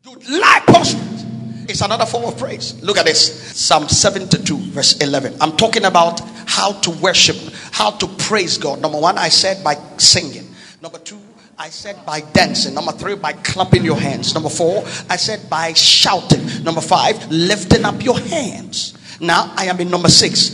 You 0.04 0.14
lie 0.40 0.62
prostrate. 0.64 1.26
It's 1.68 1.82
another 1.82 2.06
form 2.06 2.24
of 2.24 2.38
praise. 2.38 2.80
Look 2.82 2.96
at 2.96 3.04
this. 3.04 3.58
Psalm 3.58 3.88
72, 3.88 4.56
verse 4.70 4.98
11. 5.00 5.36
I'm 5.40 5.56
talking 5.56 5.84
about 5.84 6.20
how 6.46 6.72
to 6.72 6.90
worship, 6.90 7.36
how 7.72 7.90
to 7.90 8.06
praise 8.06 8.56
God. 8.56 8.80
Number 8.80 8.98
one, 8.98 9.18
I 9.18 9.28
said 9.28 9.62
by 9.62 9.74
singing. 9.98 10.48
Number 10.80 10.98
two, 10.98 11.20
I 11.58 11.68
said 11.70 12.06
by 12.06 12.20
dancing. 12.20 12.72
Number 12.72 12.92
three, 12.92 13.16
by 13.16 13.32
clapping 13.32 13.84
your 13.84 13.98
hands. 13.98 14.32
Number 14.32 14.48
four, 14.48 14.84
I 15.10 15.16
said 15.16 15.50
by 15.50 15.72
shouting. 15.72 16.62
Number 16.62 16.80
five, 16.80 17.30
lifting 17.30 17.84
up 17.84 18.02
your 18.02 18.18
hands. 18.18 18.96
Now 19.20 19.52
I 19.56 19.66
am 19.66 19.80
in 19.80 19.90
number 19.90 20.08
six. 20.08 20.50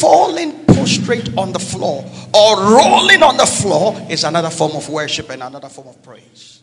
Falling 0.00 0.64
prostrate 0.66 1.36
on 1.36 1.52
the 1.52 1.58
floor 1.58 2.04
or 2.34 2.56
rolling 2.74 3.22
on 3.22 3.36
the 3.36 3.46
floor 3.46 3.96
is 4.10 4.24
another 4.24 4.50
form 4.50 4.72
of 4.76 4.88
worship 4.88 5.30
and 5.30 5.42
another 5.42 5.68
form 5.68 5.88
of 5.88 6.02
praise. 6.02 6.62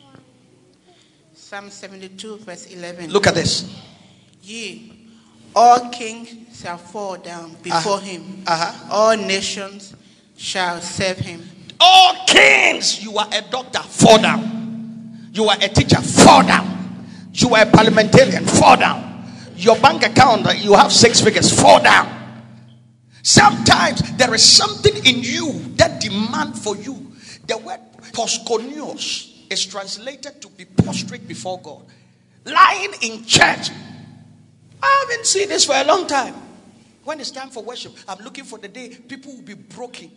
Psalm 1.33 1.69
72, 1.69 2.37
verse 2.37 2.67
11. 2.67 3.09
Look 3.11 3.27
at 3.27 3.35
this. 3.35 3.69
Ye, 4.43 5.09
all 5.55 5.89
kings 5.89 6.29
shall 6.61 6.77
fall 6.77 7.17
down 7.17 7.55
before 7.61 7.95
Uh-huh. 7.97 7.99
him, 7.99 8.43
Uh-huh. 8.47 8.87
all 8.89 9.17
nations 9.17 9.93
shall 10.37 10.79
serve 10.81 11.17
him. 11.17 11.49
All 11.79 12.25
kings, 12.25 13.01
you 13.03 13.17
are 13.17 13.27
a 13.33 13.41
doctor, 13.41 13.79
fall 13.79 14.17
down. 14.19 15.29
You 15.33 15.45
are 15.49 15.57
a 15.59 15.67
teacher, 15.67 15.99
fall 16.01 16.43
down. 16.43 16.67
You 17.33 17.53
are 17.55 17.63
a 17.63 17.65
parliamentarian, 17.65 18.45
fall 18.45 18.77
down. 18.77 19.10
Your 19.61 19.77
bank 19.77 20.03
account, 20.03 20.47
uh, 20.47 20.53
you 20.53 20.73
have 20.73 20.91
six 20.91 21.21
figures, 21.21 21.53
fall 21.53 21.83
down. 21.83 22.09
Sometimes 23.21 24.01
there 24.17 24.33
is 24.33 24.43
something 24.43 24.95
in 25.05 25.21
you 25.21 25.53
that 25.75 26.01
demand 26.01 26.57
for 26.57 26.75
you. 26.75 27.11
The 27.45 27.59
word 27.59 27.79
proskuneo 28.11 28.95
is 29.51 29.65
translated 29.67 30.41
to 30.41 30.49
be 30.49 30.65
prostrate 30.65 31.27
before 31.27 31.61
God. 31.61 31.85
Lying 32.45 32.93
in 33.03 33.23
church. 33.23 33.69
I 34.81 35.05
haven't 35.07 35.27
seen 35.27 35.49
this 35.49 35.65
for 35.65 35.75
a 35.75 35.83
long 35.83 36.07
time. 36.07 36.33
When 37.03 37.19
it's 37.19 37.29
time 37.29 37.51
for 37.51 37.61
worship, 37.61 37.93
I'm 38.07 38.23
looking 38.23 38.45
for 38.45 38.57
the 38.57 38.67
day 38.67 38.89
people 38.89 39.35
will 39.35 39.43
be 39.43 39.53
broken. 39.53 40.09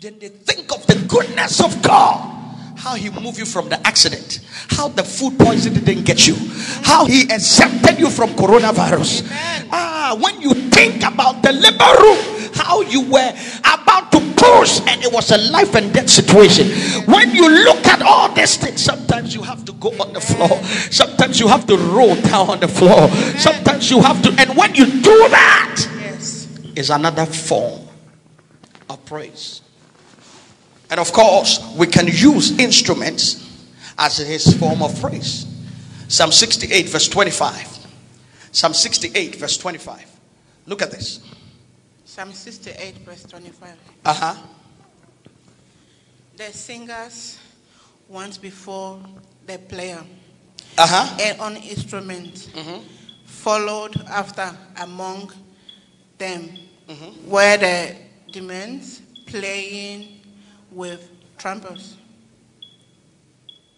Then 0.00 0.18
they 0.18 0.30
think 0.30 0.72
of 0.72 0.84
the 0.88 0.96
goodness 1.06 1.62
of 1.62 1.80
God. 1.82 2.41
How 2.82 2.94
he 2.96 3.10
moved 3.10 3.38
you 3.38 3.46
from 3.46 3.68
the 3.68 3.78
accident. 3.86 4.40
How 4.70 4.88
the 4.88 5.04
food 5.04 5.38
poisoning 5.38 5.84
didn't 5.84 6.02
get 6.04 6.26
you. 6.26 6.34
How 6.82 7.06
he 7.06 7.22
exempted 7.22 7.96
you 8.00 8.10
from 8.10 8.30
coronavirus. 8.30 9.22
Ah, 9.70 10.18
when 10.20 10.40
you 10.40 10.52
think 10.74 11.04
about 11.04 11.44
the 11.44 11.52
labor 11.52 11.94
room, 12.02 12.18
how 12.52 12.80
you 12.82 13.02
were 13.02 13.32
about 13.62 14.10
to 14.10 14.18
push 14.36 14.80
and 14.88 15.00
it 15.04 15.12
was 15.12 15.30
a 15.30 15.38
life 15.52 15.76
and 15.76 15.94
death 15.94 16.10
situation. 16.10 16.66
When 17.06 17.30
you 17.30 17.48
look 17.48 17.86
at 17.86 18.02
all 18.02 18.34
these 18.34 18.56
things, 18.56 18.82
sometimes 18.82 19.32
you 19.32 19.42
have 19.42 19.64
to 19.66 19.72
go 19.74 19.90
on 20.02 20.12
the 20.12 20.20
floor. 20.20 20.60
Sometimes 20.90 21.38
you 21.38 21.46
have 21.46 21.64
to 21.68 21.76
roll 21.76 22.16
down 22.16 22.50
on 22.50 22.58
the 22.58 22.68
floor. 22.68 23.08
Sometimes 23.38 23.92
you 23.92 24.02
have 24.02 24.20
to, 24.22 24.34
and 24.40 24.56
when 24.56 24.74
you 24.74 24.86
do 24.86 25.28
that, 25.30 25.86
Yes. 26.00 26.48
is 26.74 26.90
another 26.90 27.26
form 27.26 27.80
of 28.90 29.04
praise. 29.06 29.61
And 30.92 31.00
of 31.00 31.10
course, 31.10 31.58
we 31.74 31.86
can 31.86 32.06
use 32.06 32.58
instruments 32.58 33.48
as 33.96 34.18
his 34.18 34.54
form 34.58 34.82
of 34.82 35.00
praise. 35.00 35.46
Psalm 36.06 36.30
68, 36.30 36.86
verse 36.90 37.08
25. 37.08 37.78
Psalm 38.52 38.74
68, 38.74 39.36
verse 39.36 39.56
25. 39.56 40.04
Look 40.66 40.82
at 40.82 40.90
this. 40.90 41.20
Psalm 42.04 42.34
68, 42.34 42.98
verse 43.06 43.22
25. 43.22 43.70
Uh 44.04 44.12
huh. 44.12 44.42
The 46.36 46.52
singers 46.52 47.38
once 48.06 48.36
before 48.36 49.00
the 49.46 49.56
player 49.60 50.04
Uh 50.76 50.86
huh. 50.86 51.16
and 51.22 51.40
on 51.40 51.56
instrument 51.56 52.50
followed 53.24 53.96
after 54.08 54.54
among 54.82 55.32
them 56.18 56.50
were 57.26 57.56
the 57.56 57.96
demons 58.30 59.00
playing 59.24 60.18
with 60.72 61.10
trumpets. 61.38 61.96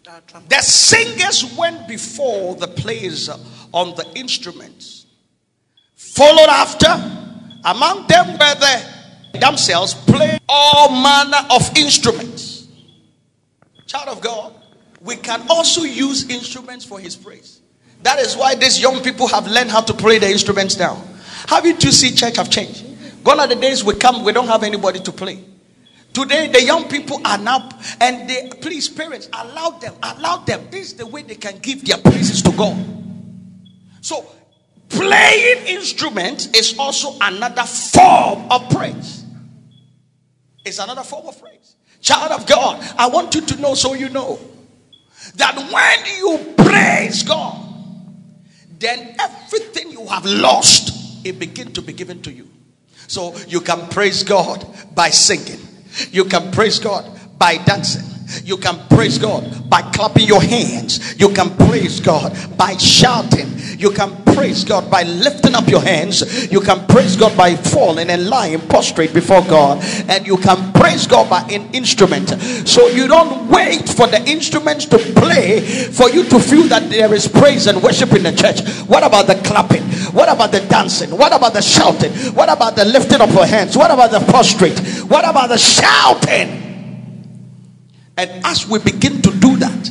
Uh. 0.07 0.21
The 0.49 0.61
singers 0.61 1.57
went 1.57 1.89
before 1.89 2.57
the 2.57 2.69
players 2.69 3.29
on 3.73 3.95
the 3.97 4.07
instruments, 4.15 5.07
followed 5.97 6.49
after. 6.49 7.21
Among 7.67 8.07
them 8.07 8.33
were 8.33 8.55
the 8.55 8.95
themselves 9.39 9.95
playing 9.95 10.39
all 10.49 10.91
manner 10.91 11.39
of 11.51 11.77
instruments. 11.77 12.69
Child 13.87 14.09
of 14.09 14.21
God, 14.21 14.55
we 15.01 15.17
can 15.17 15.43
also 15.49 15.83
use 15.83 16.29
instruments 16.29 16.85
for 16.85 17.01
His 17.01 17.17
praise. 17.17 17.61
That 18.03 18.19
is 18.19 18.37
why 18.37 18.55
these 18.55 18.81
young 18.81 19.03
people 19.03 19.27
have 19.29 19.47
learned 19.47 19.71
how 19.71 19.81
to 19.81 19.95
play 19.95 20.19
the 20.19 20.31
instruments 20.31 20.79
now. 20.79 21.03
Have 21.49 21.65
you 21.65 21.75
to 21.75 21.93
see 21.93 22.11
church 22.11 22.37
have 22.37 22.51
changed? 22.51 22.85
Gone 23.25 23.41
are 23.41 23.47
the 23.47 23.55
days 23.55 23.83
we 23.83 23.95
come, 23.95 24.25
we 24.25 24.33
don't 24.33 24.47
have 24.47 24.63
anybody 24.63 25.01
to 25.01 25.13
play. 25.13 25.43
Today, 26.15 26.47
the 26.47 26.63
young 26.63 26.89
people 26.89 27.21
are 27.25 27.39
now, 27.39 27.69
and 28.01 28.31
they 28.31 28.49
please, 28.61 28.89
parents, 28.89 29.29
allow 29.33 29.71
them, 29.71 29.95
allow 30.01 30.37
them. 30.37 30.69
This 30.71 30.93
is 30.93 30.95
the 30.95 31.07
way 31.07 31.23
they 31.23 31.35
can 31.35 31.59
give 31.59 31.85
their 31.85 31.99
praises 31.99 32.41
to 32.43 32.53
God. 32.53 32.77
So, 34.01 34.25
playing 34.91 35.67
instrument 35.67 36.57
is 36.57 36.79
also 36.79 37.17
another 37.21 37.65
form 37.65 38.47
of 38.49 38.71
praise. 38.71 39.25
It's 40.65 40.79
another 40.79 41.03
form 41.03 41.27
of 41.27 41.41
praise. 41.43 41.75
Child 42.01 42.31
of 42.31 42.47
God, 42.47 42.81
I 42.97 43.09
want 43.09 43.35
you 43.35 43.41
to 43.41 43.61
know 43.61 43.75
so 43.75 43.95
you 43.95 44.09
know 44.09 44.39
that 45.35 45.57
when 45.57 46.17
you 46.17 46.55
praise 46.55 47.25
God, 47.25 47.61
then 48.79 49.17
everything 49.19 49.91
you 49.91 50.07
have 50.07 50.25
lost, 50.25 51.27
it 51.27 51.41
begin 51.41 51.73
to 51.73 51.83
be 51.83 51.93
given 51.93 52.23
to 52.23 52.33
you. 52.33 52.49
So 53.09 53.35
you 53.49 53.61
can 53.61 53.89
praise 53.89 54.23
God 54.23 54.65
by 54.95 55.11
singing. 55.11 55.74
You 56.11 56.25
can 56.25 56.51
praise 56.51 56.79
God 56.79 57.05
by 57.39 57.57
dancing. 57.59 58.14
You 58.43 58.57
can 58.57 58.79
praise 58.89 59.19
God 59.19 59.69
by 59.69 59.83
clapping 59.83 60.27
your 60.27 60.43
hands. 60.43 61.19
You 61.21 61.29
can 61.31 61.51
praise 61.57 62.01
God 62.01 62.37
by 62.57 62.77
shouting. 62.77 63.53
You 63.79 63.91
can 63.91 64.25
praise 64.25 64.65
God 64.65 64.91
by 64.91 65.03
lifting 65.03 65.55
up 65.55 65.69
your 65.69 65.81
hands. 65.81 66.51
You 66.51 66.61
can 66.61 66.87
praise 66.87 67.17
God 67.17 67.37
by 67.37 67.55
falling 67.55 68.11
and 68.11 68.29
lying 68.29 68.61
prostrate 68.61 69.13
before 69.13 69.43
God. 69.43 69.83
And 70.09 70.27
you 70.27 70.37
can 70.37 70.73
praise 70.73 71.07
God 71.07 71.31
by 71.31 71.43
an 71.43 71.71
instrument. 71.73 72.29
So 72.69 72.89
you 72.89 73.07
don't 73.07 73.49
wait 73.49 73.89
for 73.89 74.07
the 74.07 74.23
instruments 74.27 74.87
to 74.87 74.99
play 74.99 75.61
for 75.61 76.11
you 76.11 76.25
to 76.25 76.39
feel 76.39 76.65
that 76.69 76.91
there 76.91 77.13
is 77.15 77.29
praise 77.29 77.67
and 77.67 77.83
worship 77.83 78.13
in 78.13 78.23
the 78.23 78.33
church. 78.33 78.67
What 78.89 79.05
about 79.05 79.27
the 79.27 79.37
clapping? 79.47 79.83
What 80.13 80.29
about 80.29 80.53
the 80.53 80.61
dancing? 80.61 81.11
What 81.11 81.35
about 81.35 81.53
the 81.53 81.63
shouting? 81.63 82.13
What 82.35 82.49
about 82.49 82.77
the 82.77 82.85
lifting 82.85 83.21
up 83.21 83.31
your 83.31 83.47
hands? 83.47 83.77
What 83.77 83.91
about 83.91 84.11
the 84.11 84.21
prostrate? 84.21 84.79
What 85.09 85.29
about 85.29 85.49
the 85.49 85.59
shouting? 85.59 86.64
And 88.17 88.31
as 88.47 88.69
we 88.69 88.79
begin 88.79 89.21
to 89.23 89.31
do 89.31 89.57
that, 89.57 89.91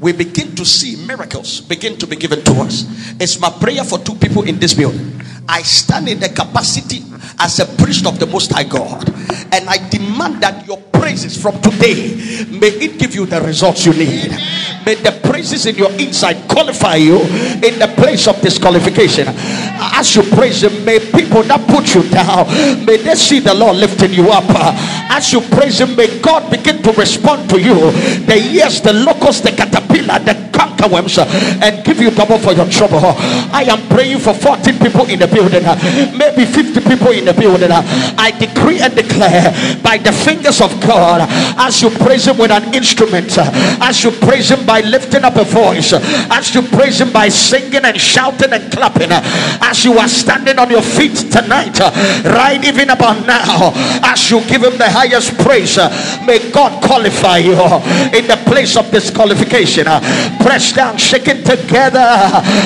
we 0.00 0.12
begin 0.12 0.54
to 0.56 0.64
see 0.64 0.96
miracles 1.06 1.60
begin 1.60 1.96
to 1.98 2.06
be 2.06 2.16
given 2.16 2.42
to 2.44 2.52
us. 2.60 2.84
It's 3.20 3.40
my 3.40 3.50
prayer 3.50 3.82
for 3.84 3.98
two 3.98 4.14
people 4.14 4.42
in 4.44 4.58
this 4.58 4.74
building. 4.74 5.20
I 5.48 5.62
stand 5.62 6.08
in 6.08 6.20
the 6.20 6.28
capacity 6.28 7.02
as 7.40 7.58
a 7.58 7.66
priest 7.82 8.06
of 8.06 8.18
the 8.18 8.26
Most 8.26 8.52
High 8.52 8.64
God, 8.64 9.08
and 9.52 9.68
I 9.68 9.78
demand 9.88 10.42
that 10.42 10.66
your 10.66 10.78
praises 10.92 11.40
from 11.40 11.60
today 11.60 12.44
may 12.48 12.68
it 12.68 12.98
give 12.98 13.14
you 13.14 13.26
the 13.26 13.40
results 13.40 13.84
you 13.86 13.92
need. 13.92 14.30
May 14.86 14.94
the 14.96 15.12
praises 15.24 15.66
in 15.66 15.76
your 15.76 15.90
inside 15.92 16.48
qualify 16.48 16.96
you 16.96 17.20
in 17.64 17.78
the 17.78 17.92
place 17.96 18.28
of 18.28 18.40
disqualification. 18.40 19.26
As 19.28 20.14
you 20.14 20.22
praise 20.22 20.62
Him, 20.62 20.84
may 20.84 20.98
people 21.00 21.42
that 21.44 21.66
put 21.66 21.94
you 21.94 22.02
down 22.10 22.46
may 22.84 22.96
they 22.98 23.14
see 23.14 23.40
the 23.40 23.54
Lord 23.54 23.76
lifting 23.76 24.12
you 24.12 24.30
up. 24.30 24.44
As 25.10 25.32
you 25.32 25.40
praise 25.40 25.80
Him, 25.80 25.96
may 25.96 26.20
God 26.20 26.50
begin 26.50 26.82
to 26.82 26.92
respond 26.92 27.48
to 27.50 27.60
you. 27.60 27.74
The 28.26 28.38
years, 28.38 28.80
the 28.80 28.92
locust, 28.92 29.44
the 29.44 29.50
caterpillar, 29.50 30.18
the 30.18 30.34
cankerworms, 30.52 31.18
and 31.18 31.84
give 31.84 32.00
you 32.00 32.10
double 32.10 32.38
for 32.38 32.52
your 32.52 32.68
trouble. 32.68 33.00
I 33.00 33.64
am 33.68 33.88
praying 33.88 34.18
for 34.18 34.34
14 34.34 34.78
people 34.78 35.06
in 35.06 35.18
the 35.18 35.28
building, 35.28 35.64
maybe 36.16 36.44
50 36.44 36.80
people 36.80 37.10
in 37.10 37.24
the 37.24 37.34
building. 37.34 37.70
I 37.72 38.30
decree 38.38 38.80
and 38.80 38.94
declare 38.94 39.52
by 39.82 39.98
the 39.98 40.12
fingers 40.12 40.60
of 40.60 40.70
God 40.80 41.26
as 41.58 41.82
you 41.82 41.90
praise 41.90 42.26
Him 42.26 42.38
with 42.38 42.50
an 42.50 42.74
instrument, 42.74 43.36
as 43.38 44.02
you 44.04 44.10
praise 44.10 44.50
Him 44.50 44.64
by 44.66 44.73
lifting 44.80 45.24
up 45.24 45.36
a 45.36 45.44
voice, 45.44 45.92
as 45.92 46.54
you 46.54 46.62
praise 46.62 47.00
Him 47.00 47.12
by 47.12 47.28
singing 47.28 47.84
and 47.84 48.00
shouting 48.00 48.52
and 48.52 48.72
clapping, 48.72 49.10
as 49.12 49.84
you 49.84 49.98
are 49.98 50.08
standing 50.08 50.58
on 50.58 50.70
your 50.70 50.82
feet 50.82 51.16
tonight, 51.30 51.78
right 52.24 52.60
even 52.64 52.90
about 52.90 53.26
now, 53.26 53.72
as 54.04 54.30
you 54.30 54.40
give 54.46 54.62
Him 54.62 54.78
the 54.78 54.88
highest 54.88 55.36
praise, 55.38 55.76
may 56.26 56.50
God 56.50 56.82
qualify 56.82 57.38
you 57.38 57.54
in 58.16 58.26
the 58.26 58.40
place 58.46 58.76
of 58.76 58.90
disqualification. 58.90 59.84
Press 60.40 60.72
down, 60.72 60.96
shaking 60.96 61.42
together, 61.44 62.04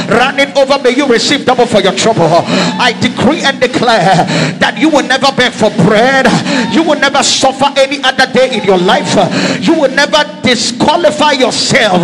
running 0.08 0.56
over. 0.56 0.78
May 0.82 0.96
you 0.96 1.06
receive 1.06 1.44
double 1.44 1.66
for 1.66 1.80
your 1.80 1.92
trouble. 1.92 2.28
I 2.28 2.96
decree 3.00 3.42
and 3.42 3.60
declare 3.60 4.26
that 4.58 4.76
you 4.78 4.88
will 4.88 5.06
never 5.06 5.30
beg 5.32 5.52
for 5.52 5.70
bread. 5.84 6.26
You 6.72 6.82
will 6.82 6.98
never 7.00 7.22
suffer 7.22 7.72
any 7.76 8.02
other 8.02 8.30
day 8.32 8.56
in 8.56 8.64
your 8.64 8.78
life. 8.78 9.14
You 9.60 9.74
will 9.74 9.90
never 9.90 10.24
disqualify 10.42 11.32
yourself. 11.32 11.97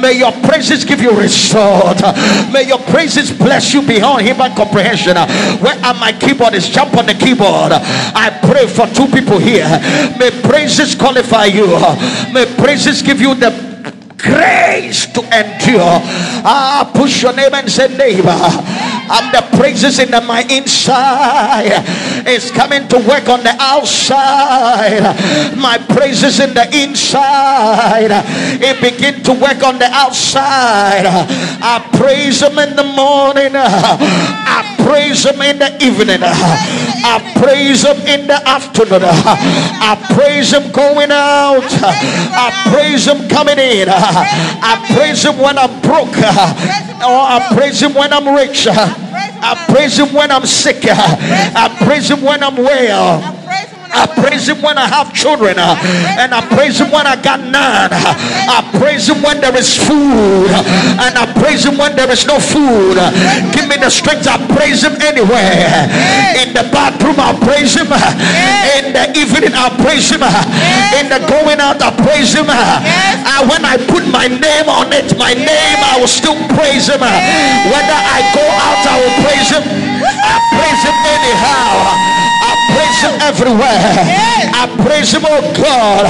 May 0.00 0.18
your 0.18 0.32
praises 0.42 0.84
give 0.84 1.00
you 1.00 1.10
result. 1.12 2.00
May 2.52 2.66
your 2.66 2.78
praises 2.78 3.30
bless 3.30 3.72
you 3.74 3.82
beyond 3.82 4.22
human 4.22 4.54
comprehension. 4.54 5.16
Where 5.60 5.78
are 5.84 5.94
my 5.94 6.12
keyboardists? 6.12 6.70
Jump 6.70 6.96
on 6.96 7.06
the 7.06 7.14
keyboard. 7.14 7.72
I 7.72 8.30
pray 8.42 8.66
for 8.66 8.86
two 8.88 9.06
people 9.06 9.38
here. 9.38 9.68
May 10.18 10.30
praises 10.42 10.94
qualify 10.94 11.46
you. 11.46 11.66
May 12.32 12.46
praises 12.56 13.02
give 13.02 13.20
you 13.20 13.34
the 13.34 13.50
grace 14.22 15.06
to 15.12 15.20
endure. 15.34 15.98
Ah, 16.44 16.90
push 16.94 17.22
your 17.22 17.34
name 17.34 17.52
and 17.54 17.70
say, 17.70 17.88
neighbor. 17.96 18.38
And 19.12 19.28
the 19.34 19.44
praises 19.58 19.98
in 19.98 20.10
the, 20.10 20.20
my 20.22 20.40
inside 20.48 21.84
is 22.26 22.50
coming 22.50 22.88
to 22.88 22.96
work 22.96 23.28
on 23.28 23.42
the 23.44 23.54
outside. 23.60 25.04
My 25.56 25.76
praises 25.76 26.40
in 26.40 26.54
the 26.54 26.64
inside, 26.72 28.10
it 28.60 28.80
begin 28.80 29.22
to 29.24 29.32
work 29.32 29.62
on 29.62 29.78
the 29.78 29.90
outside. 29.92 31.04
I 31.06 31.86
praise 31.92 32.40
him 32.40 32.58
in 32.58 32.74
the 32.74 32.84
morning. 32.84 33.52
I 33.54 34.76
praise 34.84 35.24
him 35.24 35.42
in 35.42 35.58
the 35.58 35.70
evening. 35.84 36.20
I 36.22 37.20
praise 37.36 37.84
him 37.84 37.98
in 38.06 38.26
the 38.26 38.40
afternoon. 38.48 39.02
I 39.04 39.96
praise 40.14 40.52
him 40.52 40.72
going 40.72 41.10
out. 41.10 41.68
I 41.68 42.48
praise 42.72 43.06
him 43.06 43.28
coming 43.28 43.58
in. 43.58 43.88
I 43.90 44.80
praise 44.94 45.22
him 45.24 45.38
when 45.38 45.58
I'm 45.58 45.80
broke. 45.82 46.16
Or 47.02 47.20
I 47.20 47.52
praise 47.54 47.82
him 47.82 47.94
when 47.94 48.12
I'm 48.12 48.34
rich. 48.34 48.68
I 49.44 49.66
praise 49.68 49.98
him 49.98 50.12
when 50.14 50.30
I'm 50.30 50.46
sick. 50.46 50.84
I 50.84 51.76
praise 51.84 52.08
him 52.08 52.22
when 52.22 52.42
I'm 52.42 52.56
well. 52.56 53.41
I 53.92 54.08
praise 54.08 54.48
him 54.48 54.64
when 54.64 54.78
I 54.78 54.88
have 54.88 55.12
children, 55.12 55.60
uh, 55.60 55.76
and 56.16 56.32
I 56.32 56.40
praise 56.56 56.80
him 56.80 56.90
when 56.90 57.06
I 57.06 57.14
got 57.20 57.40
none. 57.40 57.92
Uh, 57.92 58.16
I 58.48 58.64
praise 58.80 59.08
him 59.08 59.20
when 59.22 59.40
there 59.40 59.54
is 59.56 59.76
food, 59.76 60.48
uh, 60.48 61.04
and 61.04 61.12
I 61.12 61.28
praise 61.36 61.64
him 61.64 61.76
when 61.76 61.94
there 61.94 62.10
is 62.10 62.24
no 62.26 62.40
food. 62.40 62.96
Uh, 62.96 63.12
give 63.52 63.68
me 63.68 63.76
the 63.76 63.92
strength. 63.92 64.24
I 64.26 64.40
praise 64.56 64.82
him 64.82 64.96
anywhere. 65.04 65.86
In 66.40 66.56
the 66.56 66.64
bathroom, 66.72 67.20
I 67.20 67.36
praise 67.44 67.76
him. 67.76 67.92
In 68.80 68.96
the 68.96 69.12
evening, 69.12 69.52
I 69.52 69.68
praise 69.84 70.08
him. 70.08 70.24
In 70.96 71.12
the 71.12 71.20
going 71.28 71.60
out, 71.60 71.84
I 71.84 71.92
praise 71.92 72.32
him. 72.32 72.48
And 72.48 73.42
when 73.48 73.64
I 73.64 73.76
put 73.76 74.08
my 74.08 74.26
name 74.26 74.68
on 74.72 74.92
it, 74.92 75.12
my 75.20 75.36
name, 75.36 75.80
I 75.84 76.00
will 76.00 76.08
still 76.10 76.36
praise 76.56 76.88
him. 76.88 77.04
Whether 77.04 77.98
I 78.00 78.18
go 78.32 78.44
out, 78.48 78.80
I 78.88 78.96
will 79.04 79.16
praise 79.20 79.48
him. 79.52 79.64
I 80.24 80.36
praise 80.56 80.80
him 80.80 80.96
anyhow 81.12 82.31
him 83.02 83.14
everywhere. 83.20 83.82
I 84.54 84.70
praise 84.86 85.12
him, 85.12 85.26
oh 85.26 85.42
God. 85.58 86.06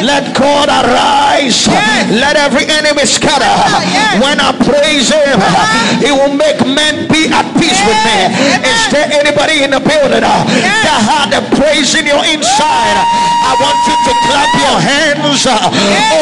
Let 0.00 0.32
God 0.36 0.68
arise. 0.68 1.68
Let 2.10 2.36
every 2.36 2.64
enemy 2.66 3.04
scatter. 3.04 3.44
Ah, 3.44 4.18
when 4.20 4.40
I 4.40 4.56
praise 4.56 5.12
him, 5.12 5.36
uh-huh. 5.36 6.00
he 6.00 6.10
will 6.12 6.32
make 6.32 6.60
men 6.64 7.08
be 7.08 7.28
at 7.28 7.46
peace 7.60 7.80
with 7.84 8.00
me. 8.08 8.18
Is 8.64 8.80
there 8.92 9.08
anybody 9.12 9.62
in 9.64 9.70
the 9.76 9.80
building 9.80 10.24
uh, 10.24 10.44
that 10.84 11.00
had 11.04 11.30
a 11.36 11.42
praise 11.56 11.94
in 11.94 12.06
your 12.08 12.24
inside? 12.24 12.96
Ah. 12.96 13.30
I 13.50 13.52
want 13.58 13.78
you 13.88 13.96
to 13.98 14.12
clap 14.30 14.50
your 14.62 14.78
hands, 14.78 15.42
uh, 15.48 15.58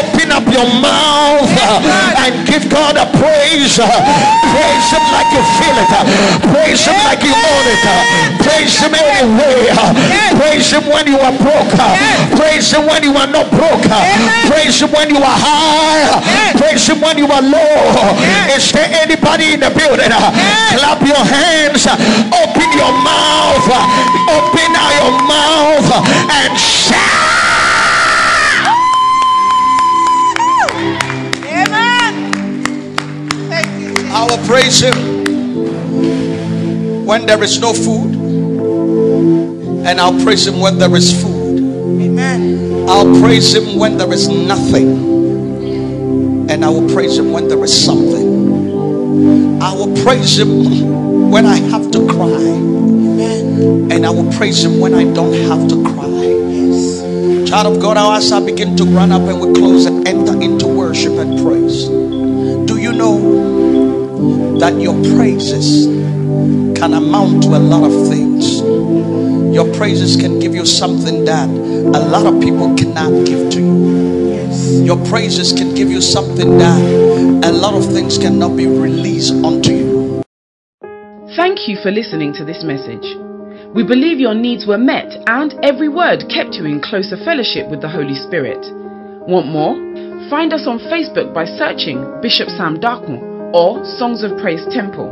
open 0.00 0.32
up 0.32 0.46
your 0.48 0.64
mouth, 0.80 0.87
give 2.46 2.68
God 2.70 2.96
a 2.96 3.06
praise. 3.18 3.76
Praise 3.78 4.88
him 4.92 5.04
like 5.12 5.30
you 5.32 5.42
feel 5.58 5.76
it. 5.78 5.92
Praise 6.52 6.82
him 6.86 6.98
like 7.04 7.22
you 7.22 7.34
own 7.34 7.64
it. 7.68 7.84
Praise 8.42 8.76
him 8.80 8.94
anyway. 8.94 9.70
Praise 10.38 10.70
him 10.72 10.84
when 10.88 11.06
you 11.06 11.18
are 11.18 11.32
broke. 11.38 11.72
Praise 12.36 12.70
him 12.72 12.86
when 12.86 13.02
you 13.02 13.14
are 13.16 13.26
not 13.26 13.50
broke. 13.50 13.82
Praise 14.48 14.80
him 14.80 14.90
when 14.92 15.10
you 15.10 15.20
are 15.20 15.38
high. 15.38 16.20
Praise 16.56 16.86
him 16.88 17.00
when 17.00 17.18
you 17.18 17.26
are 17.28 17.42
low. 17.42 18.16
Is 18.54 18.72
there 18.72 18.88
anybody 19.02 19.54
in 19.54 19.60
the 19.60 19.70
building? 19.70 20.10
Clap 20.10 21.00
your 21.02 21.24
hands. 21.24 21.86
Open 21.86 22.68
your 22.76 22.92
mouth. 23.04 23.68
Open 24.28 24.72
your 24.72 25.12
mouth 25.26 25.88
and 26.30 26.58
shout. 26.58 27.67
I 34.18 34.26
will 34.26 34.44
praise 34.48 34.80
him 34.80 34.96
when 37.06 37.24
there 37.26 37.40
is 37.40 37.60
no 37.60 37.72
food 37.72 38.16
and 39.86 40.00
I'll 40.00 40.20
praise 40.24 40.44
him 40.44 40.58
when 40.58 40.76
there 40.76 40.92
is 40.96 41.22
food. 41.22 41.60
Amen. 42.02 42.88
I'll 42.88 43.20
praise 43.20 43.54
him 43.54 43.78
when 43.78 43.96
there 43.96 44.12
is 44.12 44.26
nothing. 44.26 44.90
And 46.50 46.64
I 46.64 46.68
will 46.68 46.92
praise 46.92 47.16
him 47.16 47.30
when 47.30 47.46
there 47.46 47.62
is 47.62 47.72
something. 47.72 49.62
I 49.62 49.72
will 49.72 49.94
praise 50.02 50.36
him 50.36 51.30
when 51.30 51.46
I 51.46 51.58
have 51.70 51.88
to 51.92 52.04
cry. 52.08 52.26
Amen. 52.26 53.92
And 53.92 54.04
I 54.04 54.10
will 54.10 54.32
praise 54.32 54.64
him 54.64 54.80
when 54.80 54.94
I 54.94 55.04
don't 55.14 55.32
have 55.46 55.68
to 55.68 55.80
cry. 55.94 56.08
Yes. 56.08 57.48
Child 57.48 57.76
of 57.76 57.80
God, 57.80 57.96
as 57.96 58.32
I 58.32 58.44
begin 58.44 58.76
to 58.78 58.84
run 58.84 59.12
up 59.12 59.22
and 59.22 59.40
we 59.40 59.54
close 59.54 59.86
and 59.86 60.08
enter 60.08 60.34
into 60.42 60.66
worship 60.66 61.12
and 61.12 61.38
praise. 61.38 61.86
Do 62.66 62.78
you 62.78 62.92
know 62.92 63.67
that 64.60 64.80
your 64.80 64.94
praises 65.16 65.86
can 66.78 66.94
amount 66.94 67.42
to 67.44 67.50
a 67.56 67.62
lot 67.62 67.84
of 67.84 68.08
things? 68.08 68.60
Your 69.54 69.66
praises 69.74 70.16
can 70.16 70.38
give 70.38 70.54
you 70.54 70.64
something 70.64 71.24
that 71.24 71.48
a 71.48 72.02
lot 72.12 72.26
of 72.26 72.40
people 72.40 72.76
cannot 72.76 73.26
give 73.26 73.50
to 73.52 73.60
you. 73.60 74.28
Yes. 74.28 74.84
Your 74.84 74.98
praises 75.08 75.52
can 75.52 75.74
give 75.74 75.88
you 75.88 76.00
something 76.00 76.58
that 76.58 76.80
a 77.44 77.52
lot 77.52 77.74
of 77.74 77.84
things 77.92 78.18
cannot 78.18 78.56
be 78.56 78.66
released 78.66 79.32
unto 79.32 79.72
you. 79.72 80.22
Thank 81.34 81.68
you 81.68 81.76
for 81.82 81.90
listening 81.90 82.32
to 82.34 82.44
this 82.44 82.64
message. 82.64 83.04
We 83.74 83.84
believe 83.84 84.18
your 84.18 84.34
needs 84.34 84.66
were 84.66 84.78
met 84.78 85.12
and 85.26 85.54
every 85.62 85.88
word 85.88 86.24
kept 86.32 86.54
you 86.54 86.64
in 86.64 86.80
closer 86.80 87.16
fellowship 87.24 87.68
with 87.68 87.80
the 87.80 87.88
Holy 87.88 88.14
Spirit. 88.14 88.64
Want 89.28 89.46
more? 89.48 89.76
Find 90.30 90.52
us 90.52 90.66
on 90.66 90.78
Facebook 90.88 91.34
by 91.34 91.44
searching 91.44 92.00
Bishop 92.22 92.48
Sam 92.48 92.80
Darkon 92.80 93.27
or 93.52 93.84
Songs 93.84 94.22
of 94.22 94.36
Praise 94.38 94.64
Temple. 94.70 95.08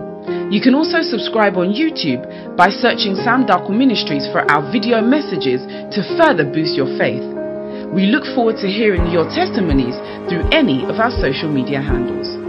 You 0.51 0.61
can 0.61 0.75
also 0.75 1.03
subscribe 1.03 1.57
on 1.57 1.75
YouTube 1.75 2.23
by 2.57 2.71
searching 2.71 3.17
Sam 3.17 3.47
Darkle 3.47 3.75
Ministries 3.75 4.29
for 4.31 4.47
our 4.51 4.63
video 4.71 5.01
messages 5.01 5.65
to 5.91 6.07
further 6.15 6.45
boost 6.45 6.77
your 6.77 6.91
faith. 6.99 7.25
We 7.91 8.07
look 8.07 8.25
forward 8.35 8.57
to 8.63 8.69
hearing 8.69 9.11
your 9.11 9.27
testimonies 9.27 9.97
through 10.29 10.47
any 10.53 10.85
of 10.85 11.03
our 11.03 11.11
social 11.11 11.51
media 11.51 11.81
handles. 11.83 12.46